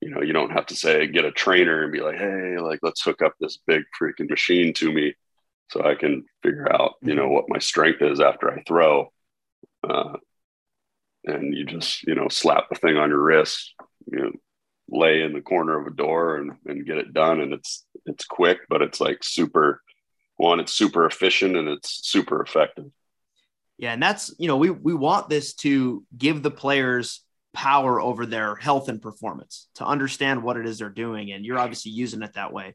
you 0.00 0.10
know 0.10 0.22
you 0.22 0.32
don't 0.32 0.52
have 0.52 0.66
to 0.66 0.76
say 0.76 1.06
get 1.06 1.24
a 1.24 1.32
trainer 1.32 1.82
and 1.82 1.92
be 1.92 2.00
like 2.00 2.16
hey 2.16 2.56
like 2.58 2.78
let's 2.82 3.02
hook 3.02 3.22
up 3.22 3.34
this 3.40 3.58
big 3.66 3.82
freaking 4.00 4.30
machine 4.30 4.72
to 4.72 4.92
me 4.92 5.14
so 5.70 5.82
i 5.84 5.94
can 5.94 6.24
figure 6.42 6.72
out 6.72 6.94
you 7.02 7.14
know 7.14 7.28
what 7.28 7.48
my 7.48 7.58
strength 7.58 8.02
is 8.02 8.20
after 8.20 8.50
i 8.50 8.62
throw 8.62 9.10
uh, 9.88 10.16
and 11.24 11.54
you 11.56 11.64
just 11.64 12.02
you 12.04 12.14
know 12.14 12.28
slap 12.28 12.68
the 12.68 12.74
thing 12.74 12.96
on 12.96 13.10
your 13.10 13.22
wrist 13.22 13.74
you 14.10 14.18
know 14.18 14.30
lay 14.90 15.22
in 15.22 15.32
the 15.32 15.40
corner 15.40 15.78
of 15.78 15.86
a 15.86 15.94
door 15.94 16.36
and, 16.36 16.52
and 16.66 16.86
get 16.86 16.98
it 16.98 17.12
done. 17.12 17.40
And 17.40 17.52
it's 17.52 17.84
it's 18.06 18.24
quick 18.24 18.58
but 18.68 18.82
it's 18.82 19.00
like 19.00 19.22
super 19.22 19.82
one 20.36 20.60
it's 20.60 20.72
super 20.72 21.04
efficient 21.04 21.56
and 21.56 21.68
it's 21.68 22.08
super 22.08 22.40
effective. 22.42 22.86
Yeah, 23.76 23.92
and 23.92 24.02
that's 24.02 24.34
you 24.38 24.48
know 24.48 24.56
we 24.56 24.70
we 24.70 24.94
want 24.94 25.28
this 25.28 25.54
to 25.56 26.04
give 26.16 26.42
the 26.42 26.50
players 26.50 27.22
power 27.54 28.00
over 28.00 28.26
their 28.26 28.54
health 28.56 28.88
and 28.88 29.00
performance 29.00 29.68
to 29.76 29.86
understand 29.86 30.42
what 30.42 30.56
it 30.56 30.66
is 30.66 30.78
they're 30.78 30.90
doing, 30.90 31.32
and 31.32 31.44
you're 31.44 31.58
obviously 31.58 31.92
using 31.92 32.22
it 32.22 32.34
that 32.34 32.52
way. 32.52 32.74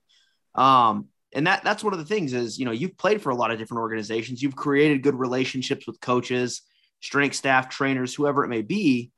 Um, 0.56 1.08
and 1.36 1.48
that 1.48 1.64
that's 1.64 1.84
one 1.84 1.94
of 1.94 2.00
the 2.00 2.06
things 2.06 2.34
is 2.34 2.58
you 2.58 2.66
know 2.66 2.72
you've 2.72 2.98
played 2.98 3.22
for 3.22 3.32
a 3.32 3.36
lot 3.36 3.52
of 3.52 3.58
different 3.58 3.82
organizations, 3.82 4.42
you've 4.42 4.56
created 4.56 5.04
good 5.04 5.16
relationships 5.16 5.88
with 5.88 6.00
coaches, 6.00 6.62
strength 7.04 7.36
staff, 7.36 7.68
trainers, 7.68 8.16
whoever 8.16 8.46
it 8.46 8.48
may 8.48 8.62
be. 8.62 9.12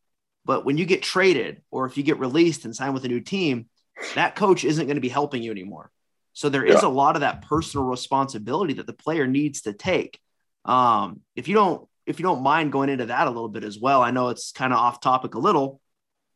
But 0.44 0.66
when 0.66 0.78
you 0.78 0.86
get 0.86 1.04
traded 1.04 1.62
or 1.70 1.86
if 1.86 1.98
you 1.98 2.04
get 2.04 2.20
released 2.20 2.66
and 2.66 2.76
sign 2.76 2.94
with 2.94 3.06
a 3.06 3.08
new 3.08 3.22
team, 3.22 3.68
that 4.16 4.36
coach 4.36 4.66
isn't 4.66 4.88
going 4.88 4.96
to 4.96 5.02
be 5.02 5.10
helping 5.10 5.44
you 5.44 5.52
anymore. 5.52 5.92
So 6.34 6.50
there 6.50 6.66
yeah. 6.66 6.74
is 6.74 6.84
a 6.84 6.90
lot 6.90 7.16
of 7.16 7.22
that 7.22 7.44
personal 7.44 7.86
responsibility 7.86 8.74
that 8.74 8.88
the 8.88 8.94
player 8.94 9.28
needs 9.28 9.62
to 9.62 9.74
take. 9.74 10.20
Um, 10.66 11.22
if 11.36 11.48
you 11.48 11.54
don't 11.54 11.88
if 12.08 12.20
you 12.20 12.24
don't 12.24 12.44
mind 12.44 12.72
going 12.72 12.90
into 12.90 13.08
that 13.08 13.28
a 13.28 13.32
little 13.32 13.50
bit 13.50 13.64
as 13.64 13.80
well, 13.80 14.02
I 14.02 14.12
know 14.12 14.30
it's 14.30 14.52
kind 14.52 14.74
of 14.74 14.80
off 14.80 15.00
topic 15.00 15.36
a 15.36 15.40
little, 15.40 15.80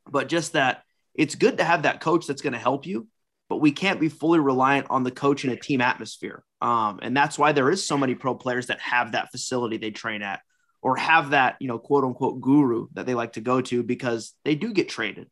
but 0.09 0.29
just 0.29 0.53
that 0.53 0.83
it's 1.13 1.35
good 1.35 1.57
to 1.57 1.63
have 1.63 1.83
that 1.83 1.99
coach 1.99 2.25
that's 2.25 2.41
going 2.41 2.53
to 2.53 2.59
help 2.59 2.87
you, 2.87 3.07
but 3.49 3.57
we 3.57 3.71
can't 3.71 3.99
be 3.99 4.09
fully 4.09 4.39
reliant 4.39 4.87
on 4.89 5.03
the 5.03 5.11
coach 5.11 5.45
in 5.45 5.51
a 5.51 5.55
team 5.55 5.81
atmosphere. 5.81 6.43
Um, 6.59 6.99
and 7.03 7.15
that's 7.15 7.37
why 7.37 7.51
there 7.51 7.69
is 7.69 7.85
so 7.85 7.97
many 7.97 8.15
pro 8.15 8.33
players 8.33 8.67
that 8.67 8.79
have 8.79 9.11
that 9.11 9.31
facility 9.31 9.77
they 9.77 9.91
train 9.91 10.23
at 10.23 10.41
or 10.81 10.95
have 10.95 11.31
that, 11.31 11.57
you 11.59 11.67
know, 11.67 11.79
quote 11.79 12.03
unquote 12.03 12.41
guru 12.41 12.87
that 12.93 13.05
they 13.05 13.15
like 13.15 13.33
to 13.33 13.41
go 13.41 13.61
to 13.61 13.83
because 13.83 14.33
they 14.45 14.55
do 14.55 14.73
get 14.73 14.89
traded. 14.89 15.29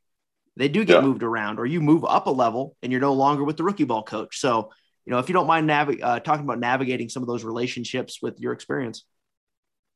They 0.55 0.67
do 0.67 0.83
get 0.83 0.95
yeah. 0.95 1.01
moved 1.01 1.23
around 1.23 1.59
or 1.59 1.65
you 1.65 1.81
move 1.81 2.03
up 2.03 2.27
a 2.27 2.31
level 2.31 2.75
and 2.81 2.91
you're 2.91 3.01
no 3.01 3.13
longer 3.13 3.43
with 3.43 3.57
the 3.57 3.63
rookie 3.63 3.83
ball 3.83 4.03
coach. 4.03 4.39
So 4.39 4.71
you 5.07 5.11
know, 5.11 5.19
if 5.19 5.29
you 5.29 5.33
don't 5.33 5.47
mind 5.47 5.67
nav- 5.67 6.01
uh, 6.03 6.19
talking 6.19 6.43
about 6.43 6.59
navigating 6.59 7.07
some 7.07 7.23
of 7.23 7.27
those 7.27 7.45
relationships 7.45 8.21
with 8.21 8.41
your 8.41 8.51
experience. 8.51 9.05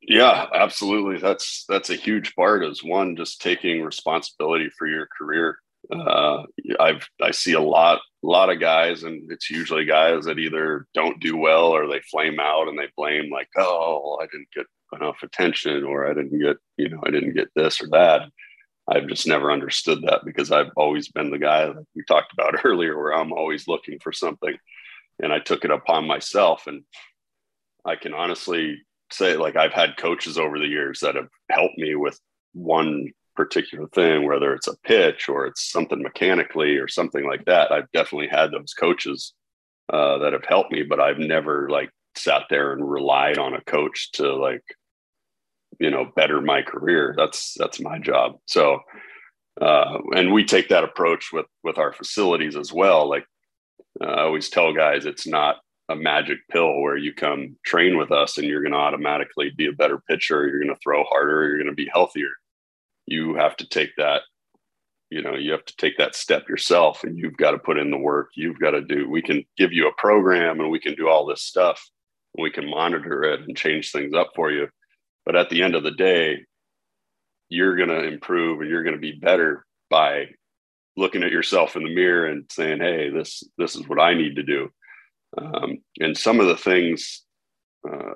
Yeah, 0.01 0.45
absolutely. 0.53 1.19
That's 1.19 1.65
that's 1.67 1.89
a 1.89 1.95
huge 1.95 2.33
part. 2.33 2.63
Is 2.63 2.81
one 2.81 3.17
just 3.17 3.41
taking 3.41 3.83
responsibility 3.83 4.69
for 4.69 4.87
your 4.87 5.07
career. 5.17 5.57
Uh, 5.93 6.43
I've 6.79 7.07
I 7.21 7.31
see 7.31 7.53
a 7.53 7.59
lot 7.59 7.99
a 8.23 8.27
lot 8.27 8.49
of 8.49 8.61
guys, 8.61 9.03
and 9.03 9.29
it's 9.31 9.49
usually 9.49 9.83
guys 9.83 10.25
that 10.25 10.39
either 10.39 10.87
don't 10.93 11.19
do 11.19 11.35
well 11.35 11.65
or 11.65 11.87
they 11.87 11.99
flame 12.09 12.39
out 12.39 12.69
and 12.69 12.79
they 12.79 12.87
blame 12.95 13.29
like, 13.29 13.49
oh, 13.57 14.17
I 14.21 14.27
didn't 14.27 14.47
get 14.55 14.65
enough 14.93 15.23
attention, 15.23 15.83
or 15.83 16.09
I 16.09 16.13
didn't 16.13 16.39
get 16.39 16.57
you 16.77 16.89
know 16.89 17.01
I 17.05 17.11
didn't 17.11 17.33
get 17.33 17.49
this 17.55 17.81
or 17.81 17.87
that. 17.89 18.23
I've 18.87 19.07
just 19.07 19.27
never 19.27 19.51
understood 19.51 20.01
that 20.03 20.21
because 20.25 20.51
I've 20.51 20.71
always 20.75 21.07
been 21.07 21.29
the 21.29 21.37
guy 21.37 21.65
that 21.65 21.85
we 21.95 22.03
talked 22.07 22.33
about 22.33 22.61
earlier, 22.65 22.97
where 22.97 23.13
I'm 23.13 23.31
always 23.31 23.67
looking 23.67 23.99
for 23.99 24.11
something 24.11 24.57
and 25.21 25.31
I 25.31 25.39
took 25.39 25.63
it 25.63 25.71
upon 25.71 26.07
myself. 26.07 26.67
And 26.67 26.83
I 27.85 27.95
can 27.95 28.13
honestly 28.13 28.81
say, 29.11 29.37
like, 29.37 29.55
I've 29.55 29.73
had 29.73 29.97
coaches 29.97 30.37
over 30.37 30.59
the 30.59 30.67
years 30.67 30.99
that 31.01 31.15
have 31.15 31.29
helped 31.49 31.77
me 31.77 31.95
with 31.95 32.19
one 32.53 33.11
particular 33.35 33.87
thing, 33.89 34.25
whether 34.25 34.53
it's 34.53 34.67
a 34.67 34.77
pitch 34.83 35.29
or 35.29 35.45
it's 35.45 35.71
something 35.71 36.01
mechanically 36.01 36.77
or 36.77 36.87
something 36.87 37.25
like 37.25 37.45
that. 37.45 37.71
I've 37.71 37.91
definitely 37.93 38.27
had 38.27 38.51
those 38.51 38.73
coaches 38.73 39.33
uh, 39.91 40.17
that 40.19 40.33
have 40.33 40.45
helped 40.45 40.71
me, 40.71 40.83
but 40.83 40.99
I've 40.99 41.19
never 41.19 41.69
like 41.69 41.89
sat 42.15 42.43
there 42.49 42.73
and 42.73 42.89
relied 42.89 43.37
on 43.37 43.53
a 43.53 43.63
coach 43.63 44.11
to 44.13 44.35
like, 44.35 44.63
you 45.79 45.89
know, 45.89 46.11
better 46.15 46.41
my 46.41 46.61
career. 46.61 47.13
That's 47.17 47.55
that's 47.57 47.79
my 47.79 47.99
job. 47.99 48.37
So, 48.45 48.79
uh, 49.59 49.99
and 50.15 50.31
we 50.31 50.43
take 50.43 50.69
that 50.69 50.83
approach 50.83 51.29
with 51.31 51.45
with 51.63 51.77
our 51.77 51.93
facilities 51.93 52.55
as 52.55 52.71
well. 52.71 53.09
Like 53.09 53.25
uh, 54.01 54.07
I 54.07 54.21
always 54.23 54.49
tell 54.49 54.73
guys 54.73 55.05
it's 55.05 55.27
not 55.27 55.57
a 55.91 55.95
magic 55.95 56.39
pill 56.49 56.79
where 56.79 56.97
you 56.97 57.13
come 57.13 57.55
train 57.65 57.97
with 57.97 58.11
us 58.11 58.37
and 58.37 58.47
you're 58.47 58.61
going 58.61 58.71
to 58.71 58.77
automatically 58.77 59.51
be 59.55 59.67
a 59.67 59.73
better 59.73 60.01
pitcher, 60.09 60.47
you're 60.47 60.63
going 60.63 60.73
to 60.73 60.81
throw 60.81 61.03
harder, 61.03 61.47
you're 61.47 61.57
going 61.57 61.67
to 61.67 61.73
be 61.73 61.89
healthier. 61.91 62.29
You 63.05 63.35
have 63.35 63.57
to 63.57 63.67
take 63.67 63.91
that, 63.97 64.21
you 65.09 65.21
know, 65.21 65.35
you 65.35 65.51
have 65.51 65.65
to 65.65 65.75
take 65.77 65.97
that 65.97 66.15
step 66.15 66.47
yourself 66.47 67.03
and 67.03 67.17
you've 67.17 67.37
got 67.37 67.51
to 67.51 67.59
put 67.59 67.77
in 67.77 67.91
the 67.91 67.97
work. 67.97 68.29
You've 68.35 68.59
got 68.59 68.71
to 68.71 68.81
do, 68.81 69.09
we 69.09 69.21
can 69.21 69.43
give 69.57 69.73
you 69.73 69.87
a 69.87 70.01
program 70.01 70.59
and 70.59 70.71
we 70.71 70.79
can 70.79 70.95
do 70.95 71.09
all 71.09 71.25
this 71.25 71.41
stuff 71.41 71.83
and 72.35 72.43
we 72.43 72.51
can 72.51 72.69
monitor 72.69 73.23
it 73.23 73.41
and 73.41 73.57
change 73.57 73.91
things 73.91 74.13
up 74.13 74.31
for 74.35 74.51
you. 74.51 74.67
But 75.31 75.39
at 75.39 75.49
the 75.49 75.63
end 75.63 75.75
of 75.75 75.83
the 75.83 75.91
day, 75.91 76.43
you're 77.47 77.77
going 77.77 77.87
to 77.87 78.03
improve 78.03 78.59
and 78.59 78.69
you're 78.69 78.83
going 78.83 78.97
to 78.97 78.99
be 78.99 79.13
better 79.13 79.65
by 79.89 80.25
looking 80.97 81.23
at 81.23 81.31
yourself 81.31 81.77
in 81.77 81.83
the 81.85 81.95
mirror 81.95 82.25
and 82.25 82.51
saying, 82.51 82.79
"Hey, 82.79 83.09
this 83.09 83.41
this 83.57 83.77
is 83.77 83.87
what 83.87 83.97
I 83.97 84.13
need 84.13 84.35
to 84.35 84.43
do." 84.43 84.69
Um, 85.37 85.77
and 86.01 86.17
some 86.17 86.41
of 86.41 86.47
the 86.47 86.57
things 86.57 87.23
uh, 87.89 88.15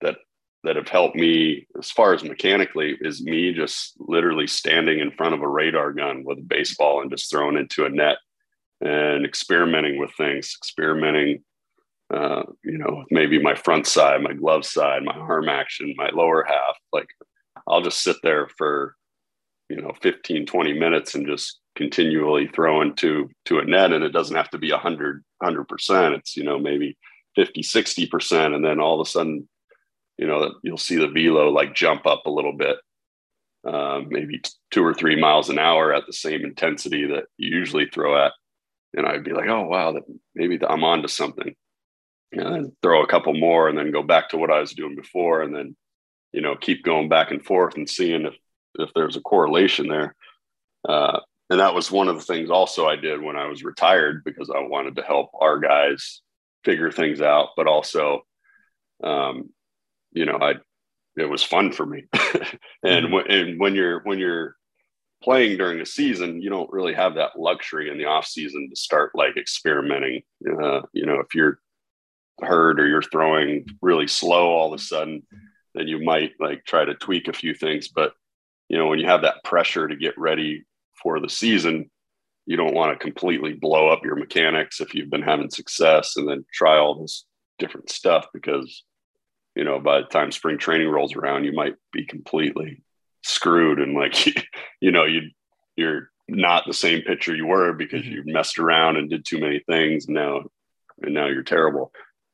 that 0.00 0.18
that 0.62 0.76
have 0.76 0.86
helped 0.86 1.16
me 1.16 1.66
as 1.76 1.90
far 1.90 2.14
as 2.14 2.22
mechanically 2.22 2.96
is 3.00 3.20
me 3.20 3.52
just 3.52 3.94
literally 3.98 4.46
standing 4.46 5.00
in 5.00 5.10
front 5.10 5.34
of 5.34 5.42
a 5.42 5.48
radar 5.48 5.92
gun 5.92 6.22
with 6.22 6.38
a 6.38 6.42
baseball 6.42 7.02
and 7.02 7.10
just 7.10 7.28
throwing 7.28 7.56
into 7.56 7.84
a 7.84 7.90
net 7.90 8.18
and 8.80 9.26
experimenting 9.26 9.98
with 9.98 10.12
things, 10.16 10.56
experimenting, 10.62 11.42
uh, 12.12 12.42
you 12.62 12.78
know, 12.78 13.04
maybe 13.10 13.40
my 13.40 13.54
front 13.54 13.86
side, 13.86 14.22
my 14.22 14.32
glove 14.32 14.64
side, 14.64 15.02
my 15.04 15.14
arm 15.14 15.48
action, 15.48 15.94
my 15.96 16.10
lower 16.12 16.44
half. 16.46 16.76
Like 16.92 17.08
I'll 17.66 17.82
just 17.82 18.02
sit 18.02 18.16
there 18.22 18.48
for, 18.58 18.94
you 19.68 19.80
know, 19.80 19.92
15, 20.02 20.46
20 20.46 20.72
minutes 20.74 21.14
and 21.14 21.26
just 21.26 21.60
continually 21.76 22.48
throwing 22.54 22.94
to 22.94 23.28
to 23.46 23.58
a 23.58 23.64
net 23.64 23.92
and 23.92 24.04
it 24.04 24.12
doesn't 24.12 24.36
have 24.36 24.50
to 24.50 24.58
be 24.58 24.70
100 24.70 25.24
100% 25.42 26.16
it's 26.16 26.36
you 26.36 26.44
know 26.44 26.58
maybe 26.58 26.96
50 27.34 27.62
60% 27.62 28.54
and 28.54 28.64
then 28.64 28.80
all 28.80 29.00
of 29.00 29.06
a 29.06 29.10
sudden 29.10 29.48
you 30.18 30.26
know 30.26 30.54
you'll 30.62 30.78
see 30.78 30.96
the 30.96 31.08
velo 31.08 31.50
like 31.50 31.74
jump 31.74 32.06
up 32.06 32.26
a 32.26 32.30
little 32.30 32.52
bit 32.52 32.76
um, 33.66 34.08
maybe 34.10 34.40
two 34.70 34.84
or 34.84 34.94
three 34.94 35.18
miles 35.18 35.48
an 35.48 35.58
hour 35.58 35.92
at 35.92 36.04
the 36.06 36.12
same 36.12 36.44
intensity 36.44 37.06
that 37.06 37.24
you 37.38 37.56
usually 37.56 37.86
throw 37.86 38.24
at 38.24 38.32
and 38.96 39.06
i'd 39.06 39.24
be 39.24 39.32
like 39.32 39.48
oh 39.48 39.62
wow 39.62 39.92
that 39.92 40.04
maybe 40.34 40.58
i'm 40.68 40.84
onto 40.84 41.08
something 41.08 41.56
and 42.44 42.54
then 42.54 42.76
throw 42.82 43.02
a 43.02 43.06
couple 43.06 43.34
more 43.34 43.68
and 43.68 43.78
then 43.78 43.90
go 43.90 44.02
back 44.02 44.28
to 44.28 44.36
what 44.36 44.50
i 44.50 44.60
was 44.60 44.72
doing 44.72 44.94
before 44.94 45.42
and 45.42 45.54
then 45.54 45.76
you 46.32 46.40
know 46.40 46.56
keep 46.56 46.82
going 46.82 47.08
back 47.08 47.30
and 47.30 47.44
forth 47.44 47.76
and 47.76 47.88
seeing 47.88 48.24
if 48.24 48.34
if 48.78 48.90
there's 48.94 49.16
a 49.16 49.20
correlation 49.20 49.88
there 49.88 50.14
uh, 50.88 51.20
and 51.50 51.60
that 51.60 51.74
was 51.74 51.90
one 51.90 52.08
of 52.08 52.16
the 52.16 52.22
things 52.22 52.50
also 52.50 52.86
I 52.86 52.96
did 52.96 53.20
when 53.20 53.36
I 53.36 53.46
was 53.46 53.64
retired 53.64 54.24
because 54.24 54.50
I 54.50 54.60
wanted 54.60 54.96
to 54.96 55.02
help 55.02 55.30
our 55.40 55.58
guys 55.58 56.22
figure 56.64 56.90
things 56.90 57.20
out, 57.20 57.50
but 57.56 57.66
also, 57.66 58.22
um, 59.02 59.50
you 60.12 60.24
know, 60.24 60.38
I 60.40 60.54
it 61.16 61.28
was 61.28 61.42
fun 61.42 61.70
for 61.70 61.86
me. 61.86 62.04
and, 62.82 63.06
mm-hmm. 63.06 63.30
and 63.30 63.60
when 63.60 63.74
you're 63.74 64.00
when 64.04 64.18
you're 64.18 64.56
playing 65.22 65.58
during 65.58 65.80
a 65.80 65.86
season, 65.86 66.40
you 66.40 66.50
don't 66.50 66.72
really 66.72 66.94
have 66.94 67.14
that 67.14 67.38
luxury 67.38 67.90
in 67.90 67.98
the 67.98 68.06
off 68.06 68.26
season 68.26 68.68
to 68.70 68.76
start 68.76 69.12
like 69.14 69.36
experimenting. 69.36 70.22
Uh, 70.46 70.80
you 70.92 71.06
know, 71.06 71.20
if 71.20 71.34
you're 71.34 71.60
hurt 72.40 72.80
or 72.80 72.86
you're 72.86 73.02
throwing 73.02 73.66
really 73.80 74.08
slow 74.08 74.50
all 74.50 74.72
of 74.72 74.80
a 74.80 74.82
sudden, 74.82 75.22
then 75.74 75.88
you 75.88 76.02
might 76.02 76.32
like 76.40 76.64
try 76.64 76.84
to 76.84 76.94
tweak 76.94 77.28
a 77.28 77.32
few 77.32 77.54
things. 77.54 77.88
But 77.88 78.12
you 78.68 78.78
know, 78.78 78.86
when 78.86 78.98
you 78.98 79.06
have 79.06 79.22
that 79.22 79.44
pressure 79.44 79.86
to 79.86 79.96
get 79.96 80.18
ready 80.18 80.64
for 81.02 81.20
the 81.20 81.28
season, 81.28 81.90
you 82.46 82.56
don't 82.56 82.74
want 82.74 82.92
to 82.92 83.02
completely 83.02 83.54
blow 83.54 83.88
up 83.88 84.04
your 84.04 84.16
mechanics 84.16 84.80
if 84.80 84.94
you've 84.94 85.10
been 85.10 85.22
having 85.22 85.50
success 85.50 86.16
and 86.16 86.28
then 86.28 86.44
try 86.52 86.78
all 86.78 87.00
this 87.00 87.24
different 87.58 87.90
stuff 87.90 88.26
because 88.34 88.84
you 89.54 89.64
know 89.64 89.78
by 89.78 90.00
the 90.00 90.06
time 90.06 90.32
spring 90.32 90.58
training 90.58 90.88
rolls 90.88 91.14
around 91.14 91.44
you 91.44 91.52
might 91.52 91.74
be 91.92 92.04
completely 92.04 92.82
screwed 93.22 93.78
and 93.78 93.94
like 93.94 94.26
you 94.80 94.90
know 94.90 95.04
you 95.04 95.22
you're 95.76 96.10
not 96.28 96.64
the 96.66 96.74
same 96.74 97.02
pitcher 97.02 97.34
you 97.34 97.46
were 97.46 97.72
because 97.72 98.02
mm-hmm. 98.02 98.28
you 98.28 98.34
messed 98.34 98.58
around 98.58 98.96
and 98.96 99.10
did 99.10 99.24
too 99.24 99.38
many 99.38 99.62
things 99.68 100.06
and 100.06 100.14
now 100.14 100.42
and 101.02 101.14
now 101.14 101.26
you're 101.26 101.42
terrible 101.42 101.92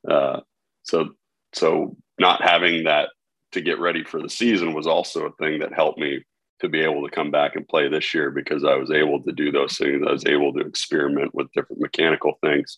uh, 0.09 0.39
so 0.83 1.09
so 1.53 1.95
not 2.19 2.41
having 2.41 2.85
that 2.85 3.09
to 3.51 3.61
get 3.61 3.79
ready 3.79 4.03
for 4.03 4.21
the 4.21 4.29
season 4.29 4.73
was 4.73 4.87
also 4.87 5.25
a 5.25 5.33
thing 5.33 5.59
that 5.59 5.73
helped 5.73 5.99
me 5.99 6.23
to 6.61 6.69
be 6.69 6.81
able 6.81 7.07
to 7.07 7.13
come 7.13 7.31
back 7.31 7.55
and 7.55 7.67
play 7.67 7.89
this 7.89 8.13
year 8.13 8.31
because 8.31 8.63
I 8.63 8.75
was 8.75 8.91
able 8.91 9.21
to 9.23 9.31
do 9.31 9.51
those 9.51 9.77
things. 9.77 10.03
I 10.07 10.11
was 10.11 10.25
able 10.25 10.53
to 10.53 10.59
experiment 10.59 11.33
with 11.33 11.51
different 11.53 11.81
mechanical 11.81 12.33
things. 12.43 12.77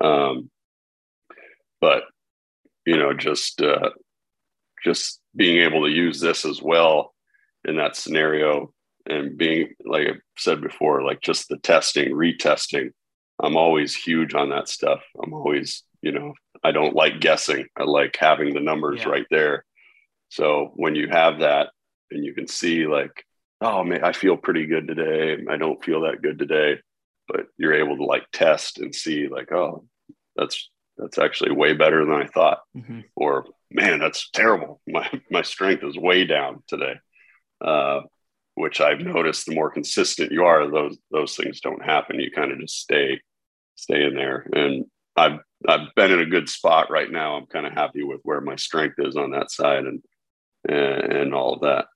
Um, 0.00 0.50
but 1.80 2.04
you 2.84 2.96
know, 2.96 3.14
just 3.14 3.62
uh, 3.62 3.90
just 4.84 5.20
being 5.34 5.62
able 5.62 5.84
to 5.84 5.90
use 5.90 6.20
this 6.20 6.44
as 6.44 6.60
well 6.60 7.14
in 7.64 7.76
that 7.76 7.96
scenario 7.96 8.72
and 9.06 9.36
being 9.36 9.72
like 9.84 10.08
I 10.08 10.12
said 10.36 10.60
before, 10.60 11.02
like 11.02 11.20
just 11.20 11.48
the 11.48 11.58
testing, 11.58 12.10
retesting. 12.12 12.90
I'm 13.42 13.56
always 13.56 13.96
huge 13.96 14.34
on 14.34 14.50
that 14.50 14.68
stuff. 14.68 15.00
I'm 15.22 15.32
always, 15.32 15.82
you 16.02 16.12
know, 16.12 16.34
I 16.64 16.72
don't 16.72 16.96
like 16.96 17.20
guessing. 17.20 17.66
I 17.76 17.84
like 17.84 18.16
having 18.16 18.54
the 18.54 18.60
numbers 18.60 19.00
yeah. 19.00 19.08
right 19.08 19.26
there. 19.30 19.64
So 20.30 20.72
when 20.74 20.94
you 20.94 21.08
have 21.08 21.40
that 21.40 21.68
and 22.10 22.24
you 22.24 22.34
can 22.34 22.48
see 22.48 22.86
like, 22.86 23.24
oh 23.60 23.84
man, 23.84 24.02
I 24.02 24.12
feel 24.12 24.36
pretty 24.36 24.66
good 24.66 24.88
today. 24.88 25.44
I 25.48 25.56
don't 25.56 25.84
feel 25.84 26.02
that 26.02 26.22
good 26.22 26.38
today, 26.38 26.78
but 27.28 27.46
you're 27.58 27.74
able 27.74 27.96
to 27.98 28.04
like 28.04 28.24
test 28.32 28.78
and 28.78 28.94
see 28.94 29.28
like, 29.28 29.52
oh, 29.52 29.84
that's 30.36 30.70
that's 30.96 31.18
actually 31.18 31.52
way 31.52 31.74
better 31.74 32.04
than 32.04 32.14
I 32.14 32.26
thought. 32.26 32.60
Mm-hmm. 32.76 33.00
Or 33.14 33.44
man, 33.70 33.98
that's 33.98 34.30
terrible. 34.30 34.80
My 34.86 35.08
my 35.30 35.42
strength 35.42 35.84
is 35.84 35.98
way 35.98 36.24
down 36.24 36.62
today. 36.66 36.94
Uh, 37.60 38.02
which 38.56 38.80
I've 38.80 39.00
noticed 39.00 39.46
the 39.46 39.54
more 39.54 39.70
consistent 39.70 40.32
you 40.32 40.44
are, 40.44 40.70
those 40.70 40.96
those 41.10 41.36
things 41.36 41.60
don't 41.60 41.84
happen. 41.84 42.20
You 42.20 42.30
kind 42.30 42.52
of 42.52 42.60
just 42.60 42.80
stay 42.80 43.20
stay 43.74 44.04
in 44.04 44.14
there. 44.14 44.46
And 44.54 44.86
I've 45.16 45.40
I've 45.66 45.94
been 45.96 46.12
in 46.12 46.20
a 46.20 46.26
good 46.26 46.48
spot 46.48 46.90
right 46.90 47.10
now. 47.10 47.36
I'm 47.36 47.46
kind 47.46 47.66
of 47.66 47.72
happy 47.72 48.02
with 48.02 48.20
where 48.22 48.40
my 48.40 48.56
strength 48.56 48.96
is 48.98 49.16
on 49.16 49.30
that 49.32 49.50
side 49.50 49.84
and 49.84 50.02
and, 50.68 51.12
and 51.12 51.34
all 51.34 51.54
of 51.54 51.60
that. 51.62 51.86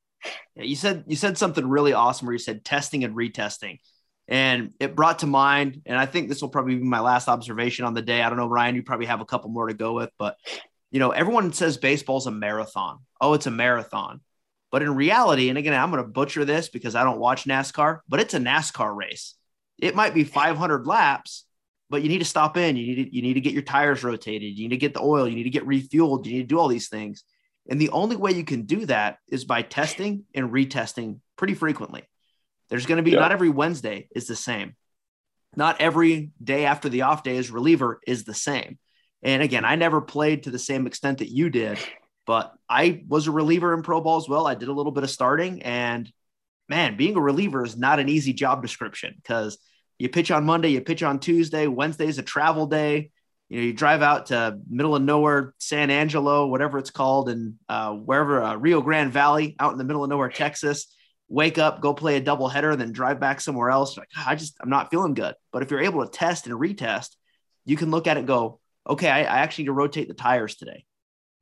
Yeah, 0.57 0.65
you 0.65 0.77
said 0.77 1.05
you 1.07 1.17
said 1.17 1.39
something 1.39 1.67
really 1.67 1.93
awesome 1.93 2.27
where 2.27 2.35
you 2.35 2.39
said 2.39 2.65
testing 2.65 3.05
and 3.05 3.15
retesting. 3.15 3.79
And 4.31 4.75
it 4.79 4.95
brought 4.95 5.21
to 5.21 5.27
mind, 5.27 5.81
and 5.87 5.97
I 5.97 6.05
think 6.05 6.29
this 6.29 6.43
will 6.43 6.51
probably 6.51 6.75
be 6.77 6.83
my 6.83 7.01
last 7.01 7.29
observation 7.29 7.87
on 7.87 7.95
the 7.95 8.03
day. 8.03 8.21
I 8.21 8.29
don't 8.29 8.37
know, 8.37 8.47
Ryan, 8.47 8.75
you 8.75 8.83
probably 8.83 9.07
have 9.07 9.23
a 9.23 9.25
couple 9.25 9.49
more 9.49 9.69
to 9.69 9.75
go 9.75 9.95
with, 9.95 10.11
but 10.19 10.37
you 10.91 11.01
know, 11.01 11.11
everyone 11.11 11.53
says 11.55 11.79
baseball's 11.79 12.27
a 12.27 12.31
marathon. 12.31 12.99
Oh, 13.21 13.35
it's 13.35 13.47
a 13.47 13.51
marathon. 13.51 14.21
But 14.71 14.83
in 14.83 14.95
reality, 14.95 15.49
and 15.49 15.57
again, 15.57 15.75
I'm 15.75 15.91
going 15.91 16.03
to 16.03 16.09
butcher 16.09 16.45
this 16.45 16.69
because 16.69 16.95
I 16.95 17.05
don't 17.05 17.19
watch 17.19 17.45
NASCAR, 17.45 18.01
but 18.09 18.21
it's 18.21 18.35
a 18.35 18.39
NASCAR 18.39 18.95
race. 18.95 19.35
It 19.79 19.95
might 19.95 20.13
be 20.13 20.25
500 20.25 20.87
laps, 20.87 21.45
but 21.91 22.03
you 22.03 22.09
need 22.09 22.19
to 22.19 22.25
stop 22.25 22.57
in. 22.57 22.77
You 22.77 22.87
need 22.87 23.05
to, 23.05 23.17
you 23.17 23.23
need 23.23 23.35
to 23.35 23.41
get 23.41 23.53
your 23.53 23.63
tires 23.63 24.05
rotated. 24.05 24.57
You 24.57 24.65
need 24.65 24.75
to 24.75 24.77
get 24.77 24.95
the 24.95 25.03
oil. 25.03 25.29
You 25.29 25.37
need 25.37 25.45
to 25.45 25.51
get 25.51 25.67
refueled. 25.67 26.27
You 26.27 26.33
need 26.33 26.43
to 26.43 26.47
do 26.47 26.59
all 26.59 26.69
these 26.69 26.89
things. 26.89 27.25
And 27.69 27.81
the 27.81 27.91
only 27.91 28.17
way 28.17 28.33
you 28.33 28.45
can 28.45 28.63
do 28.63 28.87
that 28.87 29.19
is 29.29 29.45
by 29.45 29.63
testing 29.63 30.25
and 30.35 30.51
retesting 30.51 31.21
pretty 31.37 31.55
frequently. 31.55 32.03
There's 32.71 32.87
going 32.87 32.97
to 32.97 33.03
be 33.03 33.13
yeah. 33.13 33.21
not 33.21 33.33
every 33.33 33.51
Wednesday 33.51 34.09
is 34.15 34.27
the 34.27 34.37
same. 34.37 34.75
Not 35.57 35.81
every 35.81 36.31
day 36.43 36.67
after 36.67 36.89
the 36.89 37.03
off 37.03 37.23
day 37.23 37.37
is 37.37 37.51
reliever 37.51 38.01
is 38.07 38.25
the 38.25 38.35
same. 38.35 38.79
And 39.23 39.43
again, 39.43 39.65
I 39.65 39.77
never 39.77 40.01
played 40.01 40.45
to 40.45 40.51
the 40.51 40.59
same 40.59 40.87
extent 40.87 41.19
that 41.19 41.31
you 41.31 41.51
did, 41.51 41.79
but 42.27 42.53
I 42.69 43.03
was 43.09 43.27
a 43.27 43.33
reliever 43.33 43.75
in 43.75 43.83
pro 43.83 44.01
ball 44.01 44.19
as 44.19 44.29
well. 44.29 44.47
I 44.47 44.55
did 44.55 44.69
a 44.69 44.73
little 44.73 44.93
bit 44.93 45.05
of 45.05 45.11
starting 45.11 45.63
and 45.63 46.11
man, 46.69 46.97
being 46.97 47.17
a 47.17 47.21
reliever 47.21 47.65
is 47.65 47.77
not 47.77 47.99
an 47.99 48.09
easy 48.09 48.33
job 48.33 48.63
description 48.63 49.15
because 49.17 49.59
you 49.99 50.09
pitch 50.09 50.31
on 50.31 50.45
Monday, 50.45 50.71
you 50.71 50.81
pitch 50.81 51.03
on 51.03 51.19
Tuesday, 51.19 51.67
Wednesday 51.67 52.07
is 52.07 52.19
a 52.19 52.23
travel 52.23 52.67
day 52.67 53.11
you 53.49 53.59
know, 53.59 53.67
you 53.67 53.73
drive 53.73 54.03
out 54.03 54.27
to 54.27 54.59
middle 54.69 54.95
of 54.95 55.03
nowhere, 55.03 55.55
San 55.59 55.91
Angelo, 55.91 56.47
whatever 56.47 56.79
it's 56.79 56.91
called, 56.91 57.31
and 57.31 57.55
uh, 57.69 57.93
wherever 57.93 58.43
uh, 58.43 58.57
Rio 58.57 58.83
Grande 58.83 59.13
Valley, 59.13 59.57
out 59.59 59.73
in 59.73 59.79
the 59.79 59.85
middle 59.85 60.05
of 60.05 60.11
nowhere, 60.11 60.29
Texas. 60.29 60.95
Wake 61.31 61.59
up, 61.59 61.81
go 61.81 61.93
play 61.93 62.17
a 62.17 62.21
double 62.21 62.49
header, 62.49 62.71
and 62.71 62.81
then 62.81 62.93
drive 62.93 63.21
back 63.21 63.41
somewhere 63.41 63.71
else. 63.71 63.97
Like, 63.97 64.09
I 64.17 64.35
just, 64.35 64.57
I'm 64.61 64.71
not 64.71 64.91
feeling 64.91 65.15
good. 65.15 65.35
But 65.53 65.63
if 65.63 65.71
you're 65.71 65.83
able 65.83 66.05
to 66.05 66.11
test 66.11 66.47
and 66.47 66.59
retest, 66.59 67.17
you 67.65 67.77
can 67.77 67.91
look 67.91 68.07
at 68.07 68.17
it, 68.17 68.27
go, 68.27 68.61
okay, 68.89 69.11
I, 69.11 69.21
I 69.21 69.39
actually 69.41 69.65
need 69.65 69.69
to 69.69 69.73
rotate 69.75 70.09
the 70.09 70.15
tires 70.15 70.57
today. 70.57 70.85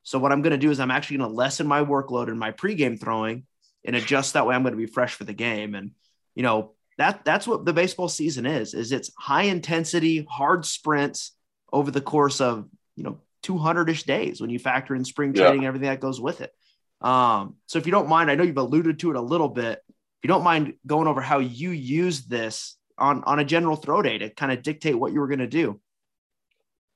So 0.03 0.19
what 0.19 0.33
I'm 0.33 0.43
going 0.43 0.53
to 0.53 0.59
do 0.59 0.71
is 0.71 0.81
I'm 0.81 0.91
actually 0.91 1.19
going 1.19 1.31
to 1.31 1.37
lessen 1.37 1.67
my 1.67 1.85
workload 1.85 2.29
in 2.29 2.39
my 2.39 2.53
pregame 2.53 3.01
throwing 3.01 3.47
and 3.85 3.95
adjust 3.95 4.35
that 4.35 4.47
way. 4.47 4.55
I'm 4.55 4.63
going 4.63 4.73
to 4.73 4.79
be 4.79 4.87
fresh 4.87 5.15
for 5.15 5.25
the 5.25 5.33
game. 5.33 5.75
And 5.75 5.93
you 6.37 6.43
know 6.43 6.76
that 6.99 7.25
that's 7.25 7.47
what 7.47 7.65
the 7.65 7.73
baseball 7.73 8.09
season 8.09 8.47
is. 8.47 8.75
Is 8.75 8.93
it's 8.93 9.11
high 9.19 9.45
intensity, 9.45 10.27
hard 10.29 10.65
sprints 10.65 11.33
over 11.73 11.91
the 11.91 12.01
course 12.01 12.41
of 12.41 12.69
you 12.97 13.05
know 13.05 13.19
200ish 13.45 14.05
days 14.05 14.41
when 14.41 14.51
you 14.51 14.59
factor 14.59 14.95
in 14.95 15.05
spring 15.05 15.33
training 15.33 15.55
yeah. 15.55 15.59
and 15.59 15.67
everything 15.67 15.89
that 15.89 16.01
goes 16.01 16.21
with 16.21 16.41
it. 16.41 16.53
Um, 17.01 17.57
so 17.67 17.79
if 17.79 17.87
you 17.87 17.93
don't 17.93 18.09
mind, 18.09 18.31
I 18.31 18.35
know 18.35 18.45
you've 18.45 18.57
alluded 18.57 18.99
to 19.01 19.11
it 19.11 19.17
a 19.17 19.21
little 19.21 19.49
bit. 19.49 19.83
If 19.89 20.25
you 20.25 20.29
don't 20.29 20.43
mind 20.45 20.75
going 20.87 21.07
over 21.07 21.21
how 21.21 21.39
you 21.39 21.71
use 21.71 22.23
this 22.23 22.77
on 22.99 23.23
on 23.25 23.39
a 23.39 23.45
general 23.45 23.77
throw 23.77 24.03
day 24.03 24.19
to 24.19 24.31
kind 24.31 24.53
of 24.53 24.63
dictate 24.63 24.99
what 24.99 25.13
you 25.13 25.21
were 25.21 25.29
going 25.29 25.41
to 25.41 25.47
do. 25.47 25.81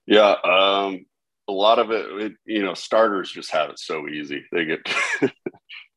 Yeah, 0.06 0.34
um, 0.42 1.04
a 1.46 1.52
lot 1.52 1.78
of 1.78 1.90
it, 1.90 2.06
it, 2.20 2.32
you 2.44 2.62
know, 2.62 2.74
starters 2.74 3.30
just 3.30 3.50
have 3.50 3.70
it 3.70 3.78
so 3.78 4.08
easy. 4.08 4.44
They 4.50 4.64
get 4.64 4.80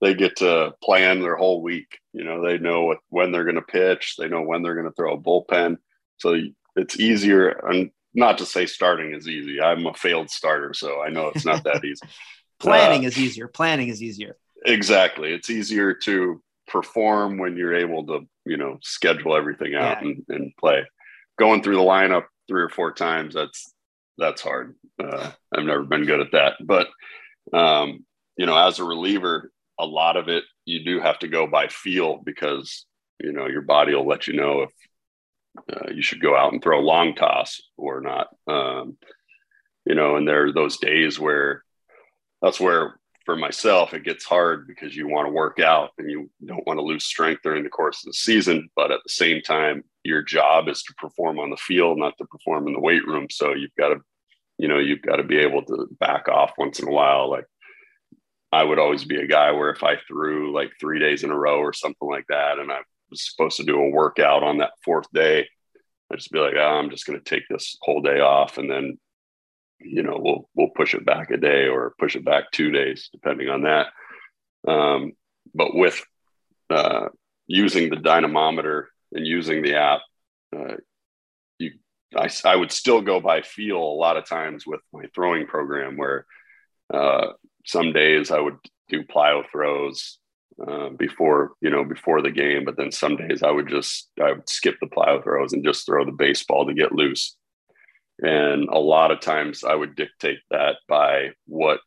they 0.04 0.14
get 0.14 0.36
to 0.36 0.74
plan 0.84 1.22
their 1.22 1.38
whole 1.38 1.62
week. 1.62 1.98
You 2.12 2.26
know, 2.26 2.46
they 2.46 2.58
know 2.58 2.84
what, 2.84 2.98
when 3.08 3.32
they're 3.32 3.46
going 3.46 3.56
to 3.56 3.62
pitch. 3.62 4.16
They 4.20 4.28
know 4.28 4.42
when 4.42 4.62
they're 4.62 4.76
going 4.76 4.86
to 4.86 4.92
throw 4.92 5.14
a 5.14 5.18
bullpen. 5.18 5.78
So 6.18 6.38
it's 6.76 7.00
easier. 7.00 7.48
And 7.48 7.90
not 8.14 8.38
to 8.40 8.46
say 8.46 8.66
starting 8.66 9.14
is 9.14 9.30
easy. 9.30 9.62
I'm 9.62 9.86
a 9.86 9.94
failed 9.94 10.30
starter, 10.30 10.74
so 10.74 11.02
I 11.02 11.08
know 11.08 11.30
it's 11.30 11.46
not 11.46 11.64
that 11.64 11.86
easy. 11.86 12.06
Planning 12.60 13.06
uh, 13.06 13.08
is 13.08 13.18
easier. 13.18 13.48
Planning 13.48 13.88
is 13.88 14.04
easier. 14.04 14.36
Exactly. 14.66 15.32
It's 15.32 15.50
easier 15.50 15.94
to 16.04 16.42
perform 16.68 17.38
when 17.38 17.56
you're 17.56 17.76
able 17.76 18.06
to, 18.08 18.28
you 18.46 18.58
know, 18.58 18.80
schedule 18.82 19.38
everything 19.38 19.74
out 19.74 20.02
yeah. 20.02 20.10
and, 20.10 20.26
and, 20.28 20.58
play. 20.58 20.84
Going 21.40 21.64
through 21.64 21.76
the 21.76 21.82
lineup 21.82 22.26
three 22.50 22.62
or 22.62 22.70
four 22.70 22.92
times, 22.92 23.36
that's 23.36 23.74
that's 24.18 24.42
hard. 24.42 24.76
Uh, 25.02 25.32
I've 25.56 25.66
never 25.66 25.84
been 25.84 26.06
good 26.06 26.20
at 26.20 26.32
that. 26.34 26.56
But 26.62 26.90
um, 27.54 28.06
you 28.38 28.46
know, 28.46 28.58
as 28.58 28.80
a 28.80 28.84
reliever, 28.84 29.52
a 29.80 29.86
lot 29.86 30.18
of 30.18 30.30
it 30.30 30.44
you 30.66 30.84
do 30.84 31.00
have 31.00 31.20
to 31.20 31.28
go 31.28 31.48
by 31.48 31.68
feel 31.68 32.22
because 32.24 32.86
you 33.20 33.32
know 33.32 33.48
your 33.48 33.62
body 33.62 33.94
will 33.94 34.08
let 34.08 34.28
you 34.28 34.34
know 34.34 34.62
if 34.64 34.72
uh, 35.72 35.92
you 35.94 36.02
should 36.02 36.22
go 36.22 36.36
out 36.36 36.52
and 36.52 36.62
throw 36.62 36.80
a 36.80 36.82
long 36.82 37.16
toss 37.16 37.62
or 37.78 38.02
not. 38.02 38.28
Um, 38.48 38.98
you 39.86 39.96
know, 39.96 40.16
and 40.16 40.28
there 40.28 40.46
are 40.46 40.54
those 40.54 40.78
days 40.78 41.20
where 41.20 41.64
that's 42.42 42.60
where 42.60 43.00
for 43.26 43.36
myself, 43.36 43.94
it 43.94 44.04
gets 44.04 44.26
hard 44.26 44.68
because 44.68 44.96
you 44.96 45.08
want 45.08 45.28
to 45.28 45.32
work 45.32 45.60
out 45.60 45.92
and 45.98 46.12
you 46.12 46.30
don't 46.46 46.66
want 46.68 46.78
to 46.78 46.84
lose 46.84 47.06
strength 47.06 47.42
during 47.44 47.64
the 47.64 47.70
course 47.70 48.04
of 48.04 48.08
the 48.08 48.14
season. 48.14 48.70
But 48.76 48.92
at 48.92 49.00
the 49.06 49.12
same 49.12 49.42
time, 49.42 49.84
your 50.04 50.22
job 50.22 50.68
is 50.68 50.84
to 50.84 50.94
perform 50.96 51.40
on 51.40 51.50
the 51.50 51.58
field, 51.58 51.98
not 51.98 52.18
to 52.18 52.26
perform 52.26 52.68
in 52.68 52.74
the 52.74 52.82
weight 52.82 53.06
room. 53.06 53.28
So 53.30 53.54
you've 53.54 53.76
got 53.80 53.90
to, 53.90 54.02
you 54.58 54.68
know, 54.68 54.78
you've 54.78 55.02
got 55.02 55.18
to 55.18 55.24
be 55.24 55.38
able 55.38 55.64
to 55.64 55.88
back 56.00 56.28
off 56.28 56.52
once 56.58 56.80
in 56.80 56.88
a 56.88 56.92
while. 56.92 57.30
Like 57.30 57.46
I 58.54 58.64
would 58.64 58.78
always 58.78 59.04
be 59.04 59.20
a 59.20 59.28
guy 59.28 59.52
where 59.52 59.72
if 59.72 59.84
I 59.84 59.98
threw 60.08 60.54
like 60.54 60.72
three 60.80 61.00
days 61.00 61.24
in 61.24 61.32
a 61.32 61.38
row 61.38 61.58
or 61.58 61.74
something 61.74 62.08
like 62.08 62.26
that, 62.30 62.60
and 62.60 62.72
I 62.72 62.82
was 63.10 63.28
supposed 63.28 63.58
to 63.58 63.64
do 63.64 63.80
a 63.80 63.90
workout 63.90 64.44
on 64.44 64.60
that 64.60 64.74
fourth 64.86 65.08
day, 65.12 65.48
I'd 66.12 66.20
just 66.20 66.32
be 66.32 66.38
like, 66.38 66.54
oh, 66.56 66.78
I'm 66.78 66.92
just 66.92 67.08
going 67.08 67.20
to 67.20 67.26
take 67.26 67.44
this 67.50 67.76
whole 67.82 68.02
day 68.02 68.20
off, 68.20 68.60
and 68.60 68.70
then, 68.70 69.00
you 69.80 70.04
know, 70.04 70.20
we'll 70.20 70.50
we'll 70.56 70.70
push 70.70 70.94
it 70.94 71.04
back 71.04 71.32
a 71.32 71.38
day 71.38 71.68
or 71.68 71.96
push 72.00 72.16
it 72.16 72.24
back 72.24 72.52
two 72.52 72.70
days, 72.70 73.10
depending 73.12 73.50
on 73.50 73.64
that. 73.64 73.88
Um, 74.68 75.14
but 75.56 75.74
with 75.76 76.06
uh, 76.70 77.08
using 77.48 77.90
the 77.90 77.96
dynamometer 77.96 78.90
and 79.14 79.26
using 79.26 79.64
the 79.64 79.76
app, 79.76 80.02
uh, 80.56 80.76
you, 81.58 81.72
I, 82.16 82.30
I 82.46 82.56
would 82.56 82.72
still 82.72 83.02
go 83.02 83.20
by 83.20 83.42
feel 83.42 83.80
a 83.80 84.00
lot 84.06 84.18
of 84.18 84.28
times 84.28 84.68
with 84.68 84.82
my 84.94 85.06
throwing 85.16 85.48
program 85.48 85.98
where 85.98 86.28
uh, 86.94 87.34
some 87.64 87.94
days 87.94 88.32
I 88.32 88.40
would 88.40 88.58
do 88.90 89.04
plyo 89.04 89.44
throws 89.52 90.20
uh, 90.66 90.90
before 90.90 91.54
you 91.62 91.70
know 91.70 91.84
before 91.84 92.22
the 92.22 92.32
game, 92.32 92.64
but 92.66 92.78
then 92.78 92.92
some 92.92 93.16
days 93.16 93.44
I 93.44 93.52
would 93.52 93.68
just 93.68 94.10
I 94.22 94.34
would 94.34 94.48
skip 94.50 94.76
the 94.80 94.88
plyo 94.88 95.24
throws 95.24 95.54
and 95.54 95.64
just 95.64 95.86
throw 95.86 96.06
the 96.06 96.12
baseball 96.12 96.68
to 96.68 96.74
get 96.74 96.92
loose. 96.92 97.36
And 98.20 98.70
a 98.70 98.78
lot 98.78 99.12
of 99.12 99.20
times 99.20 99.64
I 99.64 99.74
would 99.74 99.96
dictate 99.96 100.40
that 100.52 100.78
by 100.88 101.32
what 101.48 101.80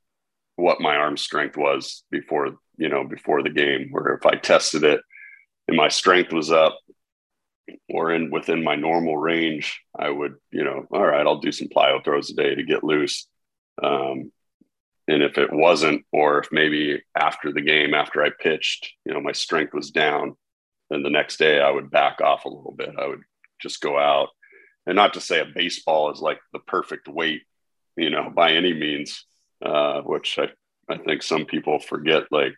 what 0.56 0.80
my 0.80 0.96
arm 0.96 1.16
strength 1.16 1.56
was 1.56 2.02
before 2.10 2.56
you 2.76 2.88
know 2.88 3.04
before 3.04 3.42
the 3.42 3.50
game. 3.50 3.88
Where 3.90 4.14
if 4.14 4.26
I 4.26 4.36
tested 4.36 4.82
it 4.82 5.00
and 5.68 5.76
my 5.76 5.88
strength 5.88 6.32
was 6.32 6.50
up 6.50 6.78
or 7.88 8.12
in 8.12 8.30
within 8.30 8.64
my 8.64 8.74
normal 8.74 9.16
range, 9.16 9.80
I 9.96 10.10
would 10.10 10.34
you 10.50 10.64
know 10.64 10.86
all 10.90 11.06
right 11.06 11.26
I'll 11.26 11.40
do 11.40 11.52
some 11.52 11.68
plyo 11.68 12.04
throws 12.04 12.30
a 12.30 12.34
day 12.34 12.54
to 12.54 12.64
get 12.64 12.82
loose. 12.82 13.28
Um, 13.82 14.32
and 15.08 15.22
if 15.22 15.38
it 15.38 15.52
wasn't, 15.52 16.04
or 16.12 16.40
if 16.40 16.48
maybe 16.50 17.02
after 17.16 17.52
the 17.52 17.60
game, 17.60 17.94
after 17.94 18.22
I 18.22 18.30
pitched, 18.30 18.92
you 19.04 19.14
know, 19.14 19.20
my 19.20 19.32
strength 19.32 19.72
was 19.72 19.90
down, 19.90 20.36
then 20.90 21.02
the 21.02 21.10
next 21.10 21.38
day 21.38 21.60
I 21.60 21.70
would 21.70 21.90
back 21.90 22.20
off 22.20 22.44
a 22.44 22.48
little 22.48 22.74
bit. 22.76 22.90
I 22.98 23.06
would 23.06 23.22
just 23.60 23.80
go 23.80 23.98
out. 23.98 24.28
And 24.86 24.96
not 24.96 25.14
to 25.14 25.20
say 25.20 25.40
a 25.40 25.44
baseball 25.44 26.12
is 26.12 26.20
like 26.20 26.38
the 26.52 26.58
perfect 26.60 27.08
weight, 27.08 27.42
you 27.96 28.10
know, 28.10 28.30
by 28.34 28.52
any 28.52 28.72
means, 28.72 29.24
uh, 29.64 30.00
which 30.02 30.38
I, 30.38 30.48
I 30.88 30.98
think 30.98 31.22
some 31.22 31.44
people 31.44 31.78
forget. 31.78 32.24
Like 32.30 32.54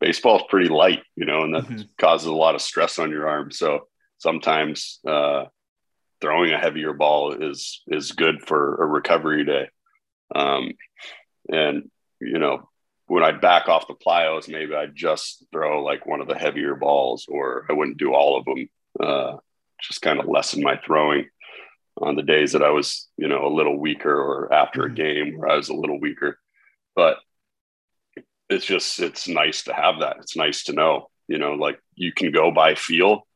baseball 0.00 0.38
is 0.38 0.44
pretty 0.48 0.68
light, 0.68 1.02
you 1.16 1.26
know, 1.26 1.42
and 1.42 1.54
that 1.54 1.64
mm-hmm. 1.64 1.82
causes 1.98 2.26
a 2.26 2.32
lot 2.32 2.54
of 2.54 2.62
stress 2.62 2.98
on 2.98 3.10
your 3.10 3.28
arm. 3.28 3.50
So 3.50 3.88
sometimes 4.18 5.00
uh, 5.06 5.46
throwing 6.20 6.52
a 6.52 6.58
heavier 6.58 6.92
ball 6.92 7.32
is 7.32 7.82
is 7.88 8.12
good 8.12 8.42
for 8.46 8.82
a 8.82 8.86
recovery 8.86 9.44
day. 9.44 9.68
Um, 10.34 10.72
and, 11.48 11.90
you 12.20 12.38
know, 12.38 12.68
when 13.06 13.24
I'd 13.24 13.40
back 13.40 13.68
off 13.68 13.88
the 13.88 13.94
plyos, 13.94 14.48
maybe 14.48 14.74
I'd 14.74 14.94
just 14.94 15.44
throw 15.50 15.82
like 15.82 16.06
one 16.06 16.20
of 16.20 16.28
the 16.28 16.38
heavier 16.38 16.74
balls 16.74 17.26
or 17.28 17.64
I 17.70 17.72
wouldn't 17.72 17.96
do 17.96 18.12
all 18.12 18.38
of 18.38 18.44
them. 18.44 18.68
Uh, 19.00 19.36
just 19.80 20.02
kind 20.02 20.20
of 20.20 20.26
lessen 20.26 20.62
my 20.62 20.78
throwing 20.84 21.26
on 22.00 22.16
the 22.16 22.22
days 22.22 22.52
that 22.52 22.62
I 22.62 22.70
was, 22.70 23.08
you 23.16 23.28
know, 23.28 23.46
a 23.46 23.54
little 23.54 23.78
weaker 23.78 24.14
or 24.14 24.52
after 24.52 24.82
a 24.82 24.86
mm-hmm. 24.86 24.94
game 24.94 25.38
where 25.38 25.48
I 25.48 25.56
was 25.56 25.68
a 25.68 25.74
little 25.74 25.98
weaker. 25.98 26.38
But 26.94 27.18
it's 28.50 28.66
just, 28.66 29.00
it's 29.00 29.28
nice 29.28 29.64
to 29.64 29.72
have 29.72 30.00
that. 30.00 30.16
It's 30.20 30.36
nice 30.36 30.64
to 30.64 30.72
know, 30.72 31.10
you 31.28 31.38
know, 31.38 31.54
like 31.54 31.78
you 31.94 32.12
can 32.12 32.30
go 32.30 32.50
by 32.50 32.74
feel. 32.74 33.26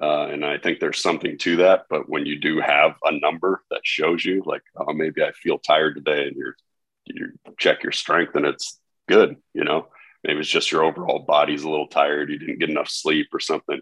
Uh, 0.00 0.26
and 0.26 0.44
I 0.44 0.58
think 0.58 0.80
there's 0.80 1.00
something 1.00 1.36
to 1.38 1.56
that. 1.58 1.84
But 1.88 2.08
when 2.08 2.26
you 2.26 2.38
do 2.38 2.60
have 2.60 2.92
a 3.04 3.18
number 3.18 3.62
that 3.70 3.80
shows 3.84 4.24
you, 4.24 4.42
like, 4.46 4.62
oh, 4.76 4.92
maybe 4.92 5.22
I 5.22 5.32
feel 5.32 5.58
tired 5.58 5.94
today, 5.94 6.28
and 6.28 6.36
you're 6.36 6.56
you 7.04 7.32
check 7.58 7.82
your 7.82 7.92
strength 7.92 8.34
and 8.36 8.46
it's 8.46 8.78
good, 9.08 9.36
you 9.54 9.64
know. 9.64 9.88
Maybe 10.22 10.40
it's 10.40 10.48
just 10.48 10.70
your 10.70 10.84
overall 10.84 11.20
body's 11.20 11.62
a 11.62 11.70
little 11.70 11.88
tired, 11.88 12.30
you 12.30 12.38
didn't 12.38 12.58
get 12.58 12.70
enough 12.70 12.88
sleep 12.88 13.28
or 13.32 13.40
something. 13.40 13.80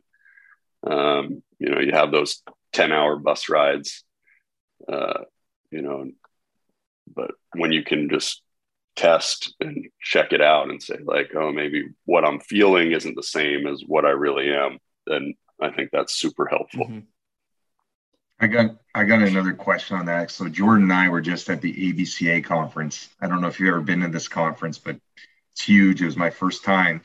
Um, 0.87 1.43
you 1.59 1.71
know, 1.71 1.81
you 1.81 1.93
have 1.93 2.13
those 2.13 2.43
10 2.73 2.93
hour 2.93 3.17
bus 3.17 3.49
rides, 3.49 4.05
uh, 4.91 5.21
you 5.71 5.83
know, 5.83 6.11
but 7.15 7.33
when 7.55 7.73
you 7.73 7.83
can 7.83 8.09
just 8.09 8.43
test 8.95 9.55
and 9.61 9.87
check 10.01 10.33
it 10.33 10.41
out 10.41 10.69
and 10.69 10.83
say, 10.83 10.99
like, 11.05 11.33
oh, 11.35 11.53
maybe 11.53 11.89
what 12.05 12.25
I'm 12.25 12.41
feeling 12.41 12.93
isn't 12.93 13.15
the 13.15 13.23
same 13.23 13.67
as 13.67 13.83
what 13.87 14.05
I 14.05 14.11
really 14.11 14.53
am, 14.53 14.79
then 15.07 15.35
I 15.61 15.71
think 15.71 15.91
that's 15.93 16.15
super 16.15 16.47
helpful. 16.47 16.87
Mm-hmm. 16.87 16.99
I 18.41 18.47
got 18.47 18.77
I 18.95 19.05
got 19.05 19.23
another 19.23 19.53
question 19.53 19.97
on 19.97 20.07
that. 20.07 20.31
So 20.31 20.49
Jordan 20.49 20.85
and 20.85 20.93
I 20.93 21.09
were 21.09 21.21
just 21.21 21.51
at 21.51 21.61
the 21.61 21.73
ABCA 21.73 22.45
conference. 22.45 23.09
I 23.21 23.27
don't 23.27 23.41
know 23.41 23.49
if 23.49 23.59
you've 23.59 23.69
ever 23.69 23.81
been 23.81 24.01
to 24.01 24.09
this 24.09 24.29
conference, 24.29 24.79
but 24.79 24.97
it's 25.53 25.63
huge. 25.63 26.03
It 26.03 26.07
was 26.07 26.17
my 26.17 26.31
first 26.31 26.65
time. 26.65 27.03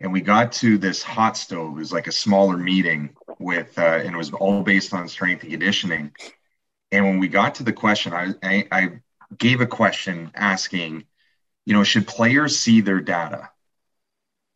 And 0.00 0.12
we 0.12 0.20
got 0.20 0.52
to 0.52 0.76
this 0.76 1.02
hot 1.02 1.36
stove. 1.36 1.76
It 1.76 1.78
was 1.78 1.92
like 1.92 2.06
a 2.06 2.12
smaller 2.12 2.56
meeting 2.56 3.16
with, 3.38 3.78
uh, 3.78 3.82
and 3.82 4.14
it 4.14 4.18
was 4.18 4.32
all 4.32 4.62
based 4.62 4.92
on 4.92 5.08
strength 5.08 5.42
and 5.42 5.52
conditioning. 5.52 6.12
And 6.92 7.04
when 7.04 7.18
we 7.18 7.28
got 7.28 7.56
to 7.56 7.62
the 7.62 7.72
question, 7.72 8.12
I, 8.12 8.34
I, 8.42 8.68
I 8.70 9.00
gave 9.38 9.60
a 9.60 9.66
question 9.66 10.32
asking, 10.34 11.04
you 11.64 11.72
know, 11.72 11.82
should 11.82 12.06
players 12.06 12.58
see 12.58 12.80
their 12.82 13.00
data? 13.00 13.50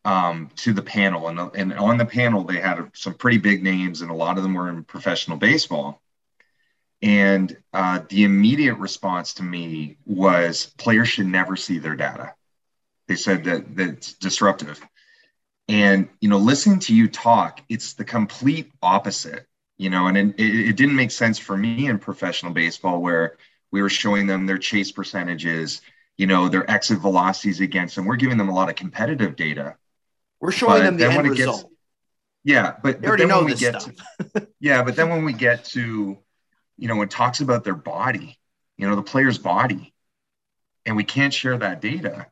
Um, 0.03 0.49
to 0.57 0.73
the 0.73 0.81
panel, 0.81 1.27
and, 1.27 1.39
and 1.55 1.73
on 1.73 1.97
the 1.97 2.05
panel 2.05 2.43
they 2.43 2.59
had 2.59 2.89
some 2.93 3.13
pretty 3.13 3.37
big 3.37 3.63
names, 3.63 4.01
and 4.01 4.09
a 4.09 4.15
lot 4.15 4.37
of 4.37 4.43
them 4.43 4.53
were 4.53 4.69
in 4.69 4.83
professional 4.83 5.37
baseball. 5.37 6.01
And 7.03 7.55
uh, 7.73 8.01
the 8.09 8.23
immediate 8.23 8.75
response 8.75 9.33
to 9.35 9.43
me 9.43 9.97
was 10.05 10.67
players 10.77 11.09
should 11.09 11.27
never 11.27 11.55
see 11.55 11.79
their 11.79 11.95
data. 11.95 12.33
They 13.07 13.15
said 13.15 13.43
that 13.45 13.75
that's 13.75 14.13
disruptive. 14.13 14.79
And 15.67 16.09
you 16.19 16.29
know, 16.29 16.37
listening 16.37 16.79
to 16.79 16.95
you 16.95 17.07
talk, 17.07 17.61
it's 17.69 17.93
the 17.93 18.05
complete 18.05 18.71
opposite. 18.81 19.47
You 19.77 19.89
know, 19.89 20.07
and 20.07 20.17
it, 20.17 20.33
it 20.37 20.77
didn't 20.77 20.95
make 20.95 21.09
sense 21.09 21.39
for 21.39 21.57
me 21.57 21.87
in 21.87 21.97
professional 21.97 22.53
baseball 22.53 23.01
where 23.01 23.37
we 23.71 23.81
were 23.81 23.89
showing 23.89 24.27
them 24.27 24.45
their 24.45 24.59
chase 24.59 24.91
percentages, 24.91 25.81
you 26.17 26.27
know, 26.27 26.49
their 26.49 26.69
exit 26.69 26.99
velocities 26.99 27.61
against 27.61 27.95
them. 27.95 28.05
We're 28.05 28.15
giving 28.15 28.37
them 28.37 28.49
a 28.49 28.53
lot 28.53 28.69
of 28.69 28.75
competitive 28.75 29.35
data 29.35 29.77
we're 30.41 30.51
showing 30.51 30.79
but 30.79 30.83
them 30.83 30.97
the 30.97 31.05
end 31.05 31.29
result. 31.29 31.61
Gets, 31.61 31.73
yeah, 32.43 32.75
but, 32.81 33.01
they 33.01 33.07
already 33.07 33.25
know 33.25 33.43
this 33.43 33.59
stuff. 33.59 33.85
To, 34.33 34.47
yeah, 34.59 34.83
but 34.83 34.95
then 34.95 35.09
when 35.09 35.23
we 35.23 35.33
get 35.33 35.65
to, 35.65 36.17
you 36.77 36.87
know, 36.87 36.95
when 36.95 37.07
it 37.07 37.11
talks 37.11 37.39
about 37.39 37.63
their 37.63 37.75
body, 37.75 38.39
you 38.77 38.89
know, 38.89 38.95
the 38.95 39.03
player's 39.03 39.37
body, 39.37 39.93
and 40.85 40.95
we 40.95 41.03
can't 41.03 41.33
share 41.33 41.57
that 41.59 41.81
data, 41.81 42.25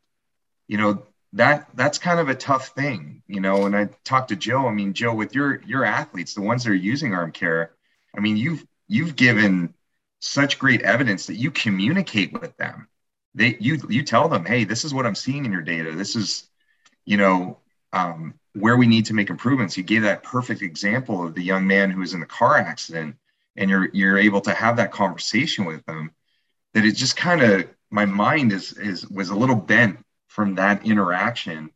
you 0.68 0.78
know, 0.78 1.04
that 1.34 1.70
that's 1.76 2.00
kind 2.00 2.20
of 2.20 2.30
a 2.30 2.34
tough 2.34 2.70
thing, 2.70 3.22
you 3.28 3.40
know. 3.40 3.68
And 3.68 3.76
I 3.76 3.90
talked 4.04 4.30
to 4.30 4.36
Joe. 4.36 4.68
I 4.68 4.72
mean, 4.72 4.94
Joe, 4.94 5.14
with 5.14 5.36
your 5.36 5.62
your 5.62 5.86
athletes, 5.86 6.34
the 6.34 6.42
ones 6.42 6.64
that 6.64 6.72
are 6.72 6.76
using 6.76 7.14
arm 7.14 7.32
care, 7.32 7.72
I 8.18 8.20
mean, 8.20 8.36
you've 8.36 8.66
you've 8.88 9.16
given 9.16 9.76
such 10.22 10.58
great 10.58 10.82
evidence 10.82 11.28
that 11.28 11.36
you 11.36 11.52
communicate 11.52 12.34
with 12.34 12.58
them. 12.58 12.88
They 13.36 13.58
you 13.60 13.80
you 13.90 14.02
tell 14.02 14.28
them, 14.28 14.44
hey, 14.44 14.64
this 14.64 14.84
is 14.84 14.92
what 14.92 15.06
I'm 15.06 15.14
seeing 15.14 15.46
in 15.46 15.52
your 15.52 15.62
data. 15.62 15.92
This 15.92 16.16
is, 16.16 16.50
you 17.06 17.18
know, 17.18 17.60
um, 17.94 18.34
where 18.54 18.78
we 18.78 18.88
need 18.88 19.06
to 19.06 19.14
make 19.14 19.30
improvements. 19.30 19.78
You 19.78 19.84
gave 19.84 20.04
that 20.04 20.24
perfect 20.24 20.62
example 20.62 21.26
of 21.26 21.36
the 21.36 21.44
young 21.44 21.68
man 21.68 21.92
who 21.92 22.00
was 22.00 22.14
in 22.14 22.20
the 22.20 22.26
car 22.26 22.58
accident, 22.58 23.16
and 23.56 23.70
you're 23.70 23.90
you're 23.94 24.18
able 24.18 24.42
to 24.42 24.54
have 24.54 24.78
that 24.78 24.92
conversation 24.92 25.66
with 25.66 25.86
them. 25.86 26.12
That 26.74 26.86
it 26.86 26.96
just 26.96 27.18
kind 27.18 27.42
of 27.42 27.68
my 27.90 28.06
mind 28.06 28.52
is 28.52 28.74
is 28.74 29.08
was 29.08 29.30
a 29.30 29.36
little 29.36 29.56
bent 29.56 30.00
from 30.28 30.56
that 30.56 30.86
interaction, 30.86 31.72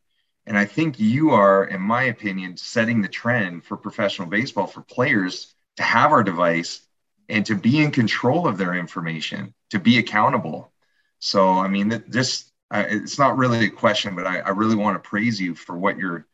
and 0.46 0.56
I 0.56 0.64
think 0.64 1.00
you 1.00 1.30
are, 1.30 1.64
in 1.64 1.80
my 1.80 2.04
opinion, 2.04 2.56
setting 2.56 3.02
the 3.02 3.08
trend 3.08 3.64
for 3.64 3.76
professional 3.76 4.28
baseball 4.28 4.66
for 4.66 4.82
players 4.82 5.54
to 5.76 5.82
have 5.82 6.12
our 6.12 6.22
device 6.22 6.80
and 7.28 7.44
to 7.46 7.54
be 7.54 7.82
in 7.82 7.90
control 7.90 8.46
of 8.46 8.58
their 8.58 8.74
information, 8.74 9.54
to 9.70 9.78
be 9.78 9.98
accountable. 9.98 10.70
So 11.18 11.50
I 11.50 11.68
mean, 11.68 12.04
this 12.06 12.50
it's 12.80 13.18
not 13.18 13.36
really 13.36 13.66
a 13.66 13.70
question, 13.70 14.14
but 14.14 14.26
I, 14.26 14.40
I 14.40 14.50
really 14.50 14.76
want 14.76 15.02
to 15.02 15.08
praise 15.08 15.40
you 15.40 15.54
for 15.54 15.76
what 15.76 15.96
you're, 15.96 16.26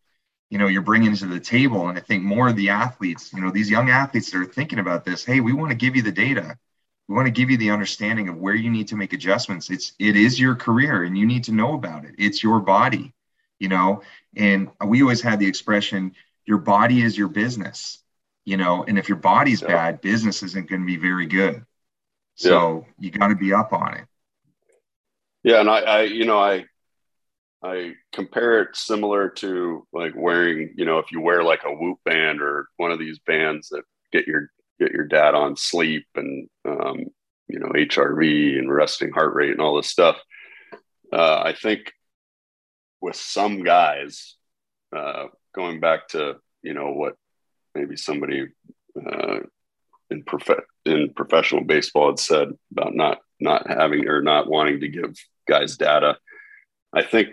you 0.49 0.59
know, 0.59 0.67
you're 0.67 0.83
bringing 0.83 1.15
to 1.15 1.27
the 1.27 1.41
table. 1.41 1.89
And 1.89 1.99
I 1.99 2.01
think 2.01 2.23
more 2.23 2.49
of 2.49 2.57
the 2.57 2.71
athletes, 2.71 3.33
you 3.33 3.41
know, 3.41 3.51
these 3.51 3.71
young 3.71 3.91
athletes 3.91 4.31
that 4.31 4.39
are 4.39 4.47
thinking 4.47 4.79
about 4.79 5.05
this, 5.05 5.25
hey, 5.25 5.41
we 5.41 5.53
want 5.53 5.71
to 5.71 5.77
give 5.77 5.97
you 5.97 6.03
the 6.03 6.13
data. 6.13 6.59
We 7.09 7.17
want 7.17 7.27
to 7.27 7.33
give 7.33 7.51
you 7.51 7.57
the 7.57 7.71
understanding 7.71 8.29
of 8.29 8.39
where 8.39 8.55
you 8.55 8.71
need 8.71 8.89
to 8.89 8.97
make 8.97 9.13
adjustments. 9.13 9.69
It's 9.69 9.93
it 9.99 10.17
is 10.17 10.39
your 10.39 10.55
career, 10.55 11.03
and 11.03 11.19
you 11.19 11.27
need 11.27 11.45
to 11.45 11.53
know 11.53 11.75
about 11.75 12.05
it. 12.05 12.15
It's 12.19 12.43
your 12.43 12.61
body, 12.61 13.13
you 13.59 13.69
know. 13.69 14.03
And 14.37 14.71
we 14.85 15.03
always 15.03 15.21
had 15.21 15.41
the 15.41 15.49
expression, 15.49 16.15
"Your 16.47 16.59
body 16.59 17.03
is 17.03 17.19
your 17.19 17.27
business," 17.27 17.99
you 18.45 18.57
know. 18.57 18.85
And 18.85 18.97
if 18.97 19.09
your 19.09 19.19
body's 19.19 19.61
yeah. 19.61 19.69
bad, 19.69 20.01
business 20.01 20.45
isn't 20.45 20.71
going 20.71 20.83
to 20.83 20.87
be 20.87 20.99
very 20.99 21.27
good. 21.27 21.67
So 22.37 22.87
yeah. 22.87 23.07
you 23.07 23.11
got 23.11 23.29
to 23.29 23.35
be 23.35 23.53
up 23.53 23.73
on 23.73 23.95
it. 23.95 24.05
Yeah, 25.43 25.61
and 25.61 25.71
I, 25.71 25.81
I, 25.81 26.03
you 26.03 26.27
know, 26.27 26.39
I 26.39 26.65
I 27.63 27.93
compare 28.13 28.63
it 28.63 28.77
similar 28.77 29.29
to 29.29 29.87
like 29.93 30.13
wearing, 30.17 30.73
you 30.77 30.85
know, 30.85 30.99
if 30.99 31.13
you 31.13 31.21
wear 31.21 31.43
like 31.43 31.63
a 31.65 31.73
Whoop 31.73 31.99
band 32.05 32.41
or 32.41 32.69
one 32.77 32.91
of 32.91 32.99
these 32.99 33.19
bands 33.21 33.69
that 33.69 33.83
get 34.13 34.27
your 34.27 34.51
get 34.79 34.93
your 34.93 35.05
dad 35.05 35.35
on 35.35 35.57
sleep 35.57 36.07
and 36.15 36.49
um, 36.67 37.05
you 37.49 37.59
know 37.59 37.69
HRV 37.69 38.59
and 38.59 38.73
resting 38.73 39.13
heart 39.13 39.35
rate 39.35 39.51
and 39.51 39.61
all 39.61 39.77
this 39.77 39.89
stuff. 39.89 40.17
Uh, 41.13 41.43
I 41.45 41.53
think 41.53 41.93
with 43.01 43.17
some 43.17 43.63
guys, 43.63 44.37
uh, 44.97 45.27
going 45.55 45.81
back 45.81 46.09
to 46.09 46.37
you 46.63 46.75
know 46.75 46.93
what 46.93 47.17
maybe 47.75 47.97
somebody 47.97 48.47
uh, 48.97 49.41
in 50.11 50.23
prof- 50.25 50.65
in 50.85 51.13
professional 51.15 51.65
baseball 51.65 52.09
had 52.09 52.19
said 52.19 52.49
about 52.73 52.95
not 52.95 53.19
not 53.41 53.69
having 53.69 54.09
or 54.09 54.23
not 54.23 54.49
wanting 54.49 54.81
to 54.81 54.89
give 54.89 55.17
guys 55.49 55.77
data. 55.77 56.17
I 56.93 57.03
think 57.03 57.31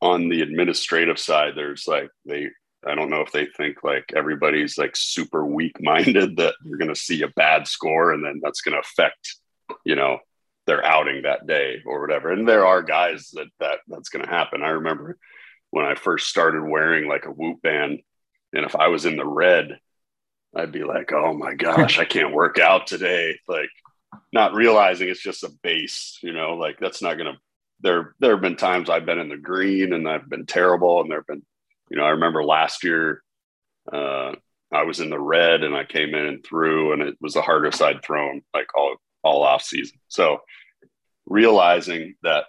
on 0.00 0.28
the 0.28 0.42
administrative 0.42 1.18
side, 1.18 1.52
there's 1.56 1.86
like 1.86 2.10
they 2.24 2.48
I 2.86 2.94
don't 2.94 3.10
know 3.10 3.22
if 3.22 3.32
they 3.32 3.46
think 3.46 3.82
like 3.82 4.12
everybody's 4.14 4.78
like 4.78 4.96
super 4.96 5.44
weak 5.44 5.76
minded 5.80 6.36
that 6.36 6.54
you're 6.64 6.78
going 6.78 6.94
to 6.94 7.00
see 7.00 7.22
a 7.22 7.28
bad 7.28 7.66
score 7.66 8.12
and 8.12 8.24
then 8.24 8.40
that's 8.42 8.60
going 8.60 8.74
to 8.74 8.80
affect, 8.80 9.36
you 9.84 9.96
know, 9.96 10.18
their 10.66 10.84
outing 10.84 11.22
that 11.22 11.46
day 11.46 11.82
or 11.86 12.00
whatever. 12.00 12.32
And 12.32 12.48
there 12.48 12.66
are 12.66 12.82
guys 12.82 13.30
that 13.34 13.48
that 13.60 13.78
that's 13.88 14.08
going 14.08 14.24
to 14.24 14.30
happen. 14.30 14.62
I 14.62 14.68
remember 14.68 15.18
when 15.70 15.86
I 15.86 15.94
first 15.94 16.28
started 16.28 16.62
wearing 16.62 17.08
like 17.08 17.26
a 17.26 17.30
whoop 17.30 17.62
band 17.62 18.00
and 18.52 18.64
if 18.64 18.76
I 18.76 18.88
was 18.88 19.04
in 19.04 19.16
the 19.16 19.26
red, 19.26 19.78
I'd 20.56 20.72
be 20.72 20.84
like, 20.84 21.12
"Oh 21.12 21.34
my 21.34 21.54
gosh, 21.54 21.98
I 21.98 22.04
can't 22.04 22.32
work 22.32 22.58
out 22.58 22.86
today." 22.86 23.38
Like 23.46 23.70
not 24.32 24.54
realizing 24.54 25.08
it's 25.08 25.22
just 25.22 25.44
a 25.44 25.52
base, 25.62 26.18
you 26.22 26.32
know, 26.32 26.54
like 26.54 26.78
that's 26.80 27.02
not 27.02 27.18
going 27.18 27.32
to 27.32 27.38
there 27.80 28.14
there 28.20 28.32
have 28.32 28.40
been 28.40 28.56
times 28.56 28.88
I've 28.88 29.06
been 29.06 29.18
in 29.18 29.28
the 29.28 29.36
green 29.36 29.92
and 29.92 30.08
I've 30.08 30.28
been 30.28 30.46
terrible 30.46 31.00
and 31.00 31.10
there've 31.10 31.26
been 31.26 31.42
you 31.90 31.96
know, 31.96 32.04
I 32.04 32.10
remember 32.10 32.42
last 32.42 32.82
year 32.82 33.22
uh, 33.92 34.32
I 34.72 34.82
was 34.82 35.00
in 35.00 35.10
the 35.10 35.20
red 35.20 35.62
and 35.62 35.74
I 35.74 35.84
came 35.84 36.14
in 36.14 36.26
and 36.26 36.44
threw, 36.44 36.92
and 36.92 37.02
it 37.02 37.16
was 37.20 37.34
the 37.34 37.42
hardest 37.42 37.82
I'd 37.82 38.02
thrown 38.02 38.42
like 38.52 38.68
all 38.76 38.96
all 39.22 39.42
off 39.42 39.62
season. 39.62 39.98
So 40.08 40.38
realizing 41.26 42.14
that 42.22 42.44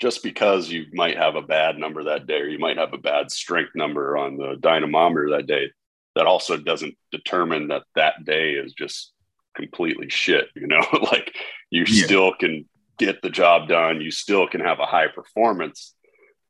just 0.00 0.22
because 0.22 0.68
you 0.68 0.86
might 0.92 1.16
have 1.16 1.34
a 1.34 1.42
bad 1.42 1.76
number 1.76 2.04
that 2.04 2.26
day, 2.26 2.40
or 2.40 2.48
you 2.48 2.58
might 2.58 2.78
have 2.78 2.92
a 2.92 2.98
bad 2.98 3.30
strength 3.32 3.72
number 3.74 4.16
on 4.16 4.36
the 4.36 4.56
dynamometer 4.60 5.30
that 5.30 5.46
day, 5.46 5.70
that 6.18 6.26
also 6.26 6.56
doesn't 6.56 6.96
determine 7.12 7.68
that 7.68 7.84
that 7.94 8.24
day 8.24 8.54
is 8.54 8.72
just 8.72 9.12
completely 9.54 10.10
shit. 10.10 10.48
You 10.56 10.66
know, 10.66 10.84
like 11.12 11.32
you 11.70 11.84
yeah. 11.86 12.04
still 12.04 12.34
can 12.34 12.68
get 12.98 13.22
the 13.22 13.30
job 13.30 13.68
done. 13.68 14.00
You 14.00 14.10
still 14.10 14.48
can 14.48 14.60
have 14.60 14.80
a 14.80 14.86
high 14.86 15.06
performance. 15.06 15.94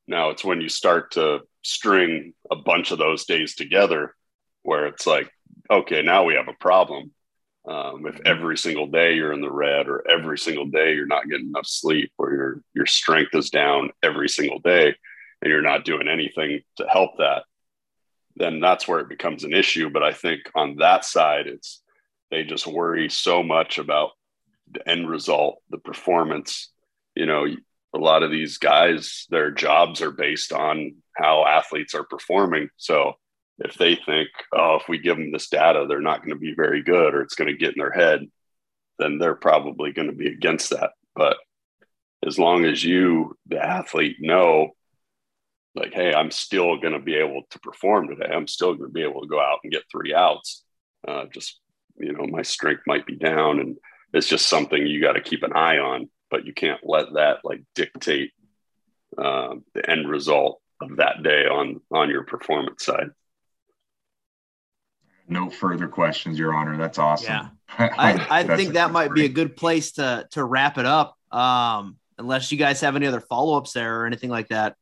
Now 0.06 0.30
it's 0.30 0.42
when 0.42 0.62
you 0.62 0.70
start 0.70 1.12
to 1.12 1.40
string 1.62 2.32
a 2.50 2.56
bunch 2.56 2.92
of 2.92 2.98
those 2.98 3.26
days 3.26 3.54
together 3.54 4.14
where 4.62 4.86
it's 4.86 5.06
like, 5.06 5.30
okay, 5.70 6.00
now 6.00 6.24
we 6.24 6.34
have 6.34 6.48
a 6.48 6.56
problem. 6.58 7.12
Um, 7.68 8.06
if 8.06 8.14
mm-hmm. 8.14 8.22
every 8.24 8.56
single 8.56 8.86
day 8.86 9.16
you're 9.16 9.34
in 9.34 9.42
the 9.42 9.52
red 9.52 9.86
or 9.86 10.02
every 10.10 10.38
single 10.38 10.64
day 10.64 10.94
you're 10.94 11.04
not 11.04 11.28
getting 11.28 11.48
enough 11.48 11.66
sleep 11.66 12.10
or 12.16 12.32
your 12.32 12.62
your 12.72 12.86
strength 12.86 13.34
is 13.34 13.50
down 13.50 13.90
every 14.02 14.30
single 14.30 14.60
day 14.60 14.94
and 15.42 15.50
you're 15.50 15.60
not 15.60 15.84
doing 15.84 16.08
anything 16.08 16.62
to 16.78 16.86
help 16.88 17.18
that, 17.18 17.42
then 18.39 18.61
that's 18.61 18.86
where 18.86 19.01
it 19.01 19.09
becomes 19.09 19.45
an 19.45 19.53
issue. 19.53 19.91
But 19.91 20.03
I 20.03 20.12
think 20.12 20.43
on 20.55 20.76
that 20.76 21.05
side, 21.05 21.47
it's 21.47 21.82
they 22.30 22.45
just 22.45 22.66
worry 22.66 23.09
so 23.09 23.43
much 23.43 23.78
about 23.78 24.11
the 24.70 24.86
end 24.89 25.09
result, 25.09 25.62
the 25.70 25.78
performance. 25.78 26.70
You 27.14 27.26
know, 27.26 27.47
a 27.95 27.99
lot 27.99 28.22
of 28.22 28.30
these 28.30 28.59
guys, 28.59 29.26
their 29.30 29.51
jobs 29.51 30.03
are 30.03 30.11
based 30.11 30.53
on 30.53 30.97
how 31.16 31.45
athletes 31.47 31.95
are 31.95 32.05
performing. 32.05 32.68
So 32.76 33.14
if 33.59 33.74
they 33.74 33.97
think, 33.97 34.28
oh, 34.53 34.76
if 34.76 34.89
we 34.89 34.99
give 34.99 35.16
them 35.16 35.32
this 35.32 35.49
data, 35.49 35.86
they're 35.89 36.01
not 36.01 36.20
going 36.20 36.30
to 36.30 36.36
be 36.36 36.55
very 36.55 36.82
good 36.82 37.14
or 37.14 37.22
it's 37.22 37.34
going 37.34 37.51
to 37.51 37.57
get 37.57 37.70
in 37.70 37.78
their 37.78 37.91
head, 37.91 38.26
then 38.99 39.18
they're 39.18 39.34
probably 39.34 39.93
going 39.93 40.09
to 40.09 40.14
be 40.14 40.28
against 40.28 40.70
that. 40.70 40.91
But 41.16 41.39
as 42.26 42.39
long 42.39 42.64
as 42.64 42.84
you, 42.84 43.36
the 43.47 43.64
athlete, 43.64 44.16
know, 44.20 44.72
like, 45.78 45.94
hey, 45.94 46.12
I'm 46.12 46.30
still 46.30 46.78
going 46.78 46.92
to 46.92 46.98
be 46.98 47.14
able 47.14 47.42
to 47.50 47.58
perform 47.60 48.08
today, 48.08 48.32
I'm 48.32 48.48
still 48.48 48.74
going 48.74 48.90
to 48.90 48.92
be 48.92 49.02
able 49.02 49.22
to 49.22 49.28
go 49.28 49.40
out 49.40 49.60
and 49.62 49.72
get 49.72 49.84
three 49.90 50.14
outs. 50.14 50.64
Uh, 51.06 51.24
just, 51.32 51.60
you 51.96 52.12
know, 52.12 52.26
my 52.26 52.42
strength 52.42 52.82
might 52.86 53.06
be 53.06 53.16
down 53.16 53.60
and 53.60 53.76
it's 54.12 54.28
just 54.28 54.48
something 54.48 54.86
you 54.86 55.00
got 55.00 55.12
to 55.12 55.20
keep 55.20 55.42
an 55.42 55.52
eye 55.52 55.78
on, 55.78 56.08
but 56.30 56.46
you 56.46 56.52
can't 56.52 56.80
let 56.82 57.12
that 57.14 57.38
like 57.44 57.62
dictate 57.74 58.32
uh, 59.16 59.54
the 59.74 59.88
end 59.88 60.08
result 60.08 60.60
of 60.80 60.96
that 60.96 61.22
day 61.22 61.46
on 61.46 61.80
on 61.90 62.08
your 62.08 62.24
performance 62.24 62.84
side. 62.84 63.10
No 65.26 65.50
further 65.50 65.88
questions, 65.88 66.38
Your 66.38 66.54
Honor. 66.54 66.78
That's 66.78 66.98
awesome. 66.98 67.26
Yeah, 67.26 67.48
I, 67.78 68.26
I 68.30 68.56
think 68.56 68.74
that 68.74 68.92
might 68.92 69.12
be 69.12 69.24
a 69.24 69.28
good 69.28 69.56
place 69.56 69.92
to 69.92 70.26
to 70.32 70.44
wrap 70.44 70.78
it 70.78 70.86
up. 70.86 71.16
Um, 71.30 71.98
unless 72.18 72.50
you 72.50 72.58
guys 72.58 72.80
have 72.80 72.96
any 72.96 73.06
other 73.06 73.20
follow 73.20 73.56
ups 73.56 73.72
there 73.72 74.00
or 74.00 74.06
anything 74.06 74.30
like 74.30 74.48
that. 74.48 74.76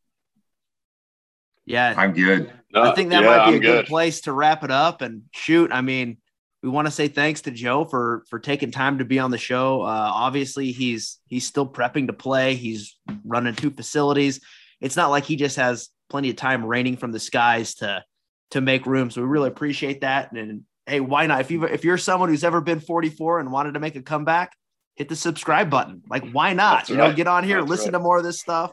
Yeah, 1.67 1.95
I'm 1.97 2.13
good. 2.13 2.53
I 2.75 2.93
think 2.93 3.11
that 3.11 3.23
yeah, 3.23 3.37
might 3.37 3.51
be 3.51 3.57
a 3.57 3.61
good, 3.61 3.73
good 3.73 3.87
place 3.87 4.23
to 4.23 4.33
wrap 4.33 4.63
it 4.65 4.71
up. 4.71 5.03
And 5.03 5.23
shoot, 5.33 5.73
I 5.73 5.81
mean, 5.81 6.19
we 6.63 6.69
want 6.69 6.87
to 6.87 6.91
say 6.91 7.09
thanks 7.09 7.43
to 7.43 7.51
Joe 7.51 7.85
for 7.85 8.25
for 8.31 8.39
taking 8.39 8.71
time 8.71 8.99
to 8.99 9.05
be 9.05 9.19
on 9.19 9.31
the 9.31 9.39
show. 9.39 9.83
Uh, 9.83 10.11
obviously, 10.13 10.73
he's 10.73 11.19
he's 11.27 11.47
still 11.47 11.67
prepping 11.67 12.07
to 12.07 12.13
play. 12.13 12.55
He's 12.55 12.97
running 13.25 13.55
two 13.55 13.71
facilities 13.71 14.41
it's 14.81 14.97
not 14.97 15.11
like 15.11 15.25
he 15.25 15.37
just 15.37 15.57
has 15.57 15.89
plenty 16.09 16.31
of 16.31 16.37
time 16.37 16.65
raining 16.65 16.97
from 16.97 17.13
the 17.13 17.21
skies 17.21 17.75
to 17.77 18.05
to 18.51 18.61
make 18.61 18.87
room. 18.87 19.11
So 19.11 19.21
we 19.23 19.29
really 19.29 19.49
appreciate 19.49 20.03
that. 20.03 20.31
And, 20.33 20.39
and 20.39 20.63
hey, 20.87 21.01
why 21.01 21.27
not? 21.27 21.41
If 21.41 21.51
you 21.51 21.65
if 21.65 21.85
you're 21.85 21.99
someone 21.99 22.29
who's 22.29 22.45
ever 22.45 22.61
been 22.61 22.81
44 22.81 23.41
and 23.41 23.51
wanted 23.51 23.75
to 23.75 23.81
make 23.81 23.97
a 23.97 24.03
comeback, 24.03 24.53
hit 24.95 25.09
the 25.09 25.17
subscribe 25.17 25.71
button. 25.71 26.03
Like, 26.09 26.31
why 26.31 26.53
not? 26.53 26.81
That's 26.81 26.91
you 26.91 26.99
right. 26.99 27.11
know, 27.11 27.17
get 27.17 27.27
on 27.27 27.45
here, 27.45 27.59
That's 27.59 27.71
listen 27.71 27.87
right. 27.87 27.99
to 27.99 28.05
more 28.05 28.19
of 28.19 28.25
this 28.25 28.41
stuff. 28.41 28.73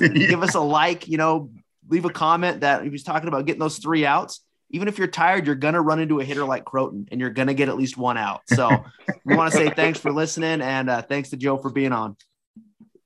yeah. 0.00 0.08
Give 0.14 0.42
us 0.42 0.54
a 0.54 0.60
like. 0.60 1.08
You 1.08 1.18
know, 1.18 1.50
leave 1.88 2.04
a 2.04 2.10
comment 2.10 2.60
that 2.60 2.82
he 2.82 2.90
was 2.90 3.02
talking 3.02 3.28
about 3.28 3.46
getting 3.46 3.60
those 3.60 3.78
three 3.78 4.06
outs. 4.06 4.40
Even 4.70 4.88
if 4.88 4.98
you're 4.98 5.06
tired, 5.06 5.46
you're 5.46 5.54
gonna 5.54 5.80
run 5.80 6.00
into 6.00 6.20
a 6.20 6.24
hitter 6.24 6.44
like 6.44 6.64
Crotin, 6.64 7.08
and 7.10 7.20
you're 7.20 7.30
gonna 7.30 7.54
get 7.54 7.68
at 7.68 7.76
least 7.76 7.96
one 7.96 8.16
out. 8.16 8.42
So 8.48 8.84
we 9.24 9.36
want 9.36 9.52
to 9.52 9.58
say 9.58 9.70
thanks 9.70 9.98
for 9.98 10.12
listening, 10.12 10.60
and 10.60 10.90
uh, 10.90 11.02
thanks 11.02 11.30
to 11.30 11.36
Joe 11.36 11.58
for 11.58 11.70
being 11.70 11.92
on. 11.92 12.16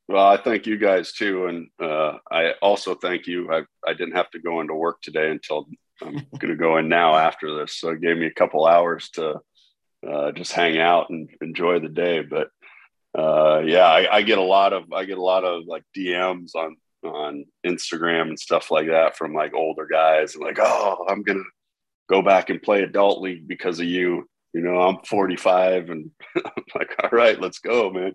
Well, 0.08 0.26
I 0.26 0.38
thank 0.38 0.66
you 0.66 0.78
guys 0.78 1.12
too, 1.12 1.46
and 1.46 1.68
uh, 1.78 2.18
I 2.30 2.52
also 2.62 2.94
thank 2.94 3.26
you. 3.26 3.52
I 3.52 3.64
I 3.86 3.92
didn't 3.92 4.16
have 4.16 4.30
to 4.30 4.38
go 4.38 4.60
into 4.60 4.74
work 4.74 5.02
today 5.02 5.30
until 5.30 5.68
I'm 6.00 6.14
going 6.38 6.52
to 6.52 6.56
go 6.56 6.76
in 6.78 6.88
now 6.88 7.16
after 7.16 7.58
this, 7.58 7.74
so 7.74 7.90
it 7.90 8.00
gave 8.00 8.16
me 8.16 8.26
a 8.26 8.32
couple 8.32 8.66
hours 8.66 9.10
to 9.10 9.40
uh, 10.08 10.32
just 10.32 10.52
hang 10.52 10.78
out 10.78 11.10
and 11.10 11.28
enjoy 11.40 11.80
the 11.80 11.88
day. 11.88 12.22
But 12.22 12.48
uh, 13.18 13.62
yeah, 13.64 13.86
I, 13.86 14.16
I, 14.18 14.22
get 14.22 14.38
a 14.38 14.42
lot 14.42 14.72
of 14.72 14.92
I 14.92 15.04
get 15.04 15.18
a 15.18 15.22
lot 15.22 15.44
of 15.44 15.64
like 15.66 15.82
DMs 15.96 16.54
on 16.54 16.76
on 17.04 17.44
Instagram 17.66 18.28
and 18.28 18.38
stuff 18.38 18.70
like 18.70 18.88
that 18.88 19.16
from 19.16 19.34
like 19.34 19.54
older 19.54 19.86
guys 19.86 20.34
and 20.34 20.44
like, 20.44 20.58
oh, 20.60 21.06
I'm 21.08 21.22
gonna 21.22 21.44
go 22.08 22.22
back 22.22 22.50
and 22.50 22.62
play 22.62 22.82
adult 22.82 23.20
league 23.20 23.46
because 23.46 23.80
of 23.80 23.86
you 23.86 24.28
you 24.54 24.62
know, 24.62 24.80
I'm 24.80 24.98
45 25.04 25.90
and 25.90 26.10
I'm 26.36 26.64
like, 26.74 26.94
all 27.02 27.10
right, 27.10 27.40
let's 27.40 27.58
go, 27.58 27.90
man. 27.90 28.14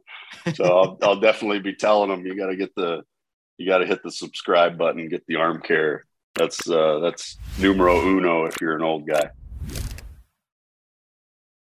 So 0.55 0.65
I'll, 0.65 0.97
I'll 1.03 1.19
definitely 1.19 1.59
be 1.59 1.75
telling 1.75 2.09
them 2.09 2.25
you 2.25 2.35
got 2.35 2.47
to 2.47 2.55
get 2.55 2.73
the, 2.75 3.03
you 3.57 3.67
got 3.67 3.79
to 3.79 3.85
hit 3.85 4.03
the 4.03 4.11
subscribe 4.11 4.77
button, 4.77 5.09
get 5.09 5.23
the 5.27 5.35
arm 5.35 5.61
care. 5.61 6.03
That's, 6.35 6.67
uh, 6.67 6.99
that's 6.99 7.37
numero 7.59 8.01
uno 8.01 8.45
if 8.45 8.59
you're 8.59 8.75
an 8.75 8.81
old 8.81 9.07
guy. 9.07 9.29